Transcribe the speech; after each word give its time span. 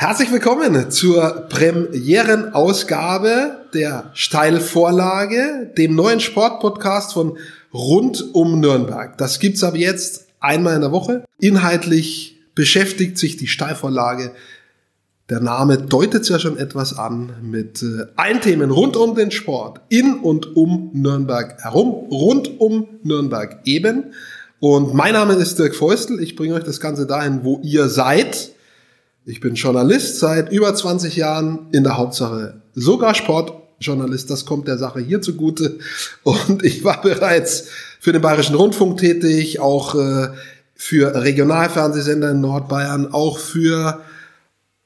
Herzlich 0.00 0.32
willkommen 0.32 0.90
zur 0.90 1.46
Premierenausgabe 1.50 3.66
der 3.74 4.10
Steilvorlage, 4.14 5.74
dem 5.76 5.94
neuen 5.94 6.20
Sportpodcast 6.20 7.12
von 7.12 7.36
Rund 7.74 8.30
um 8.32 8.60
Nürnberg. 8.60 9.18
Das 9.18 9.40
gibt's 9.40 9.62
ab 9.62 9.76
jetzt 9.76 10.28
einmal 10.40 10.76
in 10.76 10.80
der 10.80 10.92
Woche. 10.92 11.24
Inhaltlich 11.38 12.40
beschäftigt 12.54 13.18
sich 13.18 13.36
die 13.36 13.46
Steilvorlage 13.46 14.32
der 15.28 15.40
Name 15.40 15.76
deutet 15.76 16.26
ja 16.30 16.38
schon 16.38 16.56
etwas 16.56 16.98
an 16.98 17.34
mit 17.42 17.82
äh, 17.82 18.06
allen 18.16 18.40
Themen 18.40 18.70
rund 18.70 18.96
um 18.96 19.14
den 19.14 19.30
Sport, 19.30 19.82
in 19.90 20.14
und 20.14 20.56
um 20.56 20.92
Nürnberg 20.94 21.62
herum, 21.62 22.08
rund 22.10 22.58
um 22.58 22.88
Nürnberg 23.02 23.60
eben. 23.66 24.14
Und 24.60 24.94
mein 24.94 25.12
Name 25.12 25.34
ist 25.34 25.58
Dirk 25.58 25.74
Feustel. 25.74 26.22
Ich 26.22 26.36
bringe 26.36 26.54
euch 26.54 26.64
das 26.64 26.80
Ganze 26.80 27.06
dahin, 27.06 27.44
wo 27.44 27.60
ihr 27.62 27.90
seid. 27.90 28.52
Ich 29.26 29.40
bin 29.40 29.54
Journalist 29.54 30.18
seit 30.18 30.50
über 30.50 30.74
20 30.74 31.16
Jahren 31.16 31.66
in 31.72 31.84
der 31.84 31.98
Hauptsache 31.98 32.62
sogar 32.74 33.14
Sportjournalist. 33.14 34.30
Das 34.30 34.46
kommt 34.46 34.66
der 34.66 34.78
Sache 34.78 35.00
hier 35.00 35.20
zugute. 35.20 35.78
Und 36.22 36.64
ich 36.64 36.84
war 36.84 37.02
bereits 37.02 37.66
für 38.00 38.12
den 38.12 38.22
Bayerischen 38.22 38.54
Rundfunk 38.54 38.98
tätig, 38.98 39.60
auch 39.60 39.94
äh, 39.94 40.28
für 40.74 41.14
Regionalfernsehsender 41.14 42.30
in 42.30 42.40
Nordbayern, 42.40 43.12
auch 43.12 43.38
für 43.38 44.00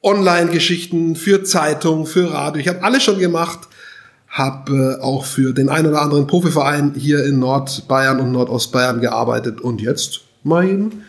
Online-Geschichten, 0.02 1.14
für 1.14 1.44
Zeitung, 1.44 2.04
für 2.04 2.32
Radio. 2.32 2.60
Ich 2.60 2.68
habe 2.68 2.82
alles 2.82 3.04
schon 3.04 3.20
gemacht, 3.20 3.60
habe 4.26 4.98
äh, 4.98 5.02
auch 5.02 5.24
für 5.24 5.52
den 5.52 5.68
ein 5.68 5.86
oder 5.86 6.02
anderen 6.02 6.26
Profiverein 6.26 6.94
hier 6.96 7.24
in 7.24 7.38
Nordbayern 7.38 8.18
und 8.18 8.32
Nordostbayern 8.32 9.00
gearbeitet 9.00 9.60
und 9.60 9.80
jetzt 9.80 10.22
mal 10.42 10.68
eben 10.68 11.04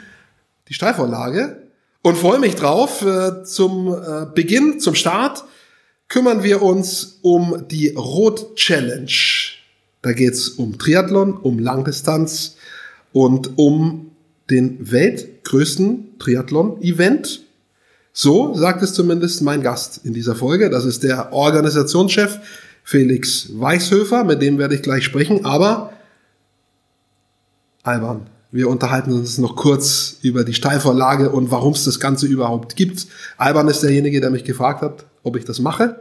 die 0.70 0.76
Steilvorlage 0.76 1.65
und 2.06 2.20
freue 2.20 2.38
mich 2.38 2.54
drauf. 2.54 3.04
Äh, 3.04 3.44
zum 3.46 3.92
äh, 3.92 4.28
Beginn, 4.32 4.80
zum 4.80 4.94
Start 4.94 5.44
kümmern 6.08 6.44
wir 6.44 6.62
uns 6.62 7.18
um 7.24 7.68
die 7.68 7.96
Rot 7.98 8.56
Challenge. 8.56 9.12
Da 10.04 10.14
geht's 10.14 10.50
um 10.50 10.78
Triathlon, 10.78 11.36
um 11.36 11.58
Langdistanz 11.58 12.58
und 13.12 13.58
um 13.58 14.12
den 14.52 14.92
weltgrößten 14.92 16.20
Triathlon-Event 16.20 17.42
so 18.14 18.54
sagt 18.54 18.84
es 18.84 18.94
zumindest 18.94 19.42
mein 19.42 19.64
Gast 19.64 20.06
in 20.06 20.14
dieser 20.14 20.36
Folge. 20.36 20.70
Das 20.70 20.86
ist 20.86 21.02
der 21.02 21.34
Organisationschef 21.34 22.40
Felix 22.84 23.50
Weichshöfer, 23.60 24.24
mit 24.24 24.44
dem 24.44 24.60
werde 24.60 24.76
ich 24.76 24.84
gleich 24.84 25.04
sprechen. 25.06 25.44
Aber, 25.44 25.92
Alban, 27.82 28.28
wir 28.56 28.70
unterhalten 28.70 29.12
uns 29.12 29.38
noch 29.38 29.58
kurz 29.58 30.18
über 30.22 30.46
die 30.46 30.54
Steilvorlage 30.54 31.30
und 31.30 31.52
warum 31.52 31.74
es 31.74 31.84
das 31.84 32.00
Ganze 32.00 32.26
überhaupt 32.26 32.78
gibt. 32.78 33.06
Alban 33.38 33.68
ist 33.68 33.84
derjenige, 33.84 34.22
der 34.22 34.30
mich 34.30 34.46
gefragt 34.46 34.82
hat, 34.82 35.06
ob 35.24 35.36
ich 35.36 35.44
das 35.44 35.60
mache. 35.60 36.00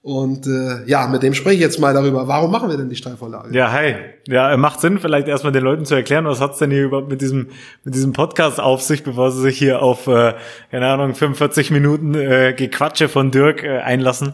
Und 0.00 0.46
äh, 0.46 0.84
ja, 0.86 1.06
mit 1.06 1.22
dem 1.22 1.34
spreche 1.34 1.56
ich 1.56 1.60
jetzt 1.60 1.78
mal 1.78 1.92
darüber. 1.92 2.26
Warum 2.26 2.50
machen 2.50 2.70
wir 2.70 2.78
denn 2.78 2.88
die 2.88 2.96
Steilvorlage? 2.96 3.54
Ja, 3.54 3.70
hi. 3.70 3.94
Ja, 4.26 4.56
macht 4.56 4.80
Sinn, 4.80 4.98
vielleicht 4.98 5.28
erstmal 5.28 5.52
den 5.52 5.62
Leuten 5.62 5.84
zu 5.84 5.94
erklären, 5.94 6.24
was 6.24 6.40
hat's 6.40 6.58
denn 6.58 6.70
hier 6.70 6.84
überhaupt 6.84 7.10
mit 7.10 7.20
diesem 7.20 7.48
mit 7.84 7.94
diesem 7.94 8.14
Podcast 8.14 8.58
auf 8.58 8.80
sich, 8.82 9.04
bevor 9.04 9.30
sie 9.30 9.42
sich 9.42 9.58
hier 9.58 9.82
auf 9.82 10.06
äh, 10.06 10.32
keine 10.70 10.88
Ahnung 10.88 11.14
45 11.14 11.70
Minuten 11.70 12.14
äh, 12.14 12.54
Gequatsche 12.56 13.10
von 13.10 13.30
Dirk 13.30 13.62
äh, 13.62 13.78
einlassen. 13.80 14.32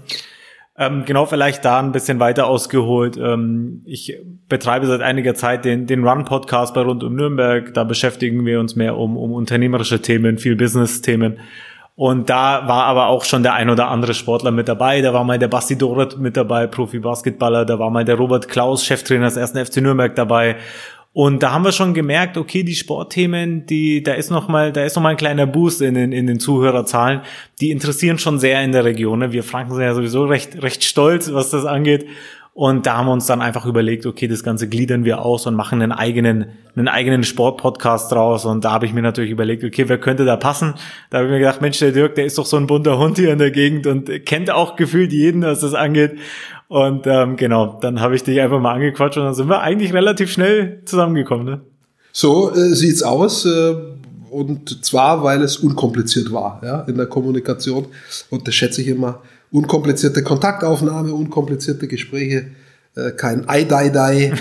Ähm, 0.81 1.05
genau, 1.05 1.27
vielleicht 1.27 1.65
da 1.65 1.81
ein 1.81 1.91
bisschen 1.91 2.21
weiter 2.21 2.47
ausgeholt. 2.47 3.17
Ähm, 3.17 3.83
ich 3.85 4.17
betreibe 4.49 4.87
seit 4.87 5.01
einiger 5.01 5.35
Zeit 5.35 5.65
den, 5.65 5.87
den 5.87 6.07
Run-Podcast 6.07 6.73
bei 6.73 6.83
Rund 6.83 7.03
um 7.03 7.17
Nürnberg. 7.17 7.75
Da 7.75 7.83
beschäftigen 7.83 8.47
wir 8.47 8.61
uns 8.61 8.77
mehr 8.77 8.97
um, 8.97 9.17
um 9.17 9.33
unternehmerische 9.33 10.01
Themen, 10.01 10.39
viel 10.39 10.55
Business-Themen. 10.55 11.41
Und 11.97 12.31
da 12.31 12.69
war 12.69 12.85
aber 12.85 13.09
auch 13.09 13.25
schon 13.25 13.43
der 13.43 13.55
ein 13.55 13.71
oder 13.71 13.89
andere 13.89 14.15
Sportler 14.15 14.53
mit 14.53 14.69
dabei. 14.69 15.01
Da 15.01 15.13
war 15.13 15.25
mal 15.25 15.37
der 15.37 15.49
Basti 15.49 15.77
Doret 15.77 16.17
mit 16.17 16.37
dabei, 16.37 16.69
Profi-Basketballer. 16.69 17.65
Da 17.65 17.81
war 17.81 17.91
mal 17.91 18.05
der 18.05 18.15
Robert 18.15 18.47
Klaus, 18.47 18.85
Cheftrainer 18.85 19.25
des 19.25 19.37
ersten 19.37 19.59
FC 19.65 19.79
Nürnberg 19.79 20.15
dabei. 20.15 20.59
Und 21.19 21.43
da 21.43 21.51
haben 21.51 21.65
wir 21.65 21.73
schon 21.73 21.95
gemerkt, 21.95 22.37
okay, 22.37 22.63
die 22.63 22.77
Sportthemen, 22.77 23.67
die, 23.67 24.05
da 24.05 24.15
ist 24.15 24.31
noch 24.31 24.47
mal, 24.47 24.71
da 24.71 24.85
ist 24.85 24.95
noch 24.95 25.03
mal 25.03 25.09
ein 25.09 25.17
kleiner 25.17 25.49
Boost 25.49 25.83
in 25.83 25.95
den, 25.95 26.13
in 26.13 26.29
den 26.29 26.39
Zuhörerzahlen. 26.39 27.23
Die 27.61 27.73
interessieren 27.73 28.21
schon 28.21 28.39
sehr 28.39 28.63
in 28.63 28.71
der 28.71 28.85
Region. 28.85 29.19
Ne? 29.19 29.33
Wir 29.33 29.43
Franken 29.43 29.75
sind 29.75 29.83
ja 29.83 29.95
sowieso 29.95 30.27
recht, 30.27 30.63
recht 30.63 30.85
stolz, 30.85 31.33
was 31.33 31.51
das 31.51 31.65
angeht. 31.65 32.07
Und 32.59 32.87
da 32.87 32.97
haben 32.97 33.07
wir 33.07 33.13
uns 33.13 33.27
dann 33.27 33.41
einfach 33.41 33.67
überlegt, 33.67 34.05
okay, 34.05 34.27
das 34.27 34.43
Ganze 34.43 34.69
gliedern 34.69 35.05
wir 35.05 35.23
aus 35.23 35.47
und 35.47 35.55
machen 35.55 35.81
einen 35.81 35.93
eigenen, 35.93 36.47
einen 36.75 36.89
eigenen 36.89 37.23
Sportpodcast 37.23 38.11
draus. 38.11 38.45
Und 38.47 38.65
da 38.65 38.73
habe 38.73 38.85
ich 38.85 38.93
mir 38.93 39.01
natürlich 39.01 39.31
überlegt, 39.31 39.63
okay, 39.63 39.89
wer 39.89 39.97
könnte 39.97 40.25
da 40.25 40.37
passen? 40.37 40.75
Da 41.09 41.19
habe 41.19 41.29
ich 41.29 41.33
mir 41.35 41.39
gedacht, 41.39 41.61
Mensch, 41.61 41.79
der 41.79 41.93
Dirk, 41.93 42.17
der 42.17 42.25
ist 42.27 42.37
doch 42.37 42.47
so 42.47 42.57
ein 42.57 42.67
bunter 42.67 42.99
Hund 42.99 43.17
hier 43.17 43.33
in 43.33 43.39
der 43.39 43.53
Gegend 43.53 43.87
und 43.87 44.11
kennt 44.27 44.51
auch 44.51 44.75
gefühlt 44.75 45.13
jeden, 45.13 45.43
was 45.43 45.61
das 45.61 45.75
angeht. 45.75 46.19
Und 46.67 47.07
ähm, 47.07 47.37
genau, 47.37 47.79
dann 47.81 48.01
habe 48.01 48.17
ich 48.17 48.25
dich 48.25 48.41
einfach 48.41 48.59
mal 48.59 48.75
angequatscht 48.75 49.19
und 49.19 49.25
dann 49.27 49.35
sind 49.35 49.49
wir 49.49 49.61
eigentlich 49.61 49.95
relativ 49.95 50.33
schnell 50.33 50.83
zusammengekommen. 50.85 51.47
Ne? 51.47 51.61
So 52.11 52.51
äh, 52.51 52.75
sieht's 52.75 53.05
aus. 53.05 53.47
Äh 53.47 53.77
und 54.31 54.85
zwar, 54.85 55.23
weil 55.23 55.43
es 55.43 55.57
unkompliziert 55.59 56.33
war 56.33 56.61
ja, 56.63 56.81
in 56.83 56.97
der 56.97 57.07
Kommunikation. 57.07 57.87
Und 58.31 58.47
das 58.47 58.55
schätze 58.55 58.83
ich 58.83 58.89
immer 58.89 59.23
unkomplizierte 59.51 60.23
Kontaktaufnahme, 60.23 61.13
unkomplizierte 61.13 61.89
Gespräche, 61.89 62.47
äh, 62.95 63.11
kein 63.13 63.49
ei 63.49 63.65
dai 63.65 63.91
dai 63.91 64.33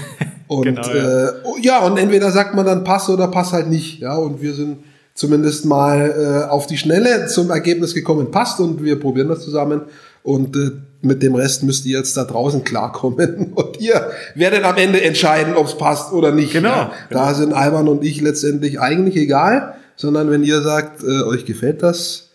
Und 0.47 0.63
genau, 0.63 0.87
ja. 0.93 1.27
Äh, 1.27 1.31
ja, 1.61 1.79
und 1.79 1.97
entweder 1.97 2.31
sagt 2.31 2.55
man 2.55 2.65
dann 2.65 2.83
Pass 2.83 3.09
oder 3.09 3.27
Pass 3.27 3.53
halt 3.53 3.69
nicht. 3.69 3.99
Ja, 3.99 4.15
und 4.15 4.41
wir 4.41 4.53
sind 4.53 4.77
zumindest 5.13 5.65
mal 5.65 6.45
äh, 6.45 6.49
auf 6.49 6.67
die 6.67 6.77
Schnelle 6.77 7.27
zum 7.27 7.49
Ergebnis 7.49 7.93
gekommen, 7.93 8.31
passt 8.31 8.59
und 8.59 8.83
wir 8.83 8.99
probieren 8.99 9.27
das 9.27 9.41
zusammen. 9.41 9.81
Und 10.23 10.55
äh, 10.55 10.71
mit 11.01 11.21
dem 11.21 11.35
Rest 11.35 11.63
müsst 11.63 11.85
ihr 11.85 11.99
jetzt 11.99 12.15
da 12.17 12.23
draußen 12.23 12.63
klarkommen. 12.63 13.53
Und 13.55 13.79
ihr 13.79 14.09
werdet 14.35 14.63
am 14.63 14.75
Ende 14.77 14.99
entscheiden, 15.01 15.55
ob 15.55 15.67
es 15.67 15.77
passt 15.77 16.11
oder 16.11 16.31
nicht. 16.31 16.53
Genau, 16.53 16.69
ja, 16.69 16.91
genau. 17.07 17.23
Da 17.23 17.33
sind 17.33 17.53
Alban 17.53 17.87
und 17.87 18.03
ich 18.03 18.19
letztendlich 18.19 18.81
eigentlich 18.81 19.15
egal, 19.15 19.75
sondern 19.95 20.31
wenn 20.31 20.43
ihr 20.43 20.61
sagt, 20.63 21.03
äh, 21.03 21.21
euch 21.21 21.45
gefällt 21.45 21.83
das, 21.83 22.26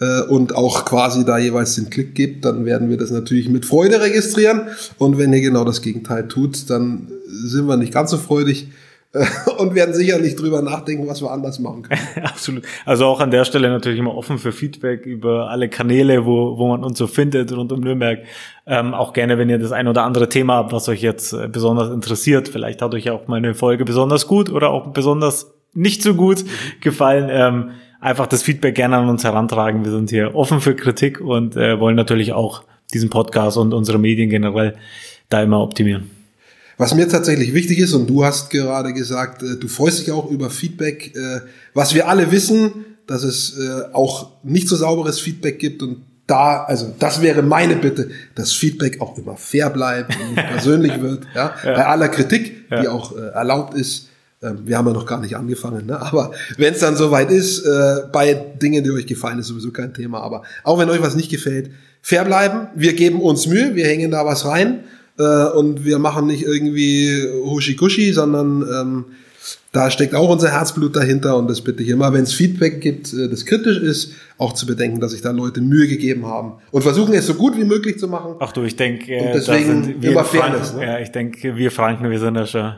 äh, 0.00 0.22
und 0.22 0.54
auch 0.54 0.84
quasi 0.84 1.24
da 1.24 1.38
jeweils 1.38 1.74
den 1.74 1.90
Klick 1.90 2.14
gibt, 2.14 2.44
dann 2.44 2.64
werden 2.64 2.90
wir 2.90 2.98
das 2.98 3.10
natürlich 3.10 3.48
mit 3.48 3.64
Freude 3.64 4.00
registrieren. 4.00 4.62
Und 4.98 5.18
wenn 5.18 5.32
ihr 5.32 5.40
genau 5.40 5.64
das 5.64 5.80
Gegenteil 5.82 6.28
tut, 6.28 6.68
dann 6.68 7.08
sind 7.26 7.66
wir 7.66 7.76
nicht 7.76 7.92
ganz 7.94 8.10
so 8.10 8.18
freudig 8.18 8.68
äh, 9.14 9.24
und 9.58 9.74
werden 9.74 9.94
sicherlich 9.94 10.36
drüber 10.36 10.60
nachdenken, 10.60 11.08
was 11.08 11.22
wir 11.22 11.30
anders 11.30 11.58
machen 11.60 11.82
können. 11.82 12.00
Absolut. 12.24 12.64
Also 12.84 13.06
auch 13.06 13.20
an 13.20 13.30
der 13.30 13.44
Stelle 13.46 13.70
natürlich 13.70 13.98
immer 13.98 14.14
offen 14.14 14.38
für 14.38 14.52
Feedback 14.52 15.06
über 15.06 15.48
alle 15.48 15.68
Kanäle, 15.68 16.26
wo, 16.26 16.58
wo 16.58 16.68
man 16.68 16.84
uns 16.84 16.98
so 16.98 17.06
findet 17.06 17.56
rund 17.56 17.72
um 17.72 17.80
Nürnberg. 17.80 18.18
Ähm, 18.66 18.92
auch 18.92 19.14
gerne, 19.14 19.38
wenn 19.38 19.48
ihr 19.48 19.58
das 19.58 19.72
ein 19.72 19.88
oder 19.88 20.02
andere 20.02 20.28
Thema 20.28 20.56
habt, 20.56 20.72
was 20.72 20.88
euch 20.88 21.00
jetzt 21.00 21.32
äh, 21.32 21.48
besonders 21.48 21.90
interessiert. 21.90 22.48
Vielleicht 22.48 22.82
hat 22.82 22.92
euch 22.94 23.08
auch 23.08 23.28
meine 23.28 23.54
Folge 23.54 23.86
besonders 23.86 24.26
gut 24.26 24.50
oder 24.50 24.70
auch 24.70 24.88
besonders 24.88 25.52
nicht 25.72 26.02
so 26.02 26.14
gut 26.14 26.44
gefallen. 26.80 27.28
Ähm, 27.30 27.70
einfach 28.00 28.26
das 28.26 28.42
Feedback 28.42 28.74
gerne 28.74 28.96
an 28.96 29.08
uns 29.08 29.24
herantragen. 29.24 29.84
Wir 29.84 29.92
sind 29.92 30.10
hier 30.10 30.34
offen 30.34 30.60
für 30.60 30.74
Kritik 30.74 31.20
und 31.20 31.56
äh, 31.56 31.78
wollen 31.80 31.96
natürlich 31.96 32.32
auch 32.32 32.62
diesen 32.92 33.10
Podcast 33.10 33.56
und 33.56 33.72
unsere 33.74 33.98
Medien 33.98 34.30
generell 34.30 34.76
da 35.28 35.42
immer 35.42 35.60
optimieren. 35.60 36.10
Was 36.78 36.94
mir 36.94 37.08
tatsächlich 37.08 37.54
wichtig 37.54 37.78
ist, 37.78 37.94
und 37.94 38.08
du 38.08 38.24
hast 38.24 38.50
gerade 38.50 38.92
gesagt, 38.92 39.42
äh, 39.42 39.56
du 39.56 39.66
freust 39.68 40.00
dich 40.00 40.12
auch 40.12 40.30
über 40.30 40.50
Feedback, 40.50 41.14
äh, 41.16 41.40
was 41.74 41.94
wir 41.94 42.08
alle 42.08 42.30
wissen, 42.30 42.84
dass 43.06 43.22
es 43.22 43.58
äh, 43.58 43.94
auch 43.94 44.30
nicht 44.42 44.68
so 44.68 44.76
sauberes 44.76 45.20
Feedback 45.20 45.58
gibt 45.58 45.82
und 45.82 46.02
da, 46.26 46.64
also 46.64 46.92
das 46.98 47.22
wäre 47.22 47.42
meine 47.42 47.76
Bitte, 47.76 48.10
dass 48.34 48.52
Feedback 48.52 49.00
auch 49.00 49.16
immer 49.16 49.36
fair 49.36 49.70
bleibt 49.70 50.16
und 50.20 50.34
nicht 50.34 50.48
persönlich 50.48 51.00
wird, 51.00 51.24
ja? 51.34 51.54
ja. 51.64 51.74
bei 51.74 51.86
aller 51.86 52.08
Kritik, 52.08 52.64
ja. 52.70 52.80
die 52.80 52.88
auch 52.88 53.16
äh, 53.16 53.28
erlaubt 53.32 53.74
ist. 53.74 54.08
Ähm, 54.42 54.60
wir 54.64 54.76
haben 54.76 54.86
ja 54.86 54.92
noch 54.92 55.06
gar 55.06 55.20
nicht 55.20 55.36
angefangen, 55.36 55.86
ne? 55.86 56.00
aber 56.00 56.32
wenn 56.58 56.74
es 56.74 56.80
dann 56.80 56.96
soweit 56.96 57.30
ist, 57.30 57.64
äh, 57.64 58.02
bei 58.12 58.34
Dingen, 58.34 58.84
die 58.84 58.90
euch 58.90 59.06
gefallen, 59.06 59.38
ist 59.38 59.46
sowieso 59.46 59.70
kein 59.70 59.94
Thema. 59.94 60.20
Aber 60.20 60.42
auch 60.62 60.78
wenn 60.78 60.90
euch 60.90 61.00
was 61.00 61.16
nicht 61.16 61.30
gefällt, 61.30 61.70
fair 62.02 62.24
bleiben. 62.24 62.68
Wir 62.74 62.92
geben 62.92 63.20
uns 63.20 63.46
Mühe, 63.46 63.74
wir 63.74 63.86
hängen 63.86 64.10
da 64.10 64.24
was 64.26 64.44
rein 64.44 64.84
äh, 65.18 65.46
und 65.48 65.84
wir 65.84 65.98
machen 65.98 66.26
nicht 66.26 66.42
irgendwie 66.42 67.26
Hushi-Kushi, 67.44 68.12
sondern 68.12 68.62
ähm, 68.62 69.04
da 69.72 69.90
steckt 69.90 70.14
auch 70.14 70.28
unser 70.28 70.50
Herzblut 70.50 70.94
dahinter 70.96 71.36
und 71.36 71.48
das 71.48 71.62
bitte 71.62 71.82
ich 71.82 71.88
immer, 71.88 72.12
wenn 72.12 72.22
es 72.22 72.32
Feedback 72.32 72.80
gibt, 72.80 73.12
äh, 73.12 73.28
das 73.28 73.44
kritisch 73.44 73.78
ist, 73.78 74.12
auch 74.38 74.52
zu 74.52 74.66
bedenken, 74.66 75.00
dass 75.00 75.12
sich 75.12 75.22
da 75.22 75.30
Leute 75.30 75.60
Mühe 75.62 75.88
gegeben 75.88 76.26
haben 76.26 76.52
und 76.70 76.82
versuchen 76.82 77.14
es 77.14 77.26
so 77.26 77.34
gut 77.34 77.56
wie 77.56 77.64
möglich 77.64 77.98
zu 77.98 78.06
machen. 78.06 78.36
Ach 78.38 78.52
du, 78.52 78.62
ich 78.62 78.76
denke, 78.76 79.12
äh, 79.12 79.32
deswegen 79.32 80.00
immer 80.02 80.24
Fairness. 80.24 80.74
Ne? 80.74 80.84
Ja, 80.84 80.98
ich 80.98 81.10
denke, 81.10 81.56
wir 81.56 81.70
Franken, 81.70 82.10
wir 82.10 82.20
sind 82.20 82.36
ja 82.36 82.46
schon 82.46 82.74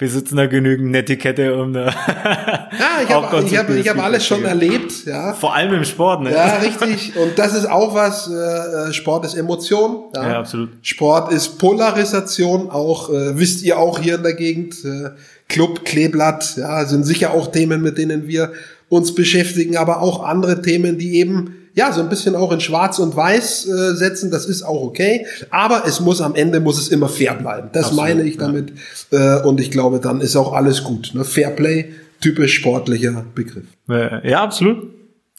besitzen 0.00 0.36
da 0.36 0.46
genügend 0.46 0.92
Netiquette, 0.92 1.54
um 1.54 1.74
da. 1.74 1.88
ja, 1.88 3.02
ich 3.04 3.10
habe 3.10 3.42
ich 3.46 3.56
hab, 3.56 3.68
ich 3.68 3.86
hab 3.86 4.02
alles 4.02 4.24
schon 4.24 4.44
erlebt, 4.46 5.04
ja. 5.04 5.34
Vor 5.34 5.54
allem 5.54 5.74
im 5.74 5.84
Sport, 5.84 6.22
ne? 6.22 6.32
Ja, 6.32 6.56
richtig. 6.56 7.12
Und 7.16 7.38
das 7.38 7.54
ist 7.54 7.68
auch 7.68 7.94
was, 7.94 8.30
äh, 8.30 8.94
Sport 8.94 9.26
ist 9.26 9.34
Emotion. 9.34 10.04
Ja, 10.14 10.30
ja 10.30 10.38
absolut. 10.38 10.70
Sport 10.80 11.30
ist 11.30 11.58
Polarisation, 11.58 12.70
auch, 12.70 13.10
äh, 13.10 13.38
wisst 13.38 13.62
ihr 13.62 13.78
auch 13.78 13.98
hier 13.98 14.14
in 14.14 14.22
der 14.22 14.32
Gegend, 14.32 14.74
äh, 14.86 15.10
Club, 15.50 15.84
Kleeblatt, 15.84 16.56
ja, 16.56 16.86
sind 16.86 17.04
sicher 17.04 17.34
auch 17.34 17.52
Themen, 17.52 17.82
mit 17.82 17.98
denen 17.98 18.26
wir 18.26 18.52
uns 18.88 19.14
beschäftigen, 19.14 19.76
aber 19.76 20.00
auch 20.00 20.24
andere 20.24 20.62
Themen, 20.62 20.96
die 20.96 21.16
eben 21.18 21.59
ja, 21.74 21.92
so 21.92 22.00
ein 22.00 22.08
bisschen 22.08 22.34
auch 22.34 22.52
in 22.52 22.60
Schwarz 22.60 22.98
und 22.98 23.14
Weiß 23.14 23.66
äh, 23.66 23.94
setzen, 23.94 24.30
das 24.30 24.46
ist 24.46 24.62
auch 24.62 24.82
okay. 24.82 25.26
Aber 25.50 25.84
es 25.86 26.00
muss 26.00 26.20
am 26.20 26.34
Ende 26.34 26.60
muss 26.60 26.78
es 26.78 26.88
immer 26.88 27.08
fair 27.08 27.34
bleiben. 27.34 27.70
Das 27.72 27.86
Absolut, 27.86 28.04
meine 28.04 28.22
ich 28.24 28.36
damit. 28.36 28.72
Äh, 29.10 29.40
und 29.42 29.60
ich 29.60 29.70
glaube, 29.70 30.00
dann 30.00 30.20
ist 30.20 30.36
auch 30.36 30.52
alles 30.52 30.84
gut. 30.84 31.12
Ne? 31.14 31.24
Fairplay, 31.24 31.92
typisch 32.20 32.54
sportlicher 32.54 33.24
Begriff. 33.34 33.64
Äh, 33.88 34.28
Ja, 34.28 34.42
absolut. 34.42 34.88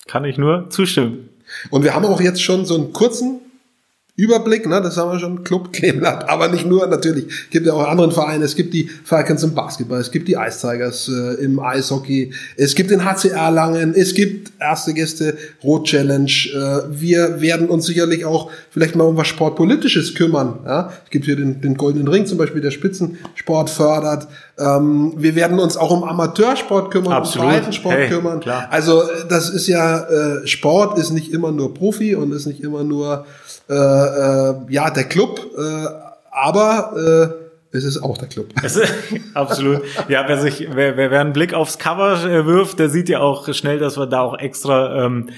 Kann 0.07 0.25
ich 0.25 0.37
nur 0.37 0.69
zustimmen. 0.69 1.29
Und 1.69 1.83
wir 1.83 1.93
haben 1.93 2.05
auch 2.05 2.21
jetzt 2.21 2.41
schon 2.41 2.65
so 2.65 2.75
einen 2.75 2.93
kurzen 2.93 3.39
Überblick, 4.17 4.67
ne, 4.67 4.81
das 4.81 4.97
haben 4.97 5.11
wir 5.11 5.19
schon, 5.19 5.43
Club 5.43 5.71
Kleeblatt, 5.73 6.27
aber 6.29 6.49
nicht 6.49 6.65
nur, 6.65 6.85
natürlich, 6.87 7.49
gibt 7.49 7.65
ja 7.65 7.73
auch 7.73 7.87
anderen 7.87 8.11
Vereine, 8.11 8.43
es 8.43 8.55
gibt 8.55 8.73
die 8.73 8.89
Falcons 9.03 9.41
im 9.43 9.55
Basketball, 9.55 10.01
es 10.01 10.11
gibt 10.11 10.27
die 10.27 10.33
Ice 10.33 10.59
Tigers 10.59 11.09
äh, 11.09 11.43
im 11.43 11.59
Eishockey, 11.59 12.33
es 12.57 12.75
gibt 12.75 12.91
den 12.91 13.05
HCR 13.05 13.51
Langen, 13.51 13.93
es 13.95 14.13
gibt 14.13 14.51
erste 14.59 14.93
Gäste 14.93 15.37
Rot 15.63 15.85
Challenge, 15.85 16.25
äh, 16.29 16.81
wir 16.89 17.39
werden 17.39 17.69
uns 17.69 17.85
sicherlich 17.85 18.25
auch 18.25 18.51
vielleicht 18.69 18.95
mal 18.95 19.05
um 19.05 19.15
was 19.15 19.27
Sportpolitisches 19.27 20.13
kümmern, 20.13 20.59
ja, 20.65 20.91
es 21.05 21.09
gibt 21.09 21.25
hier 21.25 21.37
den, 21.37 21.61
den 21.61 21.75
Goldenen 21.75 22.09
Ring 22.09 22.25
zum 22.25 22.37
Beispiel, 22.37 22.61
der 22.61 22.71
Spitzensport 22.71 23.69
fördert, 23.69 24.27
ähm, 24.59 25.13
wir 25.15 25.35
werden 25.35 25.57
uns 25.57 25.77
auch 25.77 25.89
um 25.89 26.03
Amateursport 26.03 26.91
kümmern, 26.91 27.13
Absolut. 27.13 27.47
um 27.47 27.53
Breitensport 27.53 27.95
Hey, 27.95 28.09
kümmern, 28.09 28.41
klar. 28.41 28.67
also 28.69 29.03
äh, 29.03 29.25
das 29.29 29.49
ist 29.49 29.67
ja, 29.67 30.01
äh, 30.01 30.45
Sport 30.47 30.99
ist 30.99 31.11
nicht 31.11 31.31
immer 31.31 31.51
nur 31.51 31.73
Profi 31.73 32.13
und 32.15 32.33
ist 32.33 32.45
nicht 32.45 32.61
immer 32.61 32.83
nur 32.83 33.25
äh, 33.71 33.75
äh, 33.75 34.55
ja 34.69 34.89
der 34.91 35.05
Club, 35.05 35.39
äh, 35.57 35.87
aber 36.31 37.37
äh, 37.71 37.77
es 37.77 37.83
ist 37.85 38.03
auch 38.03 38.17
der 38.17 38.27
Club. 38.27 38.47
Ist- 38.63 38.81
Absolut. 39.33 39.81
Ja, 40.09 40.25
wer 40.27 40.37
sich, 40.37 40.67
wer, 40.73 40.97
wer, 40.97 41.09
wer 41.11 41.21
einen 41.21 41.33
Blick 41.33 41.53
aufs 41.53 41.77
Cover 41.77 42.21
äh, 42.25 42.45
wirft, 42.45 42.79
der 42.79 42.89
sieht 42.89 43.07
ja 43.09 43.19
auch 43.19 43.51
schnell, 43.53 43.79
dass 43.79 43.97
wir 43.97 44.07
da 44.07 44.21
auch 44.21 44.37
extra 44.37 45.05
ähm, 45.05 45.29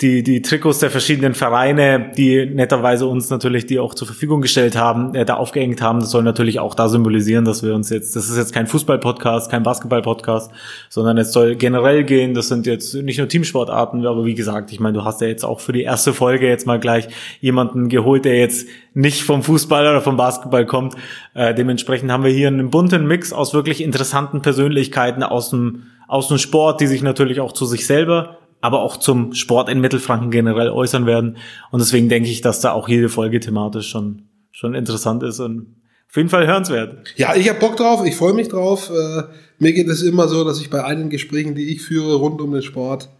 die, 0.00 0.22
die 0.22 0.42
Trikots 0.42 0.78
der 0.78 0.92
verschiedenen 0.92 1.34
Vereine, 1.34 2.12
die 2.16 2.46
netterweise 2.46 3.06
uns 3.06 3.30
natürlich 3.30 3.66
die 3.66 3.80
auch 3.80 3.94
zur 3.94 4.06
Verfügung 4.06 4.40
gestellt 4.40 4.76
haben, 4.76 5.12
äh, 5.16 5.24
da 5.24 5.34
aufgehängt 5.34 5.82
haben. 5.82 5.98
Das 5.98 6.12
soll 6.12 6.22
natürlich 6.22 6.60
auch 6.60 6.76
da 6.76 6.88
symbolisieren, 6.88 7.44
dass 7.44 7.64
wir 7.64 7.74
uns 7.74 7.90
jetzt, 7.90 8.14
das 8.14 8.30
ist 8.30 8.36
jetzt 8.36 8.54
kein 8.54 8.68
Fußball-Podcast, 8.68 9.50
kein 9.50 9.64
Basketball-Podcast, 9.64 10.52
sondern 10.88 11.18
es 11.18 11.32
soll 11.32 11.56
generell 11.56 12.04
gehen. 12.04 12.32
Das 12.32 12.46
sind 12.46 12.64
jetzt 12.66 12.94
nicht 12.94 13.18
nur 13.18 13.26
Teamsportarten, 13.26 14.06
aber 14.06 14.24
wie 14.24 14.36
gesagt, 14.36 14.70
ich 14.70 14.78
meine, 14.78 14.96
du 14.96 15.04
hast 15.04 15.20
ja 15.20 15.26
jetzt 15.26 15.44
auch 15.44 15.58
für 15.58 15.72
die 15.72 15.82
erste 15.82 16.14
Folge 16.14 16.46
jetzt 16.46 16.64
mal 16.64 16.78
gleich 16.78 17.08
jemanden 17.40 17.88
geholt, 17.88 18.24
der 18.24 18.38
jetzt 18.38 18.68
nicht 18.94 19.22
vom 19.22 19.42
Fußball 19.42 19.82
oder 19.82 20.00
vom 20.00 20.16
Basketball 20.16 20.64
kommt. 20.64 20.94
Äh, 21.34 21.54
dementsprechend 21.54 22.12
haben 22.12 22.22
wir 22.22 22.30
hier 22.30 22.46
einen 22.46 22.70
bunten 22.70 23.04
Mix 23.08 23.32
aus 23.32 23.52
wirklich 23.52 23.82
interessanten 23.82 24.42
Persönlichkeiten 24.42 25.24
aus 25.24 25.50
dem, 25.50 25.86
aus 26.06 26.28
dem 26.28 26.38
Sport, 26.38 26.80
die 26.80 26.86
sich 26.86 27.02
natürlich 27.02 27.40
auch 27.40 27.50
zu 27.50 27.66
sich 27.66 27.84
selber 27.84 28.38
aber 28.60 28.80
auch 28.80 28.96
zum 28.96 29.34
Sport 29.34 29.68
in 29.68 29.80
Mittelfranken 29.80 30.30
generell 30.30 30.70
äußern 30.70 31.06
werden. 31.06 31.36
Und 31.70 31.80
deswegen 31.80 32.08
denke 32.08 32.28
ich, 32.28 32.40
dass 32.40 32.60
da 32.60 32.72
auch 32.72 32.88
jede 32.88 33.08
Folge 33.08 33.40
thematisch 33.40 33.88
schon, 33.88 34.22
schon 34.50 34.74
interessant 34.74 35.22
ist 35.22 35.40
und 35.40 35.76
auf 36.08 36.16
jeden 36.16 36.28
Fall 36.28 36.46
hörenswert. 36.46 37.06
Ja, 37.16 37.36
ich 37.36 37.48
habe 37.48 37.60
Bock 37.60 37.76
drauf, 37.76 38.04
ich 38.04 38.16
freue 38.16 38.32
mich 38.32 38.48
drauf. 38.48 38.90
Äh, 38.90 39.24
mir 39.58 39.72
geht 39.72 39.88
es 39.88 40.02
immer 40.02 40.26
so, 40.26 40.42
dass 40.44 40.60
ich 40.60 40.70
bei 40.70 40.82
allen 40.82 41.10
Gesprächen, 41.10 41.54
die 41.54 41.72
ich 41.74 41.82
führe 41.82 42.14
rund 42.14 42.40
um 42.40 42.52
den 42.52 42.62
Sport, 42.62 43.10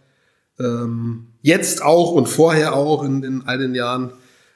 ähm, 0.59 1.27
jetzt 1.41 1.83
auch 1.83 2.11
und 2.11 2.27
vorher 2.27 2.75
auch 2.75 3.03
in, 3.03 3.23
in 3.23 3.43
all 3.45 3.59
den 3.59 3.75
Jahren 3.75 4.11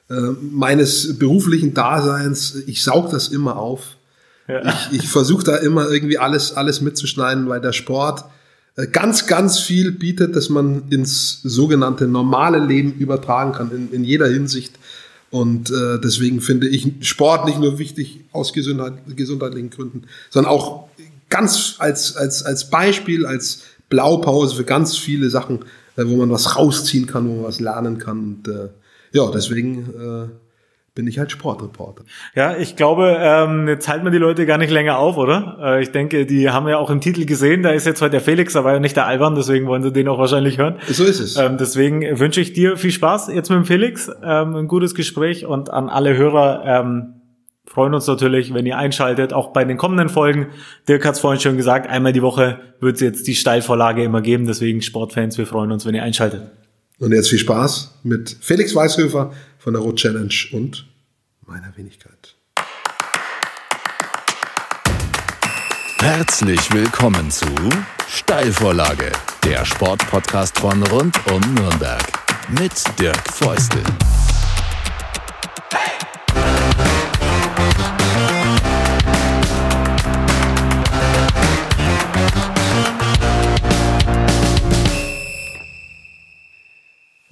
äh, 0.10 0.16
meines 0.42 1.18
beruflichen 1.18 1.74
Daseins, 1.74 2.56
ich 2.68 2.84
saug 2.84 3.12
das 3.12 3.30
immer 3.30 3.58
auf. 3.58 3.98
Ja. 4.48 4.62
Ich, 4.92 5.00
ich 5.00 5.08
versuche 5.08 5.46
da 5.46 5.58
immer 5.58 5.90
irgendwie 5.90 6.18
alles, 6.18 6.58
alles 6.58 6.82
mitzuschneiden, 6.82 7.48
weil 7.48 7.62
der 7.62 7.72
Sport 7.72 8.26
ganz, 8.92 9.28
ganz 9.28 9.60
viel 9.60 9.92
bietet, 9.92 10.36
dass 10.36 10.50
man 10.50 10.90
ins 10.90 11.42
sogenannte 11.44 12.08
normale 12.08 12.60
Leben 12.60 12.94
übertragen 12.94 13.54
kann, 13.54 13.72
in, 13.72 13.92
in 13.92 14.04
jeder 14.04 14.28
Hinsicht. 14.28 14.80
Und 15.30 15.72
äh, 15.72 16.00
deswegen 16.00 16.42
finde 16.42 16.68
ich 16.68 16.92
Sport 17.02 17.46
nicht 17.46 17.60
nur 17.60 17.80
wichtig 17.80 18.22
aus 18.32 18.54
Gesundheit, 18.54 18.94
gesundheitlichen 19.16 19.70
Gründen, 19.70 20.04
sondern 20.30 20.52
auch 20.52 20.88
ganz 21.30 21.76
als, 21.80 22.16
als, 22.16 22.44
als 22.44 22.70
Beispiel, 22.70 23.26
als 23.26 23.64
Blaupause 23.90 24.56
für 24.56 24.64
ganz 24.64 24.96
viele 24.96 25.30
Sachen, 25.30 25.60
äh, 25.96 26.06
wo 26.06 26.16
man 26.16 26.30
was 26.30 26.56
rausziehen 26.56 27.08
kann, 27.08 27.28
wo 27.28 27.36
man 27.36 27.44
was 27.46 27.60
lernen 27.60 27.98
kann. 27.98 28.20
Und 28.20 28.48
äh, 28.48 28.70
ja, 29.12 29.30
deswegen 29.32 30.30
äh, 30.30 30.43
bin 30.96 31.08
ich 31.08 31.18
halt 31.18 31.32
Sportreporter. 31.32 32.04
Ja, 32.36 32.56
ich 32.56 32.76
glaube, 32.76 33.18
ähm, 33.20 33.68
jetzt 33.68 33.88
halten 33.88 34.06
wir 34.06 34.12
die 34.12 34.20
Leute 34.20 34.46
gar 34.46 34.60
nicht 34.60 34.70
länger 34.70 35.00
auf, 35.00 35.18
oder? 35.18 35.58
Äh, 35.62 35.82
ich 35.82 35.92
denke, 35.92 36.26
die 36.26 36.52
haben 36.52 36.68
ja 36.68 36.78
auch 36.78 36.92
im 36.92 37.02
Titel 37.02 37.26
gesehen, 37.26 37.64
da 37.64 37.72
ist 37.72 37.86
jetzt 37.86 38.02
heute 38.02 38.12
der 38.12 38.22
Felix, 38.22 38.56
aber 38.56 38.80
nicht 38.80 38.96
der 38.96 39.08
Alban, 39.08 39.34
deswegen 39.34 39.66
wollen 39.66 39.82
sie 39.82 39.92
den 39.92 40.08
auch 40.08 40.20
wahrscheinlich 40.20 40.60
hören. 40.60 40.78
So 40.88 41.04
ist 41.04 41.20
es. 41.20 41.36
Ähm, 41.36 41.58
deswegen 41.58 42.20
wünsche 42.20 42.42
ich 42.42 42.54
dir 42.54 42.78
viel 42.78 42.92
Spaß 42.92 43.30
jetzt 43.34 43.50
mit 43.50 43.58
dem 43.58 43.66
Felix, 43.66 44.10
ähm, 44.24 44.56
ein 44.56 44.68
gutes 44.68 44.94
Gespräch 44.94 45.46
und 45.48 45.72
an 45.72 45.90
alle 45.90 46.16
Hörer 46.16 46.64
ähm, 46.66 47.16
freuen 47.66 47.96
uns 47.96 48.06
natürlich, 48.06 48.54
wenn 48.54 48.68
ihr 48.68 48.78
einschaltet, 48.78 49.34
auch 49.34 49.52
bei 49.52 49.66
den 49.66 49.78
kommenden 49.78 50.10
Folgen. 50.10 50.48
Dirk 50.88 51.06
hat 51.06 51.16
es 51.16 51.22
vorhin 51.22 51.42
schon 51.42 51.58
gesagt, 51.58 51.90
einmal 51.90 52.14
die 52.14 52.22
Woche 52.22 52.60
wird 52.80 52.96
es 52.96 53.02
jetzt 53.02 53.26
die 53.26 53.34
Steilvorlage 53.34 54.04
immer 54.04 54.22
geben, 54.22 54.46
deswegen 54.46 54.84
Sportfans, 54.84 55.40
wir 55.40 55.48
freuen 55.48 55.72
uns, 55.72 55.86
wenn 55.88 55.96
ihr 55.96 56.04
einschaltet. 56.04 56.44
Und 57.00 57.12
jetzt 57.12 57.30
viel 57.30 57.40
Spaß 57.40 58.00
mit 58.04 58.38
Felix 58.40 58.76
Weißhöfer 58.76 59.34
von 59.64 59.74
der 59.74 59.82
Rot 59.82 59.96
Challenge 59.96 60.34
und 60.52 60.86
meiner 61.48 61.76
Wenigkeit. 61.78 62.36
Herzlich 66.00 66.74
willkommen 66.74 67.32
zu 67.32 67.48
Steilvorlage, 68.10 69.10
der 69.46 69.64
Sportpodcast 69.64 70.60
von 70.60 70.84
rund 70.88 71.16
um 71.32 71.40
Nürnberg 71.54 72.06
mit 72.60 72.74
Dirk 73.00 73.24
Feustel. 73.32 73.84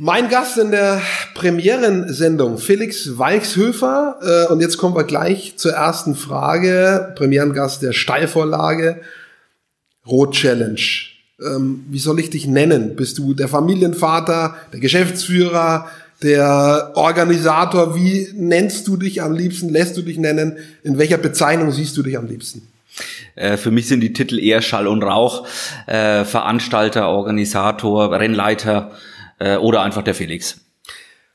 Mein 0.04 0.30
Gast 0.30 0.58
in 0.58 0.72
der 0.72 1.00
Premierensendung, 1.36 2.58
Felix 2.58 3.20
Weichshöfer. 3.20 4.48
Äh, 4.50 4.52
und 4.52 4.60
jetzt 4.60 4.80
kommen 4.80 4.96
wir 4.96 5.04
gleich 5.04 5.58
zur 5.58 5.74
ersten 5.74 6.16
Frage. 6.16 7.14
Premierengast 7.16 7.84
der 7.84 7.94
Steilvorlage, 7.94 9.02
Rot 10.08 10.34
Challenge. 10.34 10.82
Ähm, 11.40 11.86
wie 11.88 12.00
soll 12.00 12.20
ich 12.20 12.32
dich 12.32 12.48
nennen? 12.48 12.96
Bist 12.96 13.20
du 13.20 13.36
der 13.36 13.48
Familienvater, 13.48 14.56
der 14.74 14.80
Geschäftsführer, 14.80 15.86
der 16.24 16.94
Organisator? 16.96 17.96
Wie 17.96 18.28
nennst 18.34 18.88
du 18.88 18.98
dich 18.98 19.22
am 19.22 19.34
liebsten? 19.34 19.70
Lässt 19.70 19.98
du 19.98 20.02
dich 20.02 20.18
nennen? 20.18 20.58
In 20.82 20.98
welcher 20.98 21.20
Bezeichnung 21.20 21.72
siehst 21.72 21.96
du 21.96 22.02
dich 22.02 22.18
am 22.18 22.26
liebsten? 22.26 22.68
Äh, 23.36 23.56
Für 23.56 23.70
mich 23.70 23.88
sind 23.88 24.02
die 24.02 24.14
Titel 24.14 24.40
eher 24.40 24.64
Schall 24.64 24.88
und 24.88 25.04
Rauch. 25.04 25.46
Äh, 25.86 26.26
Veranstalter, 26.26 27.08
Organisator, 27.08 28.12
Rennleiter 28.12 28.94
äh, 29.42 29.58
oder 29.58 29.82
einfach 29.82 30.04
der 30.04 30.16
Felix. 30.16 30.60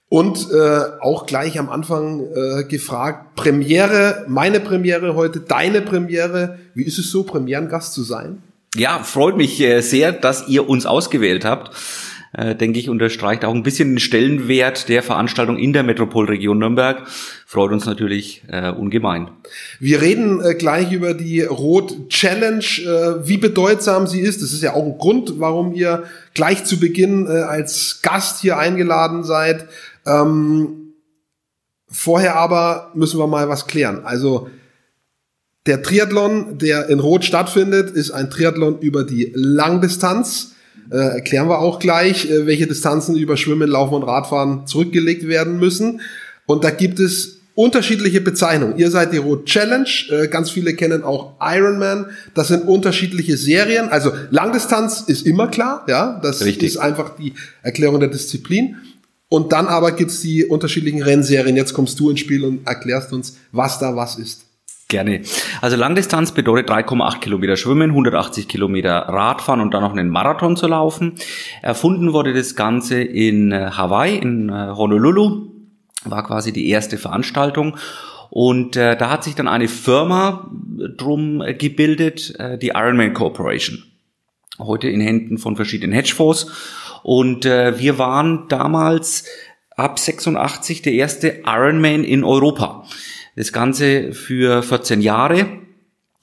Und 0.08 0.50
äh, 0.52 0.80
auch 1.00 1.26
gleich 1.26 1.58
am 1.58 1.68
Anfang 1.68 2.20
äh, 2.20 2.64
gefragt, 2.64 3.34
Premiere, 3.34 4.24
meine 4.28 4.60
Premiere 4.60 5.16
heute, 5.16 5.40
deine 5.40 5.82
Premiere. 5.82 6.58
Wie 6.74 6.84
ist 6.84 6.98
es 6.98 7.10
so, 7.10 7.24
Premierengast 7.24 7.92
zu 7.92 8.04
sein? 8.04 8.42
Ja, 8.76 9.00
freut 9.00 9.36
mich 9.36 9.60
äh, 9.60 9.80
sehr, 9.80 10.12
dass 10.12 10.46
ihr 10.46 10.68
uns 10.68 10.86
ausgewählt 10.86 11.44
habt. 11.44 11.74
Äh, 12.32 12.54
denke 12.54 12.78
ich, 12.78 12.88
unterstreicht 12.88 13.44
auch 13.44 13.54
ein 13.54 13.62
bisschen 13.62 13.92
den 13.92 13.98
Stellenwert 13.98 14.88
der 14.88 15.02
Veranstaltung 15.02 15.56
in 15.56 15.72
der 15.72 15.82
Metropolregion 15.82 16.58
Nürnberg. 16.58 17.06
Freut 17.46 17.72
uns 17.72 17.86
natürlich 17.86 18.42
äh, 18.48 18.70
ungemein. 18.70 19.28
Wir 19.80 20.02
reden 20.02 20.40
äh, 20.42 20.54
gleich 20.54 20.92
über 20.92 21.14
die 21.14 21.42
Rot 21.42 22.08
Challenge, 22.10 22.58
äh, 22.58 23.26
wie 23.26 23.38
bedeutsam 23.38 24.06
sie 24.06 24.20
ist. 24.20 24.42
Das 24.42 24.52
ist 24.52 24.62
ja 24.62 24.74
auch 24.74 24.84
ein 24.84 24.98
Grund, 24.98 25.38
warum 25.38 25.72
ihr 25.72 26.04
gleich 26.34 26.64
zu 26.64 26.78
Beginn 26.78 27.26
äh, 27.26 27.30
als 27.30 28.00
Gast 28.02 28.40
hier 28.40 28.58
eingeladen 28.58 29.24
seid. 29.24 29.66
Ähm, 30.04 30.92
vorher 31.88 32.36
aber 32.36 32.90
müssen 32.94 33.18
wir 33.18 33.26
mal 33.26 33.48
was 33.48 33.66
klären. 33.66 34.04
Also 34.04 34.50
der 35.66 35.82
Triathlon, 35.82 36.58
der 36.58 36.88
in 36.88 37.00
Rot 37.00 37.24
stattfindet, 37.24 37.90
ist 37.90 38.10
ein 38.10 38.30
Triathlon 38.30 38.78
über 38.80 39.04
die 39.04 39.32
Langdistanz. 39.34 40.55
Äh, 40.90 40.96
erklären 40.96 41.48
wir 41.48 41.58
auch 41.58 41.78
gleich, 41.78 42.30
äh, 42.30 42.46
welche 42.46 42.66
Distanzen 42.66 43.16
über 43.16 43.36
Schwimmen, 43.36 43.68
Laufen 43.68 43.94
und 43.94 44.02
Radfahren 44.04 44.66
zurückgelegt 44.66 45.26
werden 45.26 45.58
müssen. 45.58 46.00
Und 46.46 46.64
da 46.64 46.70
gibt 46.70 47.00
es 47.00 47.40
unterschiedliche 47.56 48.20
Bezeichnungen. 48.20 48.78
Ihr 48.78 48.90
seid 48.90 49.12
die 49.12 49.16
Rot 49.16 49.46
Challenge, 49.46 49.88
äh, 50.10 50.28
ganz 50.28 50.50
viele 50.50 50.74
kennen 50.74 51.02
auch 51.02 51.34
Ironman. 51.40 52.06
Das 52.34 52.48
sind 52.48 52.68
unterschiedliche 52.68 53.36
Serien. 53.36 53.88
Also 53.88 54.12
Langdistanz 54.30 55.00
ist 55.06 55.26
immer 55.26 55.48
klar, 55.48 55.84
ja, 55.88 56.20
das 56.22 56.44
Richtig. 56.44 56.68
ist 56.68 56.76
einfach 56.76 57.16
die 57.16 57.32
Erklärung 57.62 57.98
der 57.98 58.10
Disziplin. 58.10 58.76
Und 59.28 59.52
dann 59.52 59.66
aber 59.66 59.92
gibt's 59.92 60.20
die 60.20 60.44
unterschiedlichen 60.44 61.02
Rennserien. 61.02 61.56
Jetzt 61.56 61.74
kommst 61.74 61.98
du 61.98 62.10
ins 62.10 62.20
Spiel 62.20 62.44
und 62.44 62.66
erklärst 62.66 63.12
uns, 63.12 63.38
was 63.50 63.78
da 63.80 63.96
was 63.96 64.18
ist. 64.18 64.45
Gerne. 64.88 65.22
Also 65.62 65.76
Langdistanz 65.76 66.30
bedeutet 66.30 66.70
3,8 66.70 67.18
Kilometer 67.18 67.56
Schwimmen, 67.56 67.90
180 67.90 68.46
Kilometer 68.46 68.92
Radfahren 68.92 69.60
und 69.60 69.74
dann 69.74 69.82
noch 69.82 69.90
einen 69.90 70.08
Marathon 70.08 70.56
zu 70.56 70.68
laufen. 70.68 71.14
Erfunden 71.60 72.12
wurde 72.12 72.32
das 72.32 72.54
Ganze 72.54 73.02
in 73.02 73.50
äh, 73.50 73.70
Hawaii, 73.72 74.16
in 74.16 74.48
äh, 74.48 74.68
Honolulu. 74.76 75.50
War 76.04 76.24
quasi 76.24 76.52
die 76.52 76.68
erste 76.68 76.98
Veranstaltung. 76.98 77.76
Und 78.30 78.76
äh, 78.76 78.96
da 78.96 79.10
hat 79.10 79.24
sich 79.24 79.34
dann 79.34 79.48
eine 79.48 79.66
Firma 79.66 80.48
drum 80.96 81.42
gebildet, 81.58 82.38
äh, 82.38 82.56
die 82.56 82.68
Ironman 82.68 83.12
Corporation. 83.12 83.82
Heute 84.60 84.88
in 84.88 85.00
Händen 85.00 85.38
von 85.38 85.56
verschiedenen 85.56 85.94
Hedgefonds. 85.94 86.46
Und 87.02 87.44
äh, 87.44 87.76
wir 87.80 87.98
waren 87.98 88.46
damals 88.48 89.24
ab 89.76 89.98
86 89.98 90.82
der 90.82 90.92
erste 90.92 91.42
Ironman 91.44 92.04
in 92.04 92.22
Europa. 92.22 92.84
Das 93.36 93.52
Ganze 93.52 94.12
für 94.14 94.62
14 94.62 95.02
Jahre. 95.02 95.46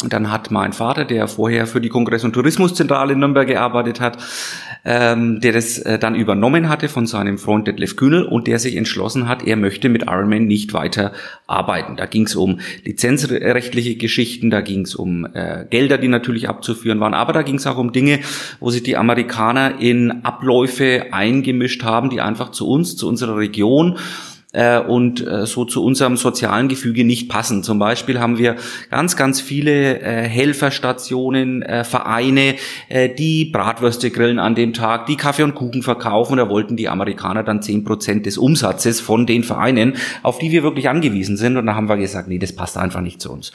Dann 0.06 0.32
hat 0.32 0.52
mein 0.52 0.74
Vater, 0.74 1.06
der 1.06 1.28
vorher 1.28 1.68
für 1.68 1.80
die 1.80 1.88
Kongress- 1.88 2.26
und 2.26 2.34
Tourismuszentrale 2.34 3.14
in 3.14 3.20
Nürnberg 3.20 3.48
gearbeitet 3.48 4.02
hat, 4.02 4.18
ähm, 4.84 5.40
der 5.40 5.54
das 5.54 5.78
äh, 5.78 5.98
dann 5.98 6.16
übernommen 6.16 6.68
hatte 6.68 6.90
von 6.90 7.06
seinem 7.06 7.38
Freund 7.38 7.68
Detlef 7.68 7.96
Kühnel 7.96 8.26
und 8.26 8.48
der 8.48 8.60
sich 8.60 8.76
entschlossen 8.76 9.30
hat, 9.30 9.48
er 9.48 9.56
möchte 9.56 9.88
mit 9.88 10.04
Ironman 10.04 10.46
nicht 10.46 10.74
weiter 10.74 11.14
arbeiten. 11.48 11.96
Da 11.96 12.06
ging 12.08 12.26
es 12.26 12.36
um 12.36 12.60
lizenzrechtliche 12.84 13.96
Geschichten, 13.96 14.50
da 14.50 14.60
ging 14.60 14.82
es 14.82 14.96
um 14.96 15.26
äh, 15.34 15.66
Gelder, 15.70 16.00
die 16.00 16.10
natürlich 16.10 16.50
abzuführen 16.50 17.00
waren, 17.00 17.14
aber 17.14 17.32
da 17.32 17.44
ging 17.44 17.56
es 17.56 17.68
auch 17.68 17.78
um 17.78 17.94
Dinge, 17.94 18.20
wo 18.60 18.72
sich 18.72 18.84
die 18.84 18.98
Amerikaner 18.98 19.80
in 19.80 20.26
Abläufe 20.26 21.06
eingemischt 21.12 21.84
haben, 21.84 22.10
die 22.10 22.20
einfach 22.20 22.52
zu 22.52 22.68
uns, 22.68 22.98
zu 22.98 23.08
unserer 23.08 23.38
Region 23.38 24.00
äh, 24.54 24.80
und 24.80 25.26
äh, 25.26 25.46
so 25.46 25.66
zu 25.66 25.84
unserem 25.84 26.16
sozialen 26.16 26.68
Gefüge 26.68 27.04
nicht 27.04 27.28
passen. 27.30 27.64
Zum 27.64 27.80
Beispiel 27.80 28.20
haben 28.20 28.38
wir 28.38 28.56
ganz, 28.90 29.18
ganz 29.18 29.42
viele 29.42 30.00
äh, 30.00 30.24
Helferstationen, 30.24 31.62
äh, 31.64 31.84
Vereine, 31.84 32.56
äh, 32.88 33.10
die 33.10 33.46
Bratwürste 33.46 34.12
grillen 34.12 34.40
an 34.40 34.56
dem 34.56 34.74
Tag, 34.74 35.08
die 35.08 35.18
Kaffee 35.18 35.44
und 35.44 35.56
Kuchen 35.56 35.84
verkaufen. 35.84 36.38
Da 36.38 36.50
wollten 36.50 36.78
die 36.78 36.88
Amerikaner 36.88 37.44
dann 37.44 37.62
zehn 37.62 37.84
Prozent 37.84 38.26
des 38.26 38.38
Umsatzes 38.38 39.02
von 39.02 39.26
den 39.26 39.44
Vereinen, 39.44 39.98
auf 40.22 40.40
die 40.40 40.52
wir 40.52 40.64
wirklich 40.64 40.88
angewiesen 40.88 41.36
sind. 41.36 41.58
Und 41.58 41.66
da 41.66 41.76
haben 41.76 41.90
wir 41.90 41.98
gesagt, 41.98 42.28
nee, 42.28 42.40
das 42.40 42.56
passt 42.56 42.78
einfach 42.78 43.02
nicht 43.02 43.22
zu 43.22 43.32
uns. 43.32 43.52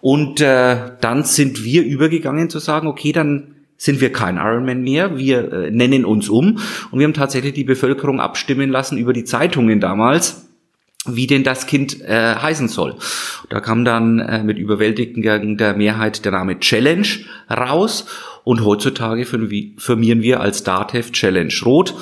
Und 0.00 0.40
äh, 0.40 0.76
dann 1.00 1.24
sind 1.24 1.64
wir 1.64 1.84
übergegangen 1.84 2.50
zu 2.50 2.58
sagen, 2.58 2.86
okay, 2.86 3.12
dann 3.12 3.54
sind 3.78 4.00
wir 4.02 4.12
kein 4.12 4.36
Ironman 4.36 4.82
mehr, 4.82 5.16
wir 5.16 5.52
äh, 5.52 5.70
nennen 5.70 6.04
uns 6.04 6.28
um 6.28 6.58
und 6.90 6.98
wir 6.98 7.06
haben 7.06 7.14
tatsächlich 7.14 7.54
die 7.54 7.64
Bevölkerung 7.64 8.20
abstimmen 8.20 8.68
lassen 8.68 8.98
über 8.98 9.14
die 9.14 9.24
Zeitungen 9.24 9.80
damals 9.80 10.44
wie 11.06 11.26
denn 11.26 11.44
das 11.44 11.66
Kind 11.66 12.02
äh, 12.02 12.34
heißen 12.34 12.68
soll. 12.68 12.96
Da 13.48 13.60
kam 13.60 13.84
dann 13.84 14.18
äh, 14.18 14.42
mit 14.42 14.58
überwältigender 14.58 15.74
Mehrheit 15.74 16.24
der 16.24 16.32
Name 16.32 16.58
Challenge 16.60 17.06
raus 17.50 18.06
und 18.44 18.64
heutzutage 18.64 19.24
firmieren 19.24 20.22
wir 20.22 20.40
als 20.40 20.64
Datev 20.64 21.12
Challenge 21.12 21.54
Rot. 21.64 21.94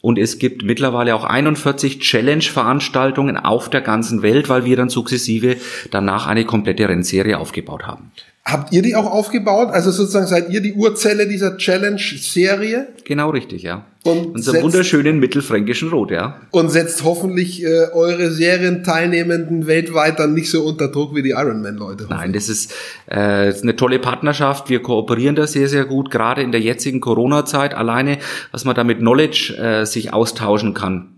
Und 0.00 0.16
es 0.16 0.38
gibt 0.38 0.62
mittlerweile 0.62 1.14
auch 1.16 1.24
41 1.24 1.98
Challenge-Veranstaltungen 1.98 3.36
auf 3.36 3.68
der 3.68 3.80
ganzen 3.80 4.22
Welt, 4.22 4.48
weil 4.48 4.64
wir 4.64 4.76
dann 4.76 4.90
sukzessive 4.90 5.56
danach 5.90 6.28
eine 6.28 6.44
komplette 6.44 6.88
Rennserie 6.88 7.36
aufgebaut 7.36 7.84
haben. 7.86 8.12
Habt 8.48 8.72
ihr 8.72 8.80
die 8.80 8.96
auch 8.96 9.04
aufgebaut? 9.04 9.68
Also 9.72 9.90
sozusagen 9.90 10.26
seid 10.26 10.48
ihr 10.48 10.62
die 10.62 10.72
Urzelle 10.72 11.28
dieser 11.28 11.58
Challenge-Serie? 11.58 12.88
Genau 13.04 13.28
richtig, 13.28 13.62
ja. 13.62 13.84
Und 14.04 14.36
Unser 14.36 14.62
wunderschönen 14.62 15.18
mittelfränkischen 15.18 15.90
Rot, 15.90 16.10
ja. 16.10 16.40
Und 16.50 16.70
setzt 16.70 17.04
hoffentlich 17.04 17.62
äh, 17.62 17.88
eure 17.92 18.30
Serienteilnehmenden 18.30 19.66
weltweit 19.66 20.18
dann 20.18 20.32
nicht 20.32 20.50
so 20.50 20.62
unter 20.64 20.88
Druck 20.88 21.14
wie 21.14 21.22
die 21.22 21.30
Ironman-Leute. 21.30 22.06
Nein, 22.08 22.32
das 22.32 22.48
ist, 22.48 22.72
äh, 23.06 23.52
eine 23.52 23.76
tolle 23.76 23.98
Partnerschaft. 23.98 24.70
Wir 24.70 24.80
kooperieren 24.80 25.36
da 25.36 25.46
sehr, 25.46 25.68
sehr 25.68 25.84
gut, 25.84 26.10
gerade 26.10 26.40
in 26.40 26.50
der 26.50 26.62
jetzigen 26.62 27.00
Corona-Zeit. 27.00 27.74
Alleine, 27.74 28.16
was 28.50 28.64
man 28.64 28.74
da 28.74 28.82
mit 28.82 29.00
Knowledge 29.00 29.58
äh, 29.58 29.84
sich 29.84 30.14
austauschen 30.14 30.72
kann 30.72 31.17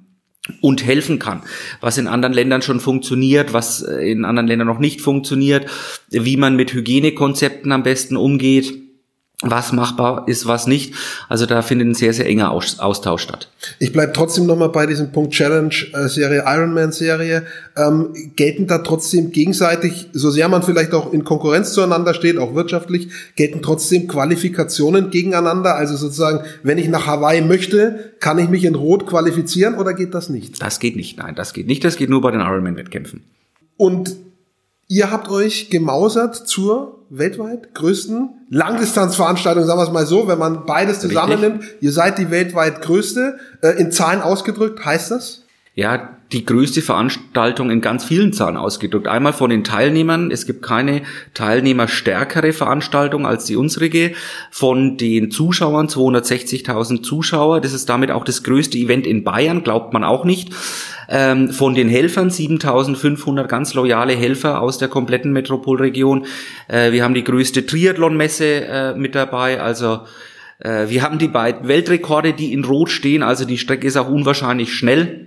und 0.60 0.84
helfen 0.84 1.18
kann, 1.18 1.42
was 1.80 1.98
in 1.98 2.06
anderen 2.06 2.32
Ländern 2.32 2.62
schon 2.62 2.80
funktioniert, 2.80 3.52
was 3.52 3.82
äh, 3.82 4.10
in 4.10 4.24
anderen 4.24 4.48
Ländern 4.48 4.68
noch 4.68 4.78
nicht 4.78 5.00
funktioniert, 5.00 5.66
wie 6.08 6.36
man 6.36 6.56
mit 6.56 6.72
Hygienekonzepten 6.72 7.72
am 7.72 7.82
besten 7.82 8.16
umgeht 8.16 8.89
was 9.42 9.72
machbar 9.72 10.24
ist, 10.26 10.46
was 10.46 10.66
nicht. 10.66 10.94
Also 11.28 11.46
da 11.46 11.62
findet 11.62 11.88
ein 11.88 11.94
sehr, 11.94 12.12
sehr 12.12 12.26
enger 12.26 12.50
Austausch 12.50 13.22
statt. 13.22 13.48
Ich 13.78 13.90
bleibe 13.90 14.12
trotzdem 14.12 14.44
nochmal 14.44 14.68
bei 14.68 14.84
diesem 14.84 15.12
Punkt 15.12 15.32
Challenge-Serie, 15.32 16.44
äh, 16.46 16.56
Ironman-Serie. 16.56 17.46
Ähm, 17.76 18.12
gelten 18.36 18.66
da 18.66 18.78
trotzdem 18.78 19.32
gegenseitig, 19.32 20.08
so 20.12 20.30
sehr 20.30 20.48
man 20.48 20.62
vielleicht 20.62 20.92
auch 20.92 21.14
in 21.14 21.24
Konkurrenz 21.24 21.72
zueinander 21.72 22.12
steht, 22.12 22.36
auch 22.36 22.54
wirtschaftlich, 22.54 23.08
gelten 23.34 23.62
trotzdem 23.62 24.08
Qualifikationen 24.08 25.10
gegeneinander? 25.10 25.74
Also 25.74 25.96
sozusagen, 25.96 26.44
wenn 26.62 26.76
ich 26.76 26.88
nach 26.88 27.06
Hawaii 27.06 27.40
möchte, 27.40 28.12
kann 28.20 28.38
ich 28.38 28.50
mich 28.50 28.64
in 28.64 28.74
Rot 28.74 29.06
qualifizieren 29.06 29.76
oder 29.76 29.94
geht 29.94 30.12
das 30.12 30.28
nicht? 30.28 30.60
Das 30.60 30.80
geht 30.80 30.96
nicht, 30.96 31.16
nein, 31.16 31.34
das 31.34 31.54
geht 31.54 31.66
nicht. 31.66 31.82
Das 31.82 31.96
geht 31.96 32.10
nur 32.10 32.20
bei 32.20 32.30
den 32.30 32.40
Ironman-Wettkämpfen. 32.40 33.22
Und 33.78 34.16
ihr 34.86 35.10
habt 35.10 35.30
euch 35.30 35.70
gemausert 35.70 36.36
zur 36.36 36.99
weltweit 37.10 37.74
größten 37.74 38.46
Langdistanzveranstaltung, 38.48 39.64
sagen 39.64 39.78
wir 39.78 39.84
es 39.84 39.92
mal 39.92 40.06
so, 40.06 40.28
wenn 40.28 40.38
man 40.38 40.64
beides 40.64 41.00
zusammennimmt. 41.00 41.64
Ihr 41.80 41.92
seid 41.92 42.18
die 42.18 42.30
weltweit 42.30 42.80
größte. 42.80 43.38
Äh, 43.62 43.80
in 43.80 43.92
Zahlen 43.92 44.22
ausgedrückt 44.22 44.84
heißt 44.84 45.10
das? 45.10 45.44
Ja, 45.74 46.16
die 46.32 46.44
größte 46.44 46.82
Veranstaltung 46.82 47.70
in 47.70 47.80
ganz 47.80 48.04
vielen 48.04 48.32
Zahlen 48.32 48.56
ausgedrückt. 48.56 49.08
Einmal 49.08 49.32
von 49.32 49.50
den 49.50 49.64
Teilnehmern. 49.64 50.30
Es 50.30 50.46
gibt 50.46 50.62
keine 50.62 51.02
teilnehmerstärkere 51.34 52.52
Veranstaltung 52.52 53.26
als 53.26 53.46
die 53.46 53.56
unsrige. 53.56 54.12
Von 54.50 54.96
den 54.96 55.30
Zuschauern 55.30 55.88
260.000 55.88 57.02
Zuschauer. 57.02 57.60
Das 57.60 57.72
ist 57.72 57.88
damit 57.88 58.10
auch 58.10 58.24
das 58.24 58.42
größte 58.44 58.78
Event 58.78 59.06
in 59.06 59.24
Bayern, 59.24 59.64
glaubt 59.64 59.92
man 59.92 60.04
auch 60.04 60.24
nicht. 60.24 60.52
Ähm, 61.12 61.50
von 61.50 61.74
den 61.74 61.88
Helfern 61.88 62.30
7.500 62.30 63.46
ganz 63.48 63.74
loyale 63.74 64.12
Helfer 64.12 64.60
aus 64.60 64.78
der 64.78 64.86
kompletten 64.86 65.32
Metropolregion. 65.32 66.26
Äh, 66.68 66.92
wir 66.92 67.02
haben 67.02 67.14
die 67.14 67.24
größte 67.24 67.66
Triathlon-Messe 67.66 68.44
äh, 68.44 68.94
mit 68.94 69.16
dabei. 69.16 69.60
Also 69.60 70.02
äh, 70.60 70.88
wir 70.88 71.02
haben 71.02 71.18
die 71.18 71.28
beiden 71.28 71.66
Weltrekorde, 71.66 72.32
die 72.32 72.52
in 72.52 72.64
Rot 72.64 72.90
stehen. 72.90 73.24
Also 73.24 73.44
die 73.44 73.58
Strecke 73.58 73.88
ist 73.88 73.96
auch 73.96 74.08
unwahrscheinlich 74.08 74.72
schnell. 74.72 75.26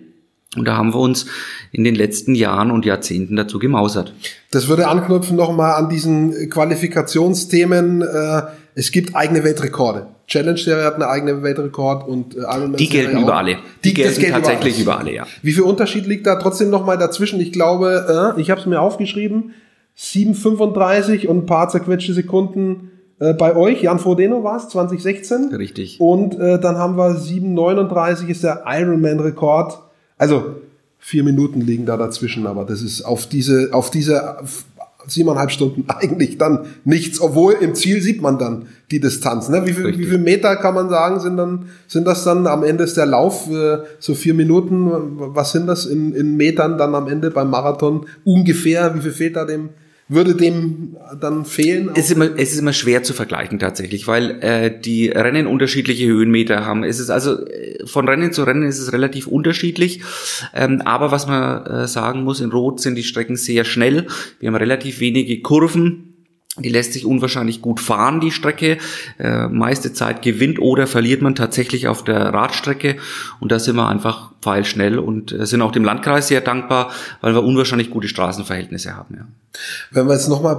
Und 0.55 0.67
da 0.67 0.77
haben 0.77 0.93
wir 0.93 0.99
uns 0.99 1.25
in 1.71 1.83
den 1.83 1.95
letzten 1.95 2.35
Jahren 2.35 2.71
und 2.71 2.85
Jahrzehnten 2.85 3.35
dazu 3.35 3.59
gemausert. 3.59 4.13
Das 4.51 4.67
würde 4.67 4.87
anknüpfen 4.87 5.35
nochmal 5.35 5.73
an 5.73 5.89
diesen 5.89 6.49
Qualifikationsthemen. 6.49 8.03
Äh, 8.03 8.41
es 8.75 8.91
gibt 8.91 9.15
eigene 9.15 9.43
Weltrekorde. 9.43 10.07
Challenge 10.27 10.57
Serie 10.57 10.85
hat 10.85 10.95
eine 10.95 11.07
eigene 11.07 11.43
Weltrekord 11.43 12.07
und 12.07 12.35
äh, 12.35 12.39
Ironman 12.39 12.77
Die 12.77 12.89
gelten 12.89 13.21
über 13.21 13.35
alle. 13.35 13.57
Die, 13.83 13.89
die 13.89 13.93
gelten 13.93 14.31
tatsächlich 14.31 14.79
über 14.79 14.99
alle, 14.99 15.13
ja. 15.13 15.27
Wie 15.41 15.51
viel 15.51 15.63
Unterschied 15.63 16.05
liegt 16.05 16.25
da 16.25 16.35
trotzdem 16.35 16.69
nochmal 16.69 16.97
dazwischen? 16.97 17.39
Ich 17.39 17.51
glaube, 17.51 18.33
äh, 18.37 18.41
ich 18.41 18.49
habe 18.49 18.61
es 18.61 18.65
mir 18.65 18.79
aufgeschrieben, 18.79 19.53
7,35 19.97 21.27
und 21.27 21.39
ein 21.39 21.45
paar 21.45 21.69
zerquetschte 21.69 22.13
Sekunden 22.13 22.89
bei 23.19 23.55
euch. 23.55 23.83
Jan 23.83 23.99
Frodeno 23.99 24.43
war 24.43 24.57
es, 24.57 24.67
2016. 24.69 25.53
Richtig. 25.53 26.01
Und 26.01 26.37
äh, 26.39 26.59
dann 26.59 26.77
haben 26.77 26.97
wir 26.97 27.11
7,39 27.11 28.27
ist 28.27 28.43
der 28.43 28.63
Ironman-Rekord 28.65 29.77
also 30.23 30.55
vier 30.99 31.23
Minuten 31.23 31.59
liegen 31.59 31.85
da 31.85 31.97
dazwischen, 31.97 32.47
aber 32.47 32.63
das 32.63 32.81
ist 32.81 33.01
auf 33.01 33.27
diese, 33.27 33.69
auf 33.73 33.91
diese 33.91 34.37
siebeneinhalb 35.07 35.51
Stunden 35.51 35.85
eigentlich 35.87 36.37
dann 36.37 36.65
nichts, 36.83 37.19
obwohl 37.19 37.53
im 37.53 37.75
Ziel 37.75 38.01
sieht 38.01 38.21
man 38.21 38.37
dann 38.37 38.67
die 38.91 38.99
Distanz. 38.99 39.49
Ne? 39.49 39.65
Wie, 39.65 39.73
viel, 39.73 39.97
wie 39.97 40.05
viel 40.05 40.19
Meter 40.19 40.55
kann 40.55 40.75
man 40.75 40.89
sagen, 40.89 41.19
sind 41.19 41.37
dann, 41.37 41.69
sind 41.87 42.05
das 42.05 42.23
dann 42.23 42.47
am 42.47 42.63
Ende 42.63 42.83
ist 42.83 42.97
der 42.97 43.05
Lauf, 43.05 43.49
äh, 43.49 43.79
so 43.99 44.13
vier 44.13 44.33
Minuten, 44.33 44.89
was 45.35 45.51
sind 45.51 45.67
das 45.67 45.85
in, 45.85 46.13
in 46.13 46.37
Metern 46.37 46.77
dann 46.77 46.95
am 46.95 47.07
Ende 47.07 47.31
beim 47.31 47.49
Marathon 47.49 48.05
ungefähr? 48.23 48.95
Wie 48.95 49.01
viel 49.01 49.11
fehlt 49.11 49.35
da 49.35 49.45
dem 49.45 49.69
würde 50.07 50.35
dem 50.35 50.97
dann 51.19 51.45
fehlen? 51.45 51.91
Es 51.95 52.05
ist, 52.05 52.11
immer, 52.11 52.37
es 52.37 52.51
ist 52.51 52.59
immer 52.59 52.73
schwer 52.73 53.03
zu 53.03 53.13
vergleichen 53.13 53.59
tatsächlich, 53.59 54.07
weil 54.07 54.41
äh, 54.41 54.79
die 54.79 55.07
Rennen 55.09 55.47
unterschiedliche 55.47 56.05
Höhenmeter 56.05 56.65
haben. 56.65 56.83
Es 56.83 56.99
ist 56.99 57.09
also 57.09 57.45
äh, 57.45 57.85
von 57.85 58.07
Rennen 58.07 58.33
zu 58.33 58.43
Rennen 58.43 58.63
ist 58.63 58.79
es 58.79 58.91
relativ 58.93 59.27
unterschiedlich. 59.27 60.01
Ähm, 60.53 60.81
aber 60.81 61.11
was 61.11 61.27
man 61.27 61.65
äh, 61.65 61.87
sagen 61.87 62.23
muss, 62.23 62.41
in 62.41 62.51
Rot 62.51 62.81
sind 62.81 62.95
die 62.95 63.03
Strecken 63.03 63.35
sehr 63.35 63.63
schnell. 63.63 64.07
Wir 64.39 64.47
haben 64.47 64.55
relativ 64.55 64.99
wenige 64.99 65.41
Kurven 65.41 66.12
die 66.59 66.69
lässt 66.69 66.93
sich 66.93 67.05
unwahrscheinlich 67.05 67.61
gut 67.61 67.79
fahren, 67.79 68.19
die 68.19 68.31
Strecke. 68.31 68.77
Äh, 69.17 69.47
meiste 69.47 69.91
Zeit 69.91 70.21
gewinnt 70.21 70.59
oder 70.59 70.85
verliert 70.85 71.23
man 71.23 71.33
tatsächlich 71.33 71.87
auf 71.87 72.03
der 72.03 72.19
Radstrecke. 72.31 72.97
Und 73.39 73.51
da 73.51 73.57
sind 73.57 73.75
wir 73.75 73.87
einfach 73.87 74.31
pfeilschnell 74.41 74.99
und 74.99 75.31
äh, 75.31 75.47
sind 75.47 75.63
auch 75.63 75.71
dem 75.71 75.83
Landkreis 75.83 76.27
sehr 76.27 76.41
dankbar, 76.41 76.91
weil 77.21 77.33
wir 77.33 77.43
unwahrscheinlich 77.43 77.89
gute 77.89 78.07
Straßenverhältnisse 78.07 78.95
haben. 78.95 79.15
Ja. 79.15 79.27
Wenn 79.89 80.07
wir 80.07 80.13
jetzt 80.13 80.29
nochmal 80.29 80.55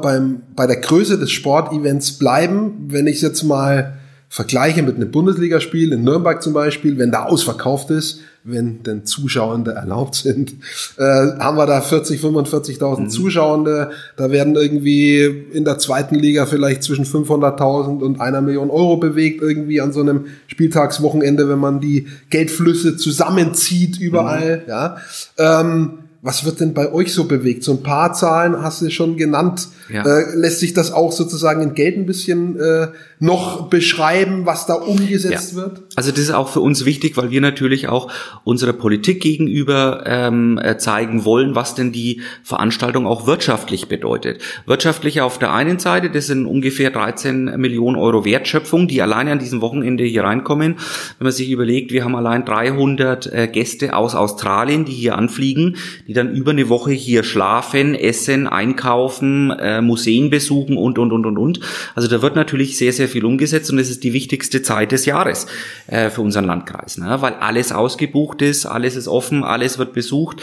bei 0.57 0.67
der 0.67 0.81
Größe 0.81 1.17
des 1.17 1.31
Sportevents 1.31 2.19
bleiben, 2.19 2.87
wenn 2.89 3.07
ich 3.07 3.17
es 3.17 3.23
jetzt 3.23 3.45
mal 3.45 3.99
vergleiche 4.29 4.83
mit 4.83 4.97
einem 4.97 5.13
Bundesligaspiel 5.13 5.93
in 5.93 6.03
Nürnberg 6.03 6.43
zum 6.43 6.55
Beispiel, 6.55 6.99
wenn 6.99 7.13
da 7.13 7.27
ausverkauft 7.27 7.91
ist, 7.91 8.21
wenn 8.45 8.83
denn 8.83 9.07
Zuschauende 9.07 9.73
erlaubt 9.73 10.15
sind, 10.15 10.53
äh, 10.99 11.03
haben 11.03 11.57
wir 11.57 11.67
da 11.67 11.81
40, 11.81 12.21
45.000 12.21 13.01
mhm. 13.01 13.11
Zuschauende. 13.11 13.91
Da 14.17 14.31
werden 14.31 14.55
irgendwie 14.55 15.25
in 15.53 15.65
der 15.65 15.79
zweiten 15.79 16.15
Liga 16.15 16.45
vielleicht 16.45 16.83
zwischen 16.83 17.07
500.000 17.07 18.01
und 18.03 18.21
einer 18.21 18.43
Million 18.43 18.71
Euro 18.71 18.99
bewegt, 18.99 19.41
irgendwie 19.43 19.81
an 19.81 19.93
so 19.93 20.01
einem 20.01 20.27
Spieltagswochenende, 20.47 21.49
wenn 21.49 21.59
man 21.59 21.81
die 21.81 22.09
Geldflüsse 22.29 22.97
zusammenzieht 22.97 23.99
überall. 23.99 24.59
Mhm. 24.59 24.69
Ja. 24.69 24.97
Ähm, 25.39 25.99
was 26.25 26.47
wird 26.47 26.61
denn 26.61 26.73
bei 26.73 26.91
euch 26.91 27.13
so 27.13 27.25
bewegt? 27.25 27.65
So 27.65 27.73
ein 27.73 27.83
paar 27.83 28.15
Zahlen 28.15 28.63
hast 28.63 28.81
du 28.81 28.91
schon 28.91 29.19
genannt. 29.19 29.69
Ja. 29.93 30.07
Äh, 30.07 30.35
lässt 30.35 30.61
sich 30.61 30.73
das 30.73 30.91
auch 30.91 31.13
sozusagen 31.13 31.61
in 31.61 31.75
Geld 31.75 31.99
ein 31.99 32.07
bisschen 32.07 32.59
äh, 32.59 32.89
noch 33.19 33.69
beschreiben, 33.69 34.47
was 34.47 34.65
da 34.65 34.73
umgesetzt 34.73 35.53
ja. 35.53 35.57
wird? 35.57 35.83
Also 35.97 36.11
das 36.11 36.21
ist 36.21 36.33
auch 36.33 36.49
für 36.49 36.61
uns 36.61 36.85
wichtig, 36.85 37.17
weil 37.17 37.31
wir 37.31 37.41
natürlich 37.41 37.89
auch 37.89 38.11
unserer 38.43 38.73
Politik 38.73 39.21
gegenüber 39.21 40.03
ähm, 40.07 40.59
äh, 40.59 40.77
zeigen 40.77 41.25
wollen, 41.25 41.55
was 41.55 41.77
denn 41.77 41.93
die 41.93 42.21
Veranstaltung 42.43 43.07
auch 43.07 43.27
wirtschaftlich 43.27 43.87
bedeutet. 43.87 44.41
Wirtschaftlich 44.67 45.21
auf 45.21 45.39
der 45.39 45.53
einen 45.53 45.79
Seite, 45.79 46.11
das 46.11 46.27
sind 46.27 46.47
ungefähr 46.47 46.91
13 46.91 47.61
Millionen 47.61 47.97
Euro 47.97 48.25
Wertschöpfung, 48.25 48.89
die 48.89 49.03
alleine 49.03 49.33
an 49.33 49.39
diesem 49.39 49.61
Wochenende 49.61 50.05
hier 50.05 50.25
reinkommen. 50.25 50.77
Wenn 51.19 51.25
man 51.25 51.33
sich 51.33 51.51
überlegt, 51.51 51.93
wir 51.93 52.05
haben 52.05 52.17
allein 52.17 52.45
300 52.45 53.33
äh, 53.33 53.49
Gäste 53.49 53.97
aus 53.97 54.17
Australien, 54.17 54.85
die 54.85 54.93
hier 54.93 55.17
anfliegen, 55.17 55.77
die 56.09 56.13
dann 56.13 56.35
über 56.35 56.51
eine 56.51 56.69
Woche 56.69 56.91
hier 56.91 57.23
schlafen, 57.23 57.95
essen, 57.95 58.49
einkaufen, 58.49 59.51
äh, 59.51 59.81
Museen 59.81 60.29
besuchen 60.29 60.77
und, 60.77 60.99
und, 60.99 61.13
und, 61.13 61.25
und, 61.25 61.39
und. 61.39 61.61
Also 61.95 62.09
da 62.09 62.21
wird 62.21 62.35
natürlich 62.35 62.77
sehr, 62.77 62.93
sehr 62.93 63.09
viel 63.09 63.25
umgesetzt 63.25 63.71
und 63.71 63.79
es 63.79 63.91
ist 63.91 64.03
die 64.03 64.13
wichtigste 64.13 64.63
Zeit 64.63 64.91
des 64.91 65.07
Jahres 65.07 65.47
äh, 65.87 66.11
für 66.11 66.23
unseren 66.23 66.45
Landkreis, 66.45 66.99
ne? 66.99 67.17
weil 67.21 67.35
alles 67.35 67.73
ausgebucht 67.73 68.43
ist, 68.43 68.67
alles 68.67 68.97
ist 68.97 69.09
offen, 69.09 69.45
alles 69.45 69.79
wird 69.79 69.93
besucht. 69.93 70.43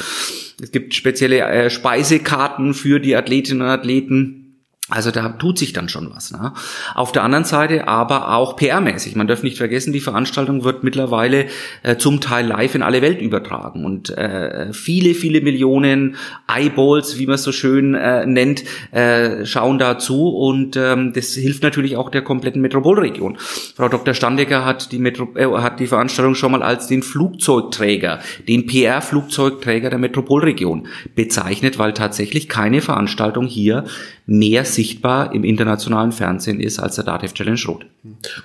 Es 0.61 0.71
gibt 0.71 0.93
spezielle 0.93 1.39
äh, 1.39 1.69
Speisekarten 1.69 2.73
für 2.73 2.99
die 2.99 3.15
Athletinnen 3.15 3.61
und 3.61 3.67
Athleten 3.67 4.40
also 4.91 5.09
da 5.09 5.29
tut 5.29 5.57
sich 5.57 5.71
dann 5.71 5.87
schon 5.87 6.13
was. 6.13 6.31
Ne? 6.31 6.51
Auf 6.95 7.13
der 7.13 7.23
anderen 7.23 7.45
Seite 7.45 7.87
aber 7.87 8.35
auch 8.35 8.57
PR-mäßig. 8.57 9.15
Man 9.15 9.27
darf 9.27 9.41
nicht 9.41 9.57
vergessen, 9.57 9.93
die 9.93 10.01
Veranstaltung 10.01 10.65
wird 10.65 10.83
mittlerweile 10.83 11.45
äh, 11.83 11.95
zum 11.95 12.19
Teil 12.19 12.45
live 12.45 12.75
in 12.75 12.83
alle 12.83 13.01
Welt 13.01 13.21
übertragen. 13.21 13.85
Und 13.85 14.09
äh, 14.09 14.73
viele, 14.73 15.13
viele 15.13 15.39
Millionen 15.39 16.17
Eyeballs, 16.53 17.17
wie 17.17 17.25
man 17.25 17.35
es 17.35 17.43
so 17.43 17.53
schön 17.53 17.95
äh, 17.95 18.25
nennt, 18.25 18.63
äh, 18.91 19.45
schauen 19.45 19.79
dazu. 19.79 20.27
Und 20.27 20.75
ähm, 20.75 21.13
das 21.13 21.33
hilft 21.35 21.63
natürlich 21.63 21.95
auch 21.95 22.09
der 22.09 22.21
kompletten 22.21 22.61
Metropolregion. 22.61 23.37
Frau 23.75 23.87
Dr. 23.87 24.13
Standecker 24.13 24.65
hat 24.65 24.91
die, 24.91 24.99
Metro 24.99 25.29
äh, 25.35 25.45
hat 25.61 25.79
die 25.79 25.87
Veranstaltung 25.87 26.35
schon 26.35 26.51
mal 26.51 26.63
als 26.63 26.87
den 26.87 27.01
Flugzeugträger, 27.01 28.19
den 28.45 28.65
PR-Flugzeugträger 28.65 29.89
der 29.89 29.99
Metropolregion 29.99 30.87
bezeichnet, 31.15 31.79
weil 31.79 31.93
tatsächlich 31.93 32.49
keine 32.49 32.81
Veranstaltung 32.81 33.47
hier 33.47 33.85
mehr 34.31 34.63
sichtbar 34.63 35.35
im 35.35 35.43
internationalen 35.43 36.13
Fernsehen 36.13 36.61
ist 36.61 36.79
als 36.79 36.95
der 36.95 37.03
Dativ 37.03 37.33
Challenge 37.33 37.59
Rot. 37.67 37.85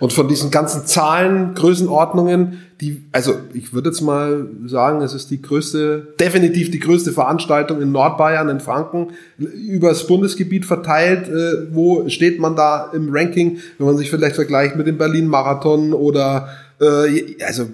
Und 0.00 0.12
von 0.12 0.26
diesen 0.26 0.50
ganzen 0.50 0.84
Zahlen, 0.84 1.54
Größenordnungen, 1.54 2.58
die, 2.80 3.04
also 3.12 3.34
ich 3.54 3.72
würde 3.72 3.90
jetzt 3.90 4.00
mal 4.00 4.48
sagen, 4.66 5.00
es 5.00 5.14
ist 5.14 5.30
die 5.30 5.40
größte, 5.40 6.14
definitiv 6.18 6.72
die 6.72 6.80
größte 6.80 7.12
Veranstaltung 7.12 7.80
in 7.80 7.92
Nordbayern, 7.92 8.48
in 8.48 8.58
Franken, 8.58 9.12
übers 9.38 10.08
Bundesgebiet 10.08 10.66
verteilt. 10.66 11.28
Äh, 11.28 11.72
wo 11.72 12.08
steht 12.08 12.40
man 12.40 12.56
da 12.56 12.90
im 12.92 13.10
Ranking, 13.12 13.58
wenn 13.78 13.86
man 13.86 13.96
sich 13.96 14.10
vielleicht 14.10 14.34
vergleicht 14.34 14.74
mit 14.74 14.88
dem 14.88 14.98
Berlin-Marathon 14.98 15.92
oder 15.92 16.48
äh, 16.80 17.36
also 17.44 17.66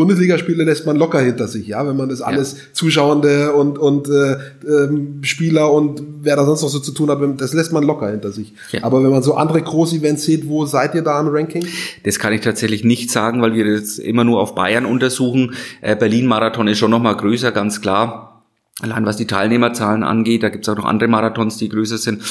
Bundesligaspiele 0.00 0.64
lässt 0.64 0.86
man 0.86 0.96
locker 0.96 1.20
hinter 1.20 1.46
sich, 1.46 1.66
ja, 1.66 1.86
wenn 1.86 1.94
man 1.94 2.08
das 2.08 2.22
alles 2.22 2.52
ja. 2.52 2.58
Zuschauende 2.72 3.52
und 3.52 3.78
und 3.78 4.08
äh, 4.08 4.36
ähm, 4.66 5.18
Spieler 5.20 5.70
und 5.70 6.02
wer 6.22 6.36
da 6.36 6.46
sonst 6.46 6.62
noch 6.62 6.70
so 6.70 6.78
zu 6.78 6.92
tun 6.92 7.10
hat, 7.10 7.18
das 7.38 7.52
lässt 7.52 7.70
man 7.70 7.84
locker 7.84 8.10
hinter 8.10 8.32
sich. 8.32 8.54
Ja. 8.72 8.82
Aber 8.84 9.04
wenn 9.04 9.10
man 9.10 9.22
so 9.22 9.34
andere 9.34 9.60
Groß-Events 9.60 10.24
sieht, 10.24 10.48
wo 10.48 10.64
seid 10.64 10.94
ihr 10.94 11.02
da 11.02 11.20
im 11.20 11.28
Ranking? 11.28 11.66
Das 12.04 12.18
kann 12.18 12.32
ich 12.32 12.40
tatsächlich 12.40 12.82
nicht 12.82 13.10
sagen, 13.10 13.42
weil 13.42 13.52
wir 13.52 13.66
jetzt 13.66 13.98
immer 13.98 14.24
nur 14.24 14.40
auf 14.40 14.54
Bayern 14.54 14.86
untersuchen. 14.86 15.52
Äh, 15.82 15.96
Berlin-Marathon 15.96 16.66
ist 16.66 16.78
schon 16.78 16.92
noch 16.92 17.02
mal 17.02 17.14
größer, 17.14 17.52
ganz 17.52 17.82
klar. 17.82 18.42
Allein 18.80 19.04
was 19.04 19.18
die 19.18 19.26
Teilnehmerzahlen 19.26 20.02
angeht, 20.02 20.42
da 20.42 20.48
gibt's 20.48 20.68
auch 20.70 20.76
noch 20.76 20.86
andere 20.86 21.10
Marathons, 21.10 21.58
die 21.58 21.68
größer 21.68 21.98
sind. 21.98 22.22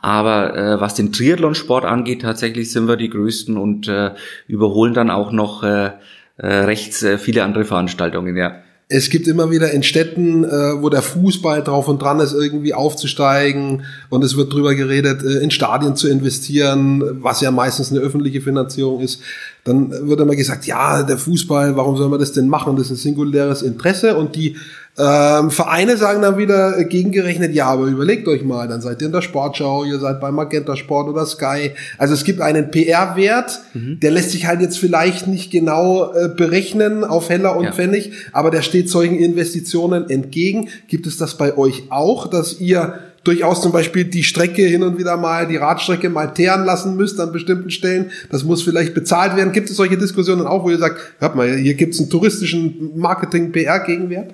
Aber 0.00 0.56
äh, 0.56 0.80
was 0.80 0.94
den 0.94 1.12
Triathlonsport 1.12 1.84
angeht, 1.84 2.22
tatsächlich 2.22 2.72
sind 2.72 2.88
wir 2.88 2.96
die 2.96 3.10
größten 3.10 3.56
und 3.56 3.86
äh, 3.86 4.10
überholen 4.48 4.94
dann 4.94 5.10
auch 5.10 5.30
noch 5.30 5.62
äh, 5.62 5.92
äh, 6.36 6.46
rechts 6.46 7.02
äh, 7.02 7.18
viele 7.18 7.44
andere 7.44 7.64
Veranstaltungen, 7.64 8.36
ja. 8.36 8.62
Es 8.94 9.08
gibt 9.08 9.26
immer 9.26 9.50
wieder 9.50 9.70
in 9.70 9.82
Städten, 9.82 10.44
äh, 10.44 10.82
wo 10.82 10.90
der 10.90 11.00
Fußball 11.00 11.62
drauf 11.62 11.88
und 11.88 12.02
dran 12.02 12.20
ist, 12.20 12.34
irgendwie 12.34 12.74
aufzusteigen 12.74 13.84
und 14.10 14.22
es 14.22 14.36
wird 14.36 14.52
drüber 14.52 14.74
geredet, 14.74 15.22
äh, 15.22 15.38
in 15.38 15.50
Stadien 15.50 15.96
zu 15.96 16.08
investieren, 16.08 17.22
was 17.22 17.40
ja 17.40 17.50
meistens 17.50 17.90
eine 17.90 18.00
öffentliche 18.00 18.42
Finanzierung 18.42 19.00
ist. 19.00 19.22
Dann 19.64 20.08
wird 20.08 20.20
immer 20.20 20.36
gesagt, 20.36 20.66
ja, 20.66 21.04
der 21.04 21.16
Fußball, 21.16 21.74
warum 21.76 21.96
soll 21.96 22.10
man 22.10 22.20
das 22.20 22.32
denn 22.32 22.48
machen? 22.48 22.76
Das 22.76 22.86
ist 22.86 22.90
ein 22.92 22.96
singuläres 22.96 23.62
Interesse 23.62 24.16
und 24.16 24.36
die 24.36 24.56
ähm, 24.98 25.50
Vereine 25.50 25.96
sagen 25.96 26.20
dann 26.20 26.36
wieder 26.36 26.78
äh, 26.78 26.84
gegengerechnet, 26.84 27.54
ja, 27.54 27.66
aber 27.66 27.86
überlegt 27.86 28.28
euch 28.28 28.44
mal, 28.44 28.68
dann 28.68 28.82
seid 28.82 29.00
ihr 29.00 29.06
in 29.06 29.12
der 29.12 29.22
Sportschau, 29.22 29.84
ihr 29.84 29.98
seid 29.98 30.20
bei 30.20 30.30
Magenta 30.30 30.76
Sport 30.76 31.08
oder 31.08 31.24
Sky. 31.24 31.70
Also 31.96 32.12
es 32.12 32.24
gibt 32.24 32.42
einen 32.42 32.70
PR-Wert, 32.70 33.60
mhm. 33.72 34.00
der 34.00 34.10
lässt 34.10 34.32
sich 34.32 34.46
halt 34.46 34.60
jetzt 34.60 34.78
vielleicht 34.78 35.28
nicht 35.28 35.50
genau 35.50 36.12
äh, 36.12 36.28
berechnen 36.28 37.04
auf 37.04 37.30
Heller 37.30 37.56
und 37.56 37.64
ja. 37.64 37.72
Pfennig, 37.72 38.12
aber 38.32 38.50
der 38.50 38.60
steht 38.60 38.90
solchen 38.90 39.16
Investitionen 39.16 40.10
entgegen. 40.10 40.68
Gibt 40.88 41.06
es 41.06 41.16
das 41.16 41.38
bei 41.38 41.56
euch 41.56 41.84
auch, 41.88 42.26
dass 42.26 42.60
ihr 42.60 42.98
durchaus 43.24 43.62
zum 43.62 43.72
Beispiel 43.72 44.04
die 44.04 44.24
Strecke 44.24 44.62
hin 44.62 44.82
und 44.82 44.98
wieder 44.98 45.16
mal, 45.16 45.46
die 45.46 45.56
Radstrecke 45.56 46.10
mal 46.10 46.26
teeren 46.34 46.66
lassen 46.66 46.96
müsst 46.96 47.18
an 47.18 47.32
bestimmten 47.32 47.70
Stellen. 47.70 48.10
Das 48.30 48.44
muss 48.44 48.62
vielleicht 48.62 48.92
bezahlt 48.92 49.36
werden. 49.36 49.52
Gibt 49.52 49.70
es 49.70 49.76
solche 49.76 49.96
Diskussionen 49.96 50.46
auch, 50.46 50.64
wo 50.64 50.70
ihr 50.70 50.78
sagt, 50.78 51.00
hört 51.18 51.34
mal, 51.34 51.56
hier 51.56 51.74
gibt 51.74 51.94
es 51.94 52.00
einen 52.00 52.10
touristischen 52.10 52.90
Marketing-PR-Gegenwert? 52.96 54.32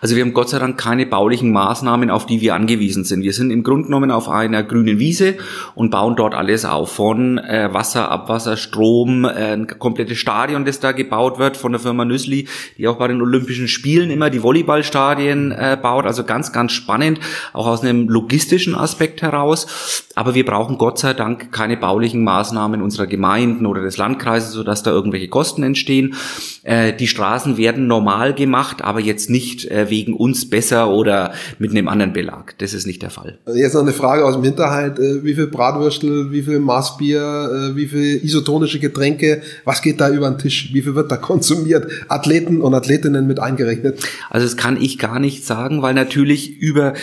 Also 0.00 0.16
wir 0.16 0.22
haben 0.22 0.32
Gott 0.32 0.48
sei 0.48 0.58
Dank 0.58 0.78
keine 0.78 1.06
baulichen 1.06 1.52
Maßnahmen, 1.52 2.10
auf 2.10 2.26
die 2.26 2.40
wir 2.40 2.54
angewiesen 2.54 3.04
sind. 3.04 3.22
Wir 3.22 3.32
sind 3.32 3.50
im 3.50 3.62
Grunde 3.62 3.86
genommen 3.86 4.10
auf 4.10 4.28
einer 4.28 4.62
grünen 4.62 4.98
Wiese 4.98 5.36
und 5.74 5.90
bauen 5.90 6.16
dort 6.16 6.34
alles 6.34 6.64
auf. 6.64 6.92
Von 6.92 7.38
äh, 7.38 7.68
Wasser, 7.72 8.10
Abwasser, 8.10 8.56
Strom, 8.56 9.24
äh, 9.24 9.52
ein 9.52 9.66
komplettes 9.66 10.18
Stadion, 10.18 10.64
das 10.64 10.80
da 10.80 10.92
gebaut 10.92 11.38
wird 11.38 11.56
von 11.56 11.72
der 11.72 11.80
Firma 11.80 12.04
Nüssli, 12.04 12.48
die 12.78 12.88
auch 12.88 12.96
bei 12.96 13.08
den 13.08 13.20
Olympischen 13.20 13.68
Spielen 13.68 14.10
immer 14.10 14.30
die 14.30 14.42
Volleyballstadien 14.42 15.52
äh, 15.52 15.76
baut. 15.80 16.06
Also 16.06 16.24
ganz, 16.24 16.52
ganz 16.52 16.72
spannend, 16.72 17.20
auch 17.52 17.66
aus 17.66 17.82
einem 17.82 18.08
logistischen 18.08 18.74
Aspekt 18.74 19.22
heraus. 19.22 20.06
Aber 20.18 20.34
wir 20.34 20.44
brauchen 20.44 20.78
Gott 20.78 20.98
sei 20.98 21.14
Dank 21.14 21.52
keine 21.52 21.76
baulichen 21.76 22.24
Maßnahmen 22.24 22.82
unserer 22.82 23.06
Gemeinden 23.06 23.66
oder 23.66 23.82
des 23.82 23.98
Landkreises, 23.98 24.50
sodass 24.50 24.82
da 24.82 24.90
irgendwelche 24.90 25.28
Kosten 25.28 25.62
entstehen. 25.62 26.16
Äh, 26.64 26.92
die 26.92 27.06
Straßen 27.06 27.56
werden 27.56 27.86
normal 27.86 28.34
gemacht, 28.34 28.82
aber 28.82 28.98
jetzt 28.98 29.30
nicht 29.30 29.70
äh, 29.70 29.90
wegen 29.90 30.14
uns 30.14 30.50
besser 30.50 30.90
oder 30.90 31.34
mit 31.60 31.70
einem 31.70 31.86
anderen 31.86 32.12
Belag. 32.12 32.58
Das 32.58 32.74
ist 32.74 32.84
nicht 32.84 33.00
der 33.02 33.10
Fall. 33.10 33.38
Jetzt 33.54 33.74
noch 33.74 33.82
eine 33.82 33.92
Frage 33.92 34.24
aus 34.24 34.34
dem 34.34 34.42
Hinterhalt. 34.42 34.98
Äh, 34.98 35.22
wie 35.22 35.34
viel 35.34 35.46
Bratwürstel, 35.46 36.32
wie 36.32 36.42
viel 36.42 36.58
Maßbier, 36.58 37.74
wie 37.76 37.86
viel 37.86 38.16
isotonische 38.24 38.80
Getränke, 38.80 39.42
was 39.64 39.82
geht 39.82 40.00
da 40.00 40.10
über 40.10 40.28
den 40.28 40.38
Tisch? 40.38 40.70
Wie 40.72 40.82
viel 40.82 40.96
wird 40.96 41.12
da 41.12 41.16
konsumiert? 41.28 41.86
Athleten 42.08 42.60
und 42.60 42.74
Athletinnen 42.74 43.28
mit 43.28 43.38
eingerechnet? 43.38 44.00
Also 44.30 44.44
das 44.46 44.56
kann 44.56 44.82
ich 44.82 44.98
gar 44.98 45.20
nicht 45.20 45.46
sagen, 45.46 45.80
weil 45.80 45.94
natürlich 45.94 46.58
über 46.58 46.94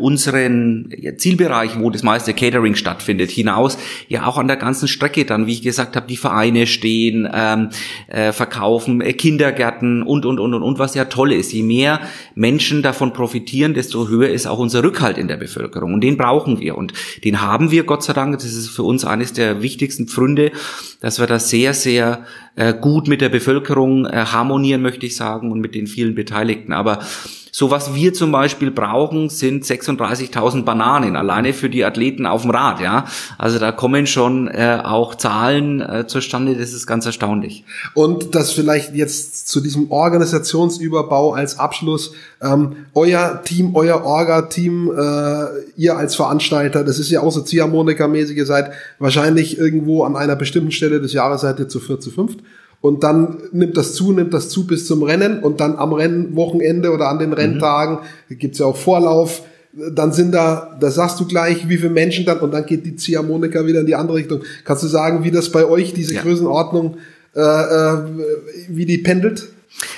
unseren 0.00 0.90
Zielbereich, 1.18 1.78
wo 1.78 1.90
das 1.90 2.02
meiste 2.02 2.34
Catering 2.34 2.63
stattfindet, 2.74 3.30
hinaus 3.30 3.76
ja 4.08 4.26
auch 4.26 4.38
an 4.38 4.48
der 4.48 4.56
ganzen 4.56 4.88
Strecke 4.88 5.24
dann, 5.26 5.46
wie 5.46 5.52
ich 5.52 5.62
gesagt 5.62 5.96
habe, 5.96 6.06
die 6.06 6.16
Vereine 6.16 6.66
stehen, 6.66 7.28
ähm, 7.32 7.68
äh, 8.06 8.32
verkaufen, 8.32 9.00
äh, 9.00 9.12
Kindergärten 9.12 10.02
und, 10.02 10.24
und, 10.24 10.40
und, 10.40 10.54
und, 10.54 10.62
und, 10.62 10.78
was 10.78 10.94
ja 10.94 11.04
toll 11.04 11.32
ist. 11.32 11.52
Je 11.52 11.62
mehr 11.62 12.00
Menschen 12.34 12.82
davon 12.82 13.12
profitieren, 13.12 13.74
desto 13.74 14.08
höher 14.08 14.30
ist 14.30 14.46
auch 14.46 14.58
unser 14.58 14.82
Rückhalt 14.82 15.18
in 15.18 15.28
der 15.28 15.36
Bevölkerung. 15.36 15.92
Und 15.92 16.00
den 16.00 16.16
brauchen 16.16 16.60
wir. 16.60 16.78
Und 16.78 16.94
den 17.24 17.42
haben 17.42 17.70
wir, 17.70 17.84
Gott 17.84 18.02
sei 18.02 18.14
Dank. 18.14 18.34
Das 18.34 18.44
ist 18.44 18.68
für 18.68 18.82
uns 18.82 19.04
eines 19.04 19.32
der 19.32 19.62
wichtigsten 19.62 20.08
Pfründe, 20.08 20.52
dass 21.00 21.18
wir 21.18 21.26
da 21.26 21.38
sehr, 21.38 21.74
sehr 21.74 22.24
äh, 22.56 22.74
gut 22.74 23.08
mit 23.08 23.20
der 23.20 23.28
Bevölkerung 23.28 24.06
äh, 24.06 24.26
harmonieren, 24.26 24.82
möchte 24.82 25.06
ich 25.06 25.16
sagen, 25.16 25.50
und 25.52 25.60
mit 25.60 25.74
den 25.74 25.86
vielen 25.86 26.14
Beteiligten. 26.14 26.72
Aber 26.72 27.00
so 27.56 27.70
was 27.70 27.94
wir 27.94 28.12
zum 28.12 28.32
Beispiel 28.32 28.72
brauchen, 28.72 29.28
sind 29.28 29.64
36.000 29.64 30.64
Bananen 30.64 31.14
alleine 31.14 31.52
für 31.52 31.70
die 31.70 31.84
Athleten 31.84 32.26
auf 32.26 32.42
dem 32.42 32.50
Rad. 32.50 32.80
Ja, 32.80 33.06
also 33.38 33.60
da 33.60 33.70
kommen 33.70 34.08
schon 34.08 34.48
äh, 34.48 34.80
auch 34.82 35.14
Zahlen 35.14 35.80
äh, 35.80 36.04
zustande. 36.08 36.56
Das 36.56 36.72
ist 36.72 36.84
ganz 36.88 37.06
erstaunlich. 37.06 37.64
Und 37.94 38.34
das 38.34 38.50
vielleicht 38.50 38.96
jetzt 38.96 39.46
zu 39.46 39.60
diesem 39.60 39.92
Organisationsüberbau 39.92 41.34
als 41.34 41.56
Abschluss. 41.56 42.14
Ähm, 42.42 42.74
euer 42.92 43.40
Team, 43.44 43.76
euer 43.76 44.02
Orga-Team, 44.02 44.90
äh, 44.90 45.44
ihr 45.76 45.96
als 45.96 46.16
Veranstalter, 46.16 46.82
das 46.82 46.98
ist 46.98 47.08
ja 47.10 47.20
auch 47.20 47.30
so 47.30 47.42
Ziehharmonika-mäßig. 47.42 48.34
Ihr 48.34 48.46
seid 48.46 48.72
wahrscheinlich 48.98 49.58
irgendwo 49.58 50.02
an 50.02 50.16
einer 50.16 50.34
bestimmten 50.34 50.72
Stelle 50.72 51.00
des 51.00 51.12
Jahres 51.12 51.42
seid 51.42 51.60
ihr 51.60 51.68
zu 51.68 51.78
vier, 51.78 52.00
zu 52.00 52.10
fünft. 52.10 52.40
Und 52.84 53.02
dann 53.02 53.38
nimmt 53.52 53.78
das 53.78 53.94
zu, 53.94 54.12
nimmt 54.12 54.34
das 54.34 54.50
zu 54.50 54.66
bis 54.66 54.86
zum 54.86 55.02
Rennen 55.04 55.38
und 55.38 55.58
dann 55.58 55.76
am 55.76 55.94
Rennwochenende 55.94 56.90
oder 56.90 57.08
an 57.08 57.18
den 57.18 57.32
Renntagen 57.32 58.00
mhm. 58.28 58.38
gibt's 58.38 58.58
ja 58.58 58.66
auch 58.66 58.76
Vorlauf, 58.76 59.40
dann 59.94 60.12
sind 60.12 60.32
da, 60.32 60.76
da 60.78 60.90
sagst 60.90 61.18
du 61.18 61.26
gleich, 61.26 61.66
wie 61.66 61.78
viele 61.78 61.88
Menschen 61.88 62.26
dann, 62.26 62.40
und 62.40 62.52
dann 62.52 62.66
geht 62.66 62.84
die 62.84 62.94
Ziehharmonika 62.94 63.64
wieder 63.64 63.80
in 63.80 63.86
die 63.86 63.94
andere 63.94 64.18
Richtung. 64.18 64.42
Kannst 64.66 64.82
du 64.82 64.88
sagen, 64.88 65.24
wie 65.24 65.30
das 65.30 65.50
bei 65.50 65.64
euch, 65.64 65.94
diese 65.94 66.12
ja. 66.12 66.20
Größenordnung, 66.20 66.98
äh, 67.34 67.40
äh, 67.40 67.98
wie 68.68 68.84
die 68.84 68.98
pendelt? 68.98 69.48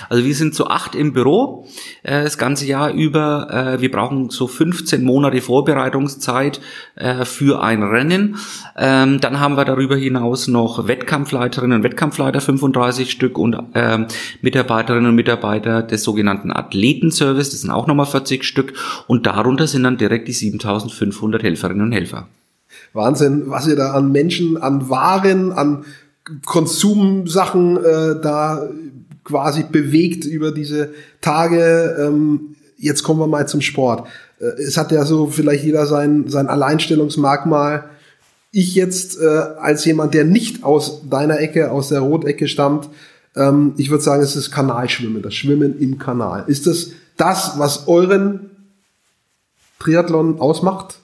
Also 0.09 0.25
wir 0.25 0.35
sind 0.35 0.55
zu 0.55 0.69
acht 0.69 0.95
im 0.95 1.13
Büro 1.13 1.67
äh, 2.03 2.25
das 2.25 2.39
ganze 2.39 2.67
Jahr 2.67 2.93
über. 2.93 3.77
Äh, 3.77 3.81
wir 3.81 3.91
brauchen 3.91 4.31
so 4.31 4.47
15 4.47 5.05
Monate 5.05 5.41
Vorbereitungszeit 5.41 6.61
äh, 6.95 7.25
für 7.25 7.63
ein 7.63 7.83
Rennen. 7.83 8.37
Ähm, 8.77 9.21
dann 9.21 9.41
haben 9.41 9.57
wir 9.57 9.65
darüber 9.65 9.97
hinaus 9.97 10.49
noch 10.49 10.89
Wettkampfleiterinnen 10.89 11.79
und 11.79 11.85
Wettkampfleiter, 11.85 12.41
35 12.41 13.11
Stück 13.11 13.39
und 13.39 13.57
ähm, 13.75 14.07
Mitarbeiterinnen 14.43 15.11
und 15.11 15.15
Mitarbeiter 15.15 15.83
des 15.83 16.03
sogenannten 16.03 16.53
Athletenservice, 16.53 17.51
das 17.51 17.61
sind 17.61 17.71
auch 17.71 17.87
nochmal 17.87 18.07
40 18.07 18.45
Stück. 18.45 18.75
Und 19.07 19.27
darunter 19.27 19.67
sind 19.67 19.83
dann 19.85 19.99
direkt 19.99 20.29
die 20.29 20.33
7500 20.33 21.43
Helferinnen 21.43 21.83
und 21.83 21.93
Helfer. 21.93 22.29
Wahnsinn, 22.93 23.45
was 23.47 23.67
ihr 23.67 23.77
da 23.77 23.93
an 23.93 24.13
Menschen, 24.13 24.57
an 24.57 24.89
Waren, 24.89 25.53
an 25.53 25.85
Konsumsachen 26.45 27.77
äh, 27.77 28.21
da 28.21 28.69
quasi 29.27 29.65
bewegt 29.71 30.25
über 30.25 30.53
diese 30.53 30.95
Tage. 31.21 31.97
Ähm, 32.01 32.57
jetzt 32.79 33.03
kommen 33.03 33.21
wir 33.21 33.27
mal 33.27 33.47
zum 33.47 33.61
Sport. 33.61 34.09
Äh, 34.41 34.63
es 34.63 34.77
hat 34.77 34.93
ja 34.93 35.05
so 35.05 35.27
vielleicht 35.27 35.65
jeder 35.65 35.87
sein, 35.87 36.25
sein 36.29 36.47
Alleinstellungsmerkmal. 36.49 37.85
Ich 38.53 38.75
jetzt 38.75 39.21
äh, 39.21 39.27
als 39.27 39.85
jemand, 39.85 40.15
der 40.15 40.25
nicht 40.25 40.65
aus 40.65 41.03
deiner 41.11 41.41
Ecke, 41.41 41.71
aus 41.71 41.89
der 41.89 42.01
Rotecke 42.01 42.49
stammt, 42.49 42.89
ähm, 43.35 43.75
ich 43.77 43.91
würde 43.91 44.03
sagen, 44.03 44.23
es 44.23 44.37
ist 44.37 44.51
Kanalschwimmen, 44.51 45.21
das 45.23 45.35
Schwimmen 45.35 45.79
im 45.79 45.99
Kanal. 45.99 46.45
Ist 46.47 46.67
das 46.67 46.93
das, 47.17 47.59
was 47.59 47.89
euren 47.89 48.51
Triathlon 49.79 50.41
ausmacht? 50.41 51.01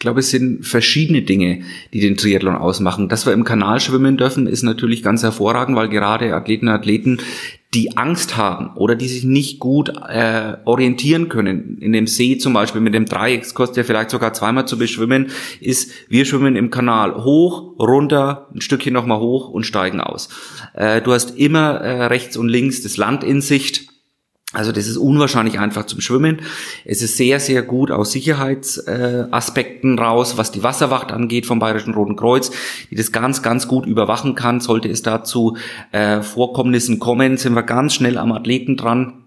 Ich 0.00 0.02
glaube, 0.02 0.20
es 0.20 0.30
sind 0.30 0.64
verschiedene 0.64 1.20
Dinge, 1.20 1.60
die 1.92 2.00
den 2.00 2.16
Triathlon 2.16 2.56
ausmachen. 2.56 3.10
Dass 3.10 3.26
wir 3.26 3.34
im 3.34 3.44
Kanal 3.44 3.80
schwimmen 3.80 4.16
dürfen, 4.16 4.46
ist 4.46 4.62
natürlich 4.62 5.02
ganz 5.02 5.22
hervorragend, 5.22 5.76
weil 5.76 5.90
gerade 5.90 6.34
Athleten 6.34 6.68
und 6.68 6.72
Athleten, 6.74 7.18
die 7.74 7.98
Angst 7.98 8.38
haben 8.38 8.70
oder 8.76 8.94
die 8.94 9.08
sich 9.08 9.24
nicht 9.24 9.58
gut 9.58 9.90
äh, 10.08 10.56
orientieren 10.64 11.28
können, 11.28 11.76
in 11.82 11.92
dem 11.92 12.06
See 12.06 12.38
zum 12.38 12.54
Beispiel 12.54 12.80
mit 12.80 12.94
dem 12.94 13.04
Dreieckskurs, 13.04 13.72
der 13.72 13.84
vielleicht 13.84 14.08
sogar 14.08 14.32
zweimal 14.32 14.66
zu 14.66 14.78
beschwimmen, 14.78 15.26
ist, 15.60 15.92
wir 16.08 16.24
schwimmen 16.24 16.56
im 16.56 16.70
Kanal 16.70 17.22
hoch, 17.22 17.78
runter, 17.78 18.48
ein 18.54 18.62
Stückchen 18.62 18.94
nochmal 18.94 19.20
hoch 19.20 19.50
und 19.50 19.64
steigen 19.64 20.00
aus. 20.00 20.30
Äh, 20.72 21.02
du 21.02 21.12
hast 21.12 21.36
immer 21.36 21.72
äh, 21.74 22.06
rechts 22.06 22.38
und 22.38 22.48
links 22.48 22.82
das 22.82 22.96
Land 22.96 23.22
in 23.22 23.42
Sicht 23.42 23.89
also 24.52 24.72
das 24.72 24.88
ist 24.88 24.96
unwahrscheinlich 24.96 25.60
einfach 25.60 25.86
zum 25.86 26.00
Schwimmen. 26.00 26.40
Es 26.84 27.02
ist 27.02 27.16
sehr, 27.16 27.38
sehr 27.38 27.62
gut 27.62 27.92
aus 27.92 28.10
Sicherheitsaspekten 28.10 29.96
äh, 29.96 30.00
raus, 30.00 30.38
was 30.38 30.50
die 30.50 30.64
Wasserwacht 30.64 31.12
angeht 31.12 31.46
vom 31.46 31.60
Bayerischen 31.60 31.94
Roten 31.94 32.16
Kreuz, 32.16 32.50
die 32.90 32.96
das 32.96 33.12
ganz, 33.12 33.42
ganz 33.42 33.68
gut 33.68 33.86
überwachen 33.86 34.34
kann. 34.34 34.60
Sollte 34.60 34.88
es 34.88 35.02
dazu 35.02 35.56
äh, 35.92 36.22
Vorkommnissen 36.22 36.98
kommen, 36.98 37.36
sind 37.36 37.54
wir 37.54 37.62
ganz 37.62 37.94
schnell 37.94 38.18
am 38.18 38.32
Athleten 38.32 38.76
dran 38.76 39.20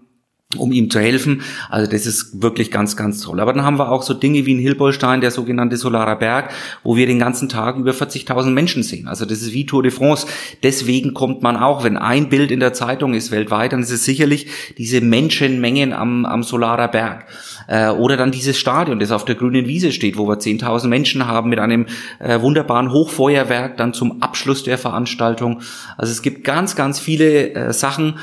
um 0.56 0.72
ihm 0.72 0.90
zu 0.90 1.00
helfen. 1.00 1.42
Also 1.70 1.90
das 1.90 2.06
ist 2.06 2.42
wirklich 2.42 2.70
ganz, 2.70 2.96
ganz 2.96 3.20
toll. 3.20 3.40
Aber 3.40 3.52
dann 3.52 3.64
haben 3.64 3.78
wir 3.78 3.90
auch 3.90 4.02
so 4.02 4.14
Dinge 4.14 4.46
wie 4.46 4.52
in 4.52 4.58
Hilbolstein, 4.58 5.20
der 5.20 5.30
sogenannte 5.30 5.76
Solarer 5.76 6.16
Berg, 6.16 6.50
wo 6.82 6.96
wir 6.96 7.06
den 7.06 7.18
ganzen 7.18 7.48
Tag 7.48 7.76
über 7.76 7.92
40.000 7.92 8.50
Menschen 8.50 8.82
sehen. 8.82 9.08
Also 9.08 9.24
das 9.24 9.42
ist 9.42 9.52
wie 9.52 9.66
Tour 9.66 9.82
de 9.82 9.92
France. 9.92 10.26
Deswegen 10.62 11.14
kommt 11.14 11.42
man 11.42 11.56
auch, 11.56 11.84
wenn 11.84 11.96
ein 11.96 12.28
Bild 12.28 12.50
in 12.50 12.60
der 12.60 12.72
Zeitung 12.72 13.14
ist 13.14 13.30
weltweit, 13.30 13.72
dann 13.72 13.80
ist 13.80 13.90
es 13.90 14.04
sicherlich 14.04 14.46
diese 14.78 15.00
Menschenmengen 15.00 15.92
am, 15.92 16.24
am 16.24 16.42
Solarer 16.42 16.88
Berg. 16.88 17.26
Äh, 17.66 17.88
oder 17.88 18.16
dann 18.16 18.30
dieses 18.30 18.58
Stadion, 18.58 18.98
das 18.98 19.10
auf 19.10 19.24
der 19.24 19.34
grünen 19.34 19.66
Wiese 19.66 19.92
steht, 19.92 20.16
wo 20.16 20.28
wir 20.28 20.38
10.000 20.38 20.88
Menschen 20.88 21.26
haben 21.26 21.50
mit 21.50 21.58
einem 21.58 21.86
äh, 22.18 22.40
wunderbaren 22.40 22.92
Hochfeuerwerk 22.92 23.76
dann 23.76 23.94
zum 23.94 24.22
Abschluss 24.22 24.62
der 24.62 24.78
Veranstaltung. 24.78 25.60
Also 25.96 26.12
es 26.12 26.22
gibt 26.22 26.44
ganz, 26.44 26.76
ganz 26.76 27.00
viele 27.00 27.54
äh, 27.54 27.72
Sachen, 27.72 28.18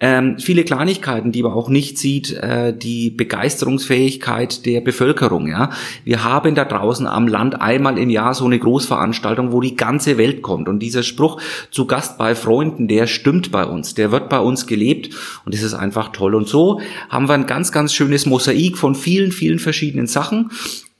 ähm, 0.00 0.38
viele 0.38 0.64
Kleinigkeiten, 0.64 1.30
die 1.30 1.42
man 1.42 1.52
auch 1.52 1.68
nicht 1.68 1.98
sieht, 1.98 2.32
äh, 2.32 2.76
die 2.76 3.10
Begeisterungsfähigkeit 3.10 4.66
der 4.66 4.80
Bevölkerung. 4.80 5.46
Ja, 5.46 5.70
wir 6.04 6.24
haben 6.24 6.56
da 6.56 6.64
draußen 6.64 7.06
am 7.06 7.28
Land 7.28 7.60
einmal 7.60 7.96
im 7.98 8.10
Jahr 8.10 8.34
so 8.34 8.44
eine 8.44 8.58
Großveranstaltung, 8.58 9.52
wo 9.52 9.60
die 9.60 9.76
ganze 9.76 10.18
Welt 10.18 10.42
kommt. 10.42 10.68
Und 10.68 10.80
dieser 10.80 11.04
Spruch 11.04 11.40
zu 11.70 11.86
Gast 11.86 12.18
bei 12.18 12.34
Freunden, 12.34 12.88
der 12.88 13.06
stimmt 13.06 13.52
bei 13.52 13.64
uns, 13.64 13.94
der 13.94 14.10
wird 14.10 14.28
bei 14.28 14.40
uns 14.40 14.66
gelebt 14.66 15.14
und 15.44 15.54
das 15.54 15.62
ist 15.62 15.74
einfach 15.74 16.08
toll. 16.08 16.34
Und 16.34 16.48
so 16.48 16.80
haben 17.08 17.28
wir 17.28 17.34
ein 17.34 17.46
ganz, 17.46 17.70
ganz 17.70 17.94
schönes 17.94 18.26
Mosaik 18.26 18.76
von 18.76 18.96
vielen, 18.96 19.30
vielen 19.30 19.60
verschiedenen 19.60 20.06
Sachen 20.06 20.50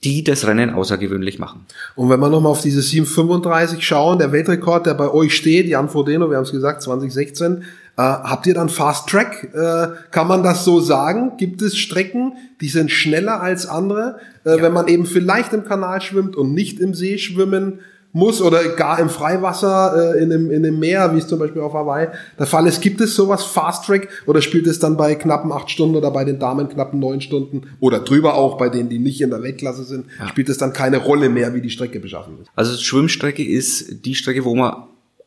die 0.03 0.23
das 0.23 0.45
Rennen 0.45 0.69
außergewöhnlich 0.69 1.39
machen. 1.39 1.65
Und 1.95 2.09
wenn 2.09 2.19
wir 2.19 2.29
nochmal 2.29 2.51
auf 2.51 2.61
diese 2.61 2.83
735 2.83 3.83
schauen, 3.83 4.19
der 4.19 4.31
Weltrekord, 4.31 4.85
der 4.85 4.93
bei 4.93 5.09
euch 5.09 5.35
steht, 5.35 5.65
Jan 5.65 5.89
Frodeno, 5.89 6.29
wir 6.29 6.37
haben 6.37 6.43
es 6.43 6.51
gesagt, 6.51 6.83
2016, 6.83 7.63
äh, 7.97 8.01
habt 8.01 8.45
ihr 8.47 8.53
dann 8.53 8.69
Fast 8.69 9.07
Track? 9.07 9.49
Äh, 9.53 9.87
kann 10.11 10.27
man 10.27 10.43
das 10.43 10.65
so 10.65 10.79
sagen? 10.79 11.33
Gibt 11.37 11.61
es 11.61 11.77
Strecken, 11.77 12.33
die 12.61 12.67
sind 12.67 12.91
schneller 12.91 13.41
als 13.41 13.67
andere, 13.67 14.19
äh, 14.45 14.57
ja. 14.57 14.61
wenn 14.61 14.73
man 14.73 14.87
eben 14.87 15.05
vielleicht 15.05 15.53
im 15.53 15.63
Kanal 15.63 16.01
schwimmt 16.01 16.35
und 16.35 16.53
nicht 16.53 16.79
im 16.79 16.93
See 16.93 17.17
schwimmen 17.17 17.79
muss 18.15 18.41
oder 18.41 18.63
gar 18.69 18.97
im 18.99 19.09
Freiwasser 19.09 20.15
äh, 20.15 20.23
in, 20.23 20.29
dem, 20.29 20.49
in 20.49 20.63
dem 20.63 20.79
Meer, 20.79 21.13
wie 21.13 21.17
es 21.17 21.27
zum 21.27 21.37
Beispiel 21.37 21.61
auf 21.61 21.73
Hawaii 21.73 22.07
der 22.39 22.45
Fall 22.45 22.65
ist. 22.65 22.81
Gibt 22.81 23.01
es 23.01 23.13
sowas 23.13 23.43
Fast 23.43 23.85
Track 23.85 24.07
oder 24.25 24.41
spielt 24.41 24.67
es 24.67 24.79
dann 24.79 24.95
bei 24.95 25.15
knappen 25.15 25.51
acht 25.51 25.69
Stunden 25.69 25.97
oder 25.97 26.11
bei 26.11 26.23
den 26.23 26.39
Damen 26.39 26.69
knappen 26.69 26.97
neun 26.97 27.19
Stunden 27.19 27.63
oder 27.81 27.99
drüber 27.99 28.35
auch 28.35 28.57
bei 28.57 28.69
denen, 28.69 28.87
die 28.87 28.99
nicht 28.99 29.19
in 29.19 29.31
der 29.31 29.43
Weltklasse 29.43 29.83
sind, 29.83 30.05
ja. 30.17 30.29
spielt 30.29 30.47
es 30.47 30.57
dann 30.57 30.71
keine 30.71 30.97
Rolle 30.97 31.27
mehr, 31.27 31.53
wie 31.53 31.61
die 31.61 31.69
Strecke 31.69 31.99
beschaffen 31.99 32.37
ist? 32.41 32.49
Also 32.55 32.77
Schwimmstrecke 32.77 33.43
ist 33.43 34.05
die 34.05 34.15
Strecke, 34.15 34.45
wo 34.45 34.55
man 34.55 34.75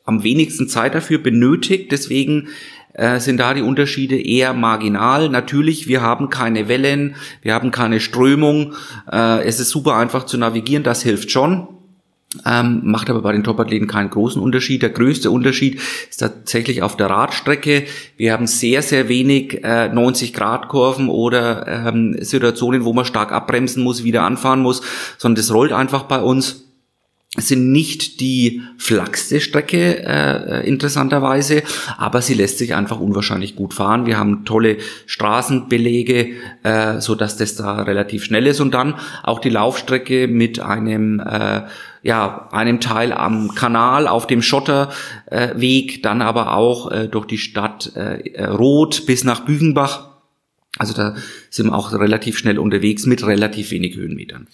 am 0.09 0.25
wenigsten 0.25 0.69
Zeit 0.69 0.95
dafür 0.95 1.19
benötigt. 1.19 1.93
Deswegen 1.93 2.49
äh, 2.95 3.21
sind 3.21 3.39
da 3.39 3.53
die 3.53 3.63
Unterschiede 3.63 4.19
eher 4.21 4.55
marginal. 4.55 5.29
Natürlich, 5.29 5.87
wir 5.87 6.01
haben 6.01 6.31
keine 6.31 6.67
Wellen, 6.67 7.15
wir 7.43 7.55
haben 7.55 7.71
keine 7.71 8.01
Strömung. 8.01 8.73
Äh, 9.11 9.45
es 9.45 9.61
ist 9.61 9.69
super 9.69 9.97
einfach 9.97 10.25
zu 10.25 10.39
navigieren, 10.39 10.83
das 10.83 11.03
hilft 11.03 11.31
schon. 11.31 11.69
Ähm, 12.45 12.81
macht 12.85 13.09
aber 13.09 13.23
bei 13.23 13.33
den 13.33 13.45
Topathleten 13.45 13.87
keinen 13.87 14.11
großen 14.11 14.41
Unterschied. 14.41 14.83
Der 14.83 14.91
größte 14.91 15.31
Unterschied 15.31 15.81
ist 16.11 16.19
tatsächlich 16.19 16.83
auf 16.83 16.97
der 16.97 17.09
Radstrecke. 17.09 17.85
Wir 18.17 18.33
haben 18.33 18.47
sehr, 18.47 18.83
sehr 18.83 19.09
wenig 19.09 19.63
äh, 19.65 19.91
90-Grad-Kurven 19.91 21.09
oder 21.09 21.67
ähm, 21.87 22.17
Situationen, 22.21 22.85
wo 22.85 22.93
man 22.93 23.05
stark 23.05 23.33
abbremsen 23.33 23.83
muss, 23.83 24.05
wieder 24.05 24.25
anfahren 24.25 24.61
muss, 24.61 24.83
sondern 25.19 25.37
das 25.37 25.53
rollt 25.53 25.73
einfach 25.73 26.05
bei 26.05 26.21
uns 26.21 26.68
sind 27.41 27.73
nicht 27.73 28.21
die 28.21 28.63
flachste 28.77 29.41
Strecke 29.41 30.05
äh, 30.05 30.69
interessanterweise, 30.69 31.63
aber 31.97 32.23
sie 32.23 32.35
lässt 32.35 32.59
sich 32.59 32.75
einfach 32.75 33.01
unwahrscheinlich 33.01 33.57
gut 33.57 33.75
fahren. 33.75 34.07
Wir 34.07 34.19
haben 34.19 34.45
tolle 34.45 34.79
Straßenbelege, 35.07 36.31
äh, 36.63 37.01
so 37.01 37.15
dass 37.15 37.37
das 37.37 37.57
da 37.57 37.83
relativ 37.83 38.25
schnell 38.25 38.47
ist 38.47 38.61
und 38.61 38.75
dann 38.75 38.95
auch 39.23 39.41
die 39.41 39.51
Laufstrecke 39.51 40.29
mit 40.29 40.61
einem 40.61 41.21
äh, 41.21 41.63
ja 42.03 42.49
einem 42.53 42.81
Teil 42.81 43.13
am 43.13 43.55
Kanal 43.55 44.09
auf 44.09 44.27
dem 44.27 44.43
Schotterweg, 44.43 45.99
äh, 45.99 46.01
dann 46.03 46.23
aber 46.23 46.55
auch 46.55 46.91
äh, 46.91 47.09
durch 47.09 47.27
die 47.27 47.39
Stadt 47.39 47.93
äh, 47.95 48.45
Rot 48.45 49.07
bis 49.07 49.25
nach 49.25 49.41
Bügenbach. 49.41 50.09
Also 50.79 50.95
da 50.95 51.17
sind 51.51 51.67
wir 51.67 51.75
auch 51.75 51.93
relativ 51.93 52.39
schnell 52.39 52.59
unterwegs 52.59 53.07
mit 53.07 53.27
relativ 53.27 53.71
wenig 53.71 53.97
Höhenmetern. 53.97 54.47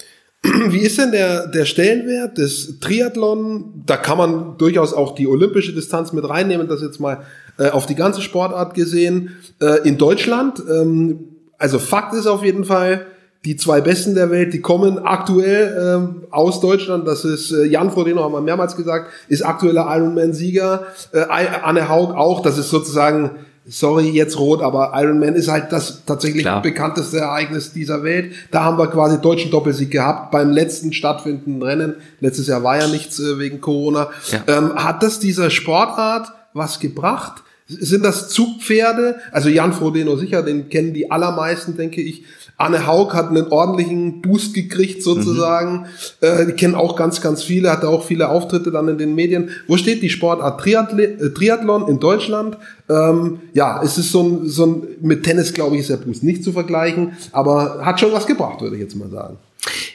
Wie 0.68 0.80
ist 0.80 0.98
denn 0.98 1.12
der, 1.12 1.46
der 1.46 1.64
Stellenwert 1.64 2.36
des 2.36 2.78
Triathlon? 2.80 3.82
Da 3.86 3.96
kann 3.96 4.18
man 4.18 4.58
durchaus 4.58 4.92
auch 4.92 5.14
die 5.14 5.26
olympische 5.26 5.72
Distanz 5.72 6.12
mit 6.12 6.28
reinnehmen, 6.28 6.68
das 6.68 6.82
jetzt 6.82 7.00
mal 7.00 7.22
äh, 7.58 7.70
auf 7.70 7.86
die 7.86 7.94
ganze 7.94 8.20
Sportart 8.20 8.74
gesehen. 8.74 9.30
Äh, 9.60 9.88
in 9.88 9.96
Deutschland, 9.96 10.62
ähm, 10.70 11.20
also 11.56 11.78
Fakt 11.78 12.14
ist 12.14 12.26
auf 12.26 12.44
jeden 12.44 12.64
Fall, 12.64 13.06
die 13.44 13.56
zwei 13.56 13.80
Besten 13.80 14.14
der 14.14 14.30
Welt, 14.30 14.54
die 14.54 14.60
kommen 14.60 14.98
aktuell 14.98 15.76
ähm, 15.78 16.24
aus 16.30 16.60
Deutschland. 16.60 17.06
Das 17.06 17.24
ist 17.24 17.52
äh, 17.52 17.64
Jan 17.64 17.90
Frodeno, 17.90 18.22
haben 18.22 18.32
wir 18.32 18.40
mehrmals 18.40 18.76
gesagt, 18.76 19.10
ist 19.28 19.42
aktueller 19.42 19.86
Ironman-Sieger. 19.96 20.86
Äh, 21.12 21.20
Anne 21.62 21.88
Haug 21.88 22.14
auch, 22.14 22.40
das 22.40 22.58
ist 22.58 22.70
sozusagen 22.70 23.32
sorry, 23.66 24.10
jetzt 24.10 24.38
rot, 24.38 24.62
aber 24.62 24.92
Iron 24.94 25.18
Man 25.18 25.34
ist 25.34 25.48
halt 25.48 25.72
das 25.72 26.04
tatsächlich 26.04 26.42
Klar. 26.42 26.62
bekannteste 26.62 27.18
Ereignis 27.18 27.72
dieser 27.72 28.02
Welt. 28.02 28.32
Da 28.50 28.64
haben 28.64 28.78
wir 28.78 28.88
quasi 28.88 29.20
deutschen 29.20 29.50
Doppelsieg 29.50 29.90
gehabt 29.90 30.30
beim 30.30 30.50
letzten 30.50 30.92
stattfindenden 30.92 31.62
Rennen. 31.62 31.94
Letztes 32.20 32.46
Jahr 32.46 32.62
war 32.62 32.78
ja 32.78 32.86
nichts 32.88 33.18
äh, 33.20 33.38
wegen 33.38 33.60
Corona. 33.60 34.10
Ja. 34.30 34.58
Ähm, 34.58 34.74
hat 34.74 35.02
das 35.02 35.18
dieser 35.18 35.50
Sportart 35.50 36.32
was 36.52 36.78
gebracht? 36.78 37.42
Sind 37.66 38.04
das 38.04 38.28
Zugpferde? 38.28 39.16
Also 39.32 39.48
Jan 39.48 39.72
Frodeno 39.72 40.16
sicher, 40.16 40.42
den 40.42 40.68
kennen 40.68 40.92
die 40.92 41.10
allermeisten, 41.10 41.76
denke 41.76 42.02
ich. 42.02 42.24
Anne 42.56 42.86
Haug 42.86 43.14
hat 43.14 43.30
einen 43.30 43.48
ordentlichen 43.48 44.22
Boost 44.22 44.54
gekriegt 44.54 45.02
sozusagen. 45.02 45.86
Mhm. 46.20 46.26
Äh, 46.26 46.46
die 46.46 46.52
kennen 46.52 46.74
auch 46.74 46.94
ganz, 46.94 47.20
ganz 47.20 47.42
viele, 47.42 47.70
hatte 47.70 47.88
auch 47.88 48.04
viele 48.04 48.28
Auftritte 48.28 48.70
dann 48.70 48.88
in 48.88 48.98
den 48.98 49.14
Medien. 49.14 49.50
Wo 49.66 49.76
steht 49.76 50.02
die 50.02 50.10
Sportart 50.10 50.60
Triathle 50.60 51.04
äh, 51.04 51.30
Triathlon 51.30 51.88
in 51.88 51.98
Deutschland? 51.98 52.58
Ähm, 52.88 53.40
ja, 53.54 53.82
es 53.82 53.98
ist 53.98 54.12
so 54.12 54.22
ein, 54.22 54.48
so 54.48 54.66
ein, 54.66 54.82
mit 55.00 55.24
Tennis 55.24 55.52
glaube 55.52 55.74
ich 55.74 55.80
ist 55.80 55.90
der 55.90 55.96
Boost 55.96 56.22
nicht 56.22 56.44
zu 56.44 56.52
vergleichen, 56.52 57.14
aber 57.32 57.84
hat 57.84 57.98
schon 57.98 58.12
was 58.12 58.26
gebracht, 58.26 58.60
würde 58.60 58.76
ich 58.76 58.82
jetzt 58.82 58.94
mal 58.94 59.10
sagen. 59.10 59.38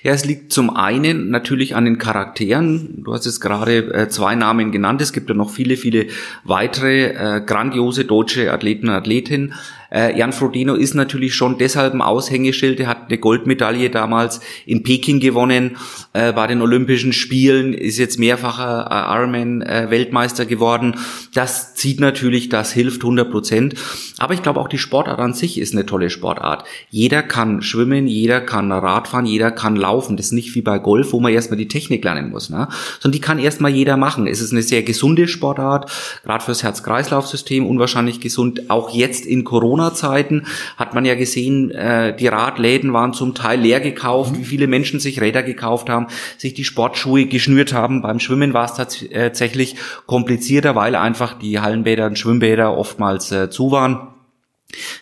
Ja, 0.01 0.13
es 0.13 0.25
liegt 0.25 0.53
zum 0.53 0.69
einen 0.69 1.29
natürlich 1.29 1.75
an 1.75 1.85
den 1.85 1.97
Charakteren. 1.97 3.03
Du 3.03 3.13
hast 3.13 3.25
jetzt 3.25 3.41
gerade 3.41 3.93
äh, 3.93 4.07
zwei 4.07 4.35
Namen 4.35 4.71
genannt. 4.71 5.01
Es 5.01 5.13
gibt 5.13 5.29
ja 5.29 5.35
noch 5.35 5.49
viele, 5.49 5.77
viele 5.77 6.07
weitere 6.43 7.07
äh, 7.07 7.41
grandiose 7.41 8.05
deutsche 8.05 8.51
Athleten 8.53 8.87
und 8.87 8.95
Athletinnen. 8.95 9.53
Äh, 9.91 10.17
Jan 10.17 10.33
Frodeno 10.33 10.75
ist 10.75 10.93
natürlich 10.93 11.33
schon 11.33 11.57
deshalb 11.57 11.93
ein 11.93 12.01
Aushängeschild. 12.01 12.79
Er 12.79 12.87
hat 12.87 13.07
eine 13.07 13.17
Goldmedaille 13.17 13.89
damals 13.89 14.39
in 14.65 14.83
Peking 14.83 15.19
gewonnen 15.19 15.77
äh, 16.13 16.31
bei 16.33 16.47
den 16.47 16.61
Olympischen 16.61 17.13
Spielen, 17.13 17.73
ist 17.73 17.97
jetzt 17.97 18.19
mehrfacher 18.19 18.87
äh, 18.89 19.15
Ironman-Weltmeister 19.15 20.45
geworden. 20.45 20.95
Das 21.33 21.75
zieht 21.75 21.99
natürlich, 21.99 22.49
das 22.49 22.71
hilft 22.71 23.01
100 23.01 23.31
Prozent. 23.31 23.75
Aber 24.17 24.33
ich 24.33 24.43
glaube 24.43 24.59
auch 24.59 24.67
die 24.67 24.77
Sportart 24.77 25.19
an 25.19 25.33
sich 25.33 25.59
ist 25.59 25.73
eine 25.73 25.85
tolle 25.85 26.09
Sportart. 26.09 26.65
Jeder 26.89 27.23
kann 27.23 27.61
schwimmen, 27.61 28.07
jeder 28.07 28.41
kann 28.41 28.71
Radfahren, 28.71 29.25
jeder 29.25 29.51
kann 29.51 29.75
laufen. 29.75 30.17
Das 30.17 30.27
ist 30.27 30.31
nicht 30.33 30.53
wie 30.55 30.61
bei 30.61 30.79
Golf, 30.79 31.13
wo 31.13 31.19
man 31.19 31.33
erstmal 31.33 31.57
die 31.57 31.67
Technik 31.67 32.03
lernen 32.03 32.29
muss, 32.29 32.49
ne? 32.49 32.67
sondern 32.99 33.13
die 33.13 33.21
kann 33.21 33.39
erstmal 33.39 33.71
jeder 33.71 33.97
machen. 33.97 34.27
Es 34.27 34.41
ist 34.41 34.51
eine 34.51 34.61
sehr 34.61 34.83
gesunde 34.83 35.27
Sportart, 35.27 35.91
gerade 36.23 36.43
fürs 36.43 36.63
Herz-Kreislauf-System 36.63 37.65
unwahrscheinlich 37.65 38.19
gesund. 38.19 38.69
Auch 38.69 38.93
jetzt 38.93 39.25
in 39.25 39.43
Corona 39.43 39.78
Corona-Zeiten 39.79 40.45
hat 40.77 40.93
man 40.93 41.05
ja 41.05 41.15
gesehen, 41.15 41.71
äh, 41.71 42.15
die 42.15 42.27
Radläden 42.27 42.93
waren 42.93 43.13
zum 43.13 43.33
Teil 43.33 43.59
leer 43.59 43.79
gekauft, 43.79 44.37
wie 44.37 44.43
viele 44.43 44.67
Menschen 44.67 44.99
sich 44.99 45.21
Räder 45.21 45.43
gekauft 45.43 45.89
haben, 45.89 46.07
sich 46.37 46.53
die 46.53 46.65
Sportschuhe 46.65 47.25
geschnürt 47.25 47.73
haben. 47.73 48.01
Beim 48.01 48.19
Schwimmen 48.19 48.53
war 48.53 48.65
es 48.65 48.73
tatsächlich 48.73 49.75
komplizierter, 50.05 50.75
weil 50.75 50.95
einfach 50.95 51.37
die 51.39 51.59
Hallenbäder 51.59 52.07
und 52.07 52.19
Schwimmbäder 52.19 52.77
oftmals 52.77 53.31
äh, 53.31 53.49
zu 53.49 53.71
waren. 53.71 54.09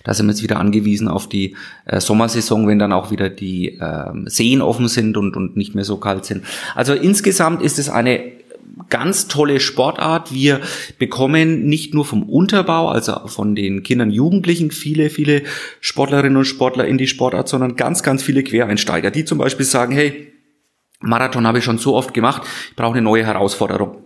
Da 0.05 0.13
sind 0.13 0.27
wir 0.27 0.31
jetzt 0.31 0.43
wieder 0.43 0.59
angewiesen 0.59 1.09
auf 1.09 1.27
die 1.27 1.57
äh, 1.85 1.99
Sommersaison, 1.99 2.67
wenn 2.67 2.79
dann 2.79 2.93
auch 2.93 3.11
wieder 3.11 3.29
die 3.29 3.77
äh, 3.79 4.11
Seen 4.25 4.61
offen 4.61 4.87
sind 4.87 5.17
und, 5.17 5.35
und 5.35 5.57
nicht 5.57 5.75
mehr 5.75 5.83
so 5.83 5.97
kalt 5.97 6.23
sind. 6.23 6.45
Also 6.73 6.93
insgesamt 6.93 7.61
ist 7.61 7.77
es 7.77 7.89
eine 7.89 8.37
ganz 8.89 9.27
tolle 9.27 9.59
Sportart. 9.59 10.33
Wir 10.33 10.61
bekommen 10.97 11.65
nicht 11.65 11.93
nur 11.93 12.05
vom 12.05 12.23
Unterbau, 12.23 12.89
also 12.89 13.27
von 13.27 13.55
den 13.55 13.83
Kindern, 13.83 14.11
Jugendlichen, 14.11 14.71
viele, 14.71 15.09
viele 15.09 15.43
Sportlerinnen 15.81 16.37
und 16.37 16.45
Sportler 16.45 16.87
in 16.87 16.97
die 16.97 17.07
Sportart, 17.07 17.47
sondern 17.47 17.75
ganz, 17.75 18.03
ganz 18.03 18.23
viele 18.23 18.43
Quereinsteiger, 18.43 19.11
die 19.11 19.25
zum 19.25 19.37
Beispiel 19.37 19.65
sagen, 19.65 19.93
hey, 19.93 20.33
Marathon 20.99 21.45
habe 21.45 21.59
ich 21.59 21.63
schon 21.63 21.77
so 21.77 21.95
oft 21.95 22.13
gemacht, 22.13 22.43
ich 22.69 22.75
brauche 22.75 22.93
eine 22.93 23.01
neue 23.01 23.25
Herausforderung. 23.25 23.97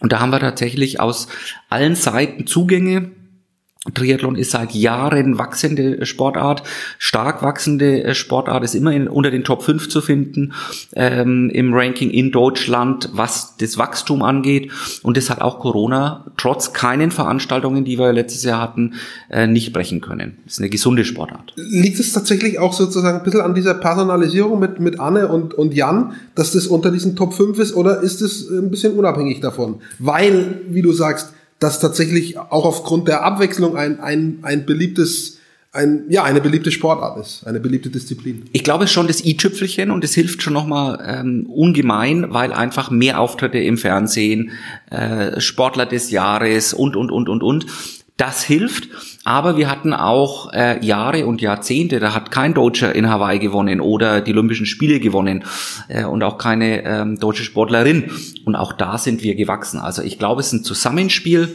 Und 0.00 0.12
da 0.12 0.20
haben 0.20 0.30
wir 0.30 0.40
tatsächlich 0.40 1.00
aus 1.00 1.28
allen 1.68 1.94
Seiten 1.94 2.46
Zugänge 2.46 3.10
Triathlon 3.94 4.36
ist 4.36 4.50
seit 4.50 4.72
Jahren 4.72 5.38
wachsende 5.38 6.04
Sportart, 6.04 6.64
stark 6.98 7.42
wachsende 7.42 8.04
äh, 8.04 8.14
Sportart, 8.14 8.62
ist 8.62 8.74
immer 8.74 8.92
in, 8.92 9.08
unter 9.08 9.30
den 9.30 9.42
Top 9.42 9.62
5 9.62 9.88
zu 9.88 10.02
finden 10.02 10.52
ähm, 10.94 11.48
im 11.48 11.72
Ranking 11.72 12.10
in 12.10 12.30
Deutschland, 12.30 13.08
was 13.14 13.56
das 13.56 13.78
Wachstum 13.78 14.22
angeht. 14.22 14.70
Und 15.02 15.16
das 15.16 15.30
hat 15.30 15.40
auch 15.40 15.60
Corona 15.60 16.26
trotz 16.36 16.74
keinen 16.74 17.10
Veranstaltungen, 17.10 17.86
die 17.86 17.98
wir 17.98 18.12
letztes 18.12 18.44
Jahr 18.44 18.60
hatten, 18.60 18.96
äh, 19.30 19.46
nicht 19.46 19.72
brechen 19.72 20.02
können. 20.02 20.36
Ist 20.44 20.58
eine 20.58 20.68
gesunde 20.68 21.06
Sportart. 21.06 21.54
Liegt 21.56 21.98
es 21.98 22.12
tatsächlich 22.12 22.58
auch 22.58 22.74
sozusagen 22.74 23.20
ein 23.20 23.24
bisschen 23.24 23.40
an 23.40 23.54
dieser 23.54 23.72
Personalisierung 23.72 24.60
mit, 24.60 24.78
mit 24.78 25.00
Anne 25.00 25.28
und, 25.28 25.54
und 25.54 25.72
Jan, 25.72 26.12
dass 26.34 26.52
das 26.52 26.66
unter 26.66 26.90
diesen 26.90 27.16
Top 27.16 27.32
5 27.32 27.58
ist, 27.58 27.74
oder 27.74 28.02
ist 28.02 28.20
es 28.20 28.46
ein 28.50 28.70
bisschen 28.70 28.92
unabhängig 28.92 29.40
davon? 29.40 29.80
Weil, 29.98 30.60
wie 30.68 30.82
du 30.82 30.92
sagst, 30.92 31.32
das 31.60 31.78
tatsächlich 31.78 32.38
auch 32.38 32.64
aufgrund 32.64 33.06
der 33.06 33.22
Abwechslung 33.22 33.76
ein, 33.76 34.00
ein, 34.00 34.38
ein 34.42 34.66
beliebtes 34.66 35.36
ein, 35.72 36.06
ja, 36.08 36.24
eine 36.24 36.40
beliebte 36.40 36.72
Sportart 36.72 37.18
ist, 37.18 37.46
eine 37.46 37.60
beliebte 37.60 37.90
Disziplin. 37.90 38.44
Ich 38.50 38.64
glaube 38.64 38.88
schon 38.88 39.06
das 39.06 39.24
i-Tüpfelchen 39.24 39.92
und 39.92 40.02
es 40.02 40.14
hilft 40.14 40.42
schon 40.42 40.52
nochmal 40.52 40.98
ähm, 41.06 41.46
ungemein, 41.46 42.32
weil 42.32 42.52
einfach 42.52 42.90
mehr 42.90 43.20
Auftritte 43.20 43.58
im 43.58 43.78
Fernsehen, 43.78 44.50
äh, 44.90 45.40
Sportler 45.40 45.86
des 45.86 46.10
Jahres 46.10 46.74
und, 46.74 46.96
und, 46.96 47.12
und, 47.12 47.28
und, 47.28 47.44
und. 47.44 47.66
Das 48.20 48.44
hilft, 48.44 48.90
aber 49.24 49.56
wir 49.56 49.70
hatten 49.70 49.94
auch 49.94 50.52
äh, 50.52 50.84
Jahre 50.84 51.24
und 51.24 51.40
Jahrzehnte, 51.40 52.00
da 52.00 52.14
hat 52.14 52.30
kein 52.30 52.52
Deutscher 52.52 52.94
in 52.94 53.08
Hawaii 53.08 53.38
gewonnen 53.38 53.80
oder 53.80 54.20
die 54.20 54.32
Olympischen 54.32 54.66
Spiele 54.66 55.00
gewonnen 55.00 55.42
äh, 55.88 56.04
und 56.04 56.22
auch 56.22 56.36
keine 56.36 56.84
ähm, 56.84 57.18
deutsche 57.18 57.44
Sportlerin. 57.44 58.10
Und 58.44 58.56
auch 58.56 58.74
da 58.74 58.98
sind 58.98 59.22
wir 59.22 59.36
gewachsen. 59.36 59.80
Also 59.80 60.02
ich 60.02 60.18
glaube, 60.18 60.42
es 60.42 60.48
ist 60.48 60.52
ein 60.52 60.64
Zusammenspiel 60.64 61.48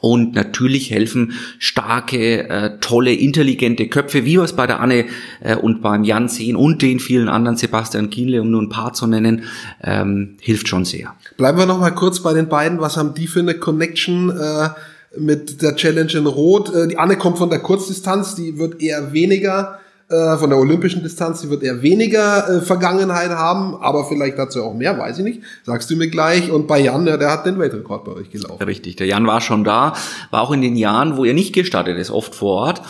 und 0.00 0.34
natürlich 0.34 0.90
helfen 0.90 1.34
starke, 1.58 2.48
äh, 2.48 2.78
tolle, 2.80 3.12
intelligente 3.12 3.86
Köpfe, 3.88 4.24
wie 4.24 4.38
wir 4.38 4.42
es 4.44 4.56
bei 4.56 4.66
der 4.66 4.80
Anne 4.80 5.04
äh, 5.40 5.54
und 5.54 5.82
beim 5.82 6.02
Jan 6.02 6.30
sehen 6.30 6.56
und 6.56 6.80
den 6.80 6.98
vielen 6.98 7.28
anderen, 7.28 7.58
Sebastian 7.58 8.08
Kienle, 8.08 8.40
um 8.40 8.50
nur 8.50 8.62
ein 8.62 8.70
paar 8.70 8.94
zu 8.94 9.06
nennen, 9.06 9.42
ähm, 9.82 10.38
hilft 10.40 10.66
schon 10.66 10.86
sehr. 10.86 11.14
Bleiben 11.36 11.58
wir 11.58 11.66
noch 11.66 11.78
mal 11.78 11.90
kurz 11.90 12.20
bei 12.20 12.32
den 12.32 12.48
beiden. 12.48 12.80
Was 12.80 12.96
haben 12.96 13.12
die 13.12 13.26
für 13.26 13.40
eine 13.40 13.52
Connection? 13.52 14.30
Äh 14.30 14.70
mit 15.18 15.62
der 15.62 15.76
Challenge 15.76 16.12
in 16.12 16.26
Rot. 16.26 16.74
Äh, 16.74 16.88
die 16.88 16.98
Anne 16.98 17.16
kommt 17.16 17.38
von 17.38 17.50
der 17.50 17.60
Kurzdistanz, 17.60 18.34
die 18.34 18.58
wird 18.58 18.80
eher 18.80 19.12
weniger 19.12 19.80
äh, 20.08 20.36
von 20.36 20.50
der 20.50 20.58
olympischen 20.58 21.02
Distanz, 21.02 21.40
die 21.40 21.50
wird 21.50 21.62
eher 21.62 21.80
weniger 21.80 22.48
äh, 22.48 22.60
Vergangenheit 22.60 23.30
haben, 23.30 23.76
aber 23.80 24.04
vielleicht 24.04 24.38
dazu 24.38 24.62
auch 24.62 24.74
mehr, 24.74 24.98
weiß 24.98 25.18
ich 25.18 25.24
nicht. 25.24 25.42
Sagst 25.64 25.90
du 25.90 25.96
mir 25.96 26.08
gleich. 26.08 26.50
Und 26.50 26.66
bei 26.66 26.80
Jan, 26.80 27.06
ja, 27.06 27.16
der 27.16 27.30
hat 27.30 27.46
den 27.46 27.58
Weltrekord 27.58 28.04
bei 28.04 28.12
euch 28.12 28.30
gelaufen. 28.30 28.62
Richtig, 28.62 28.96
der 28.96 29.06
Jan 29.06 29.26
war 29.26 29.40
schon 29.40 29.64
da, 29.64 29.94
war 30.30 30.42
auch 30.42 30.52
in 30.52 30.60
den 30.60 30.76
Jahren, 30.76 31.16
wo 31.16 31.24
er 31.24 31.32
nicht 31.32 31.54
gestartet 31.54 31.96
ist, 31.96 32.10
oft 32.10 32.34
vor 32.34 32.54
Ort. 32.54 32.82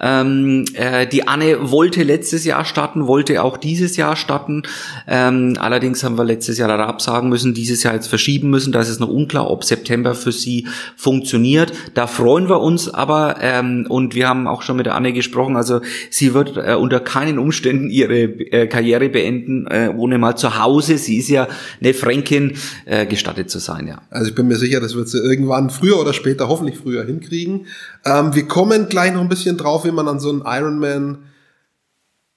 Ähm, 0.00 0.64
äh, 0.74 1.06
die 1.06 1.28
Anne 1.28 1.70
wollte 1.70 2.02
letztes 2.02 2.44
Jahr 2.44 2.64
starten, 2.64 3.06
wollte 3.06 3.42
auch 3.42 3.56
dieses 3.56 3.96
Jahr 3.96 4.16
starten. 4.16 4.64
Ähm, 5.06 5.56
allerdings 5.60 6.02
haben 6.02 6.18
wir 6.18 6.24
letztes 6.24 6.58
Jahr 6.58 6.68
leider 6.68 6.88
absagen 6.88 7.28
müssen, 7.28 7.54
dieses 7.54 7.84
Jahr 7.84 7.94
jetzt 7.94 8.08
verschieben 8.08 8.50
müssen. 8.50 8.72
Da 8.72 8.80
ist 8.80 8.88
es 8.88 8.98
noch 8.98 9.08
unklar, 9.08 9.48
ob 9.48 9.62
September 9.62 10.14
für 10.14 10.32
sie 10.32 10.66
funktioniert. 10.96 11.72
Da 11.94 12.08
freuen 12.08 12.48
wir 12.48 12.60
uns 12.60 12.92
aber 12.92 13.36
ähm, 13.40 13.86
und 13.88 14.16
wir 14.16 14.28
haben 14.28 14.48
auch 14.48 14.62
schon 14.62 14.76
mit 14.76 14.86
der 14.86 14.96
Anne 14.96 15.12
gesprochen. 15.12 15.56
Also 15.56 15.80
sie 16.10 16.34
wird 16.34 16.56
äh, 16.64 16.74
unter 16.74 17.00
keinen 17.00 17.38
Umständen 17.38 17.90
ihre 17.90 18.22
äh, 18.22 18.66
Karriere 18.66 19.08
beenden, 19.08 19.66
äh, 19.66 19.92
ohne 19.94 20.18
mal 20.18 20.36
zu 20.36 20.58
Hause. 20.62 20.98
Sie 20.98 21.18
ist 21.18 21.28
ja 21.28 21.48
eine 21.80 21.94
Fränkin 21.94 22.54
äh, 22.84 23.06
gestattet 23.06 23.50
zu 23.50 23.58
sein. 23.58 23.86
Ja. 23.86 24.02
Also 24.10 24.30
ich 24.30 24.34
bin 24.34 24.48
mir 24.48 24.56
sicher, 24.56 24.80
das 24.80 24.94
wird 24.94 25.08
sie 25.08 25.18
irgendwann 25.18 25.70
früher 25.70 26.00
oder 26.00 26.12
später, 26.12 26.48
hoffentlich 26.48 26.78
früher 26.78 27.04
hinkriegen. 27.04 27.66
Ähm, 28.04 28.34
wir 28.34 28.46
kommen 28.46 28.88
gleich 28.88 29.12
noch 29.12 29.20
ein 29.20 29.28
bisschen 29.28 29.56
drauf, 29.56 29.84
wie 29.84 29.92
man 29.92 30.08
an 30.08 30.20
so 30.20 30.30
einen 30.30 30.42
Ironman 30.44 31.18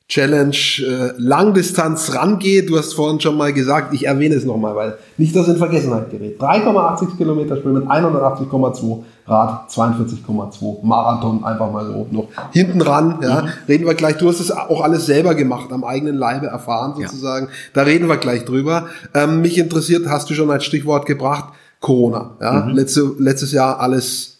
Challenge 0.07 0.55
äh, 0.81 1.13
Langdistanz 1.17 2.13
rangeht. 2.13 2.69
Du 2.69 2.77
hast 2.77 2.93
vorhin 2.93 3.19
schon 3.19 3.37
mal 3.37 3.51
gesagt, 3.51 3.91
ich 3.91 4.05
erwähne 4.05 4.35
es 4.35 4.45
nochmal, 4.45 4.75
weil 4.75 4.97
nicht 5.17 5.35
das 5.35 5.47
in 5.47 5.57
Vergessenheit 5.57 6.11
gerät. 6.11 6.39
3,80 6.39 7.17
Kilometer 7.17 7.57
Schwimmen, 7.57 7.87
180,2 7.87 9.03
Rad, 9.25 9.71
42,2 9.71 10.85
Marathon, 10.85 11.43
einfach 11.43 11.71
mal 11.71 11.87
so 11.87 12.07
noch 12.11 12.27
hinten 12.51 12.81
ran. 12.81 13.17
Ja, 13.23 13.41
mhm. 13.41 13.49
reden 13.67 13.87
wir 13.87 13.95
gleich. 13.95 14.17
Du 14.17 14.29
hast 14.29 14.39
es 14.39 14.51
auch 14.51 14.81
alles 14.81 15.07
selber 15.07 15.33
gemacht, 15.33 15.71
am 15.71 15.83
eigenen 15.83 16.15
Leibe 16.15 16.47
erfahren 16.47 16.93
sozusagen. 16.95 17.47
Ja. 17.47 17.51
Da 17.73 17.81
reden 17.81 18.07
wir 18.07 18.17
gleich 18.17 18.45
drüber. 18.45 18.85
Ähm, 19.15 19.41
mich 19.41 19.57
interessiert, 19.57 20.07
hast 20.07 20.29
du 20.29 20.35
schon 20.35 20.51
als 20.51 20.65
Stichwort 20.65 21.07
gebracht, 21.07 21.45
Corona. 21.79 22.37
Ja, 22.39 22.65
mhm. 22.65 22.75
Letzte, 22.75 23.11
letztes 23.17 23.51
Jahr 23.51 23.79
alles 23.79 24.37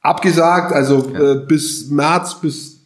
abgesagt, 0.00 0.72
also 0.72 1.10
ja. 1.12 1.32
äh, 1.32 1.34
bis 1.44 1.90
März, 1.90 2.36
bis 2.40 2.78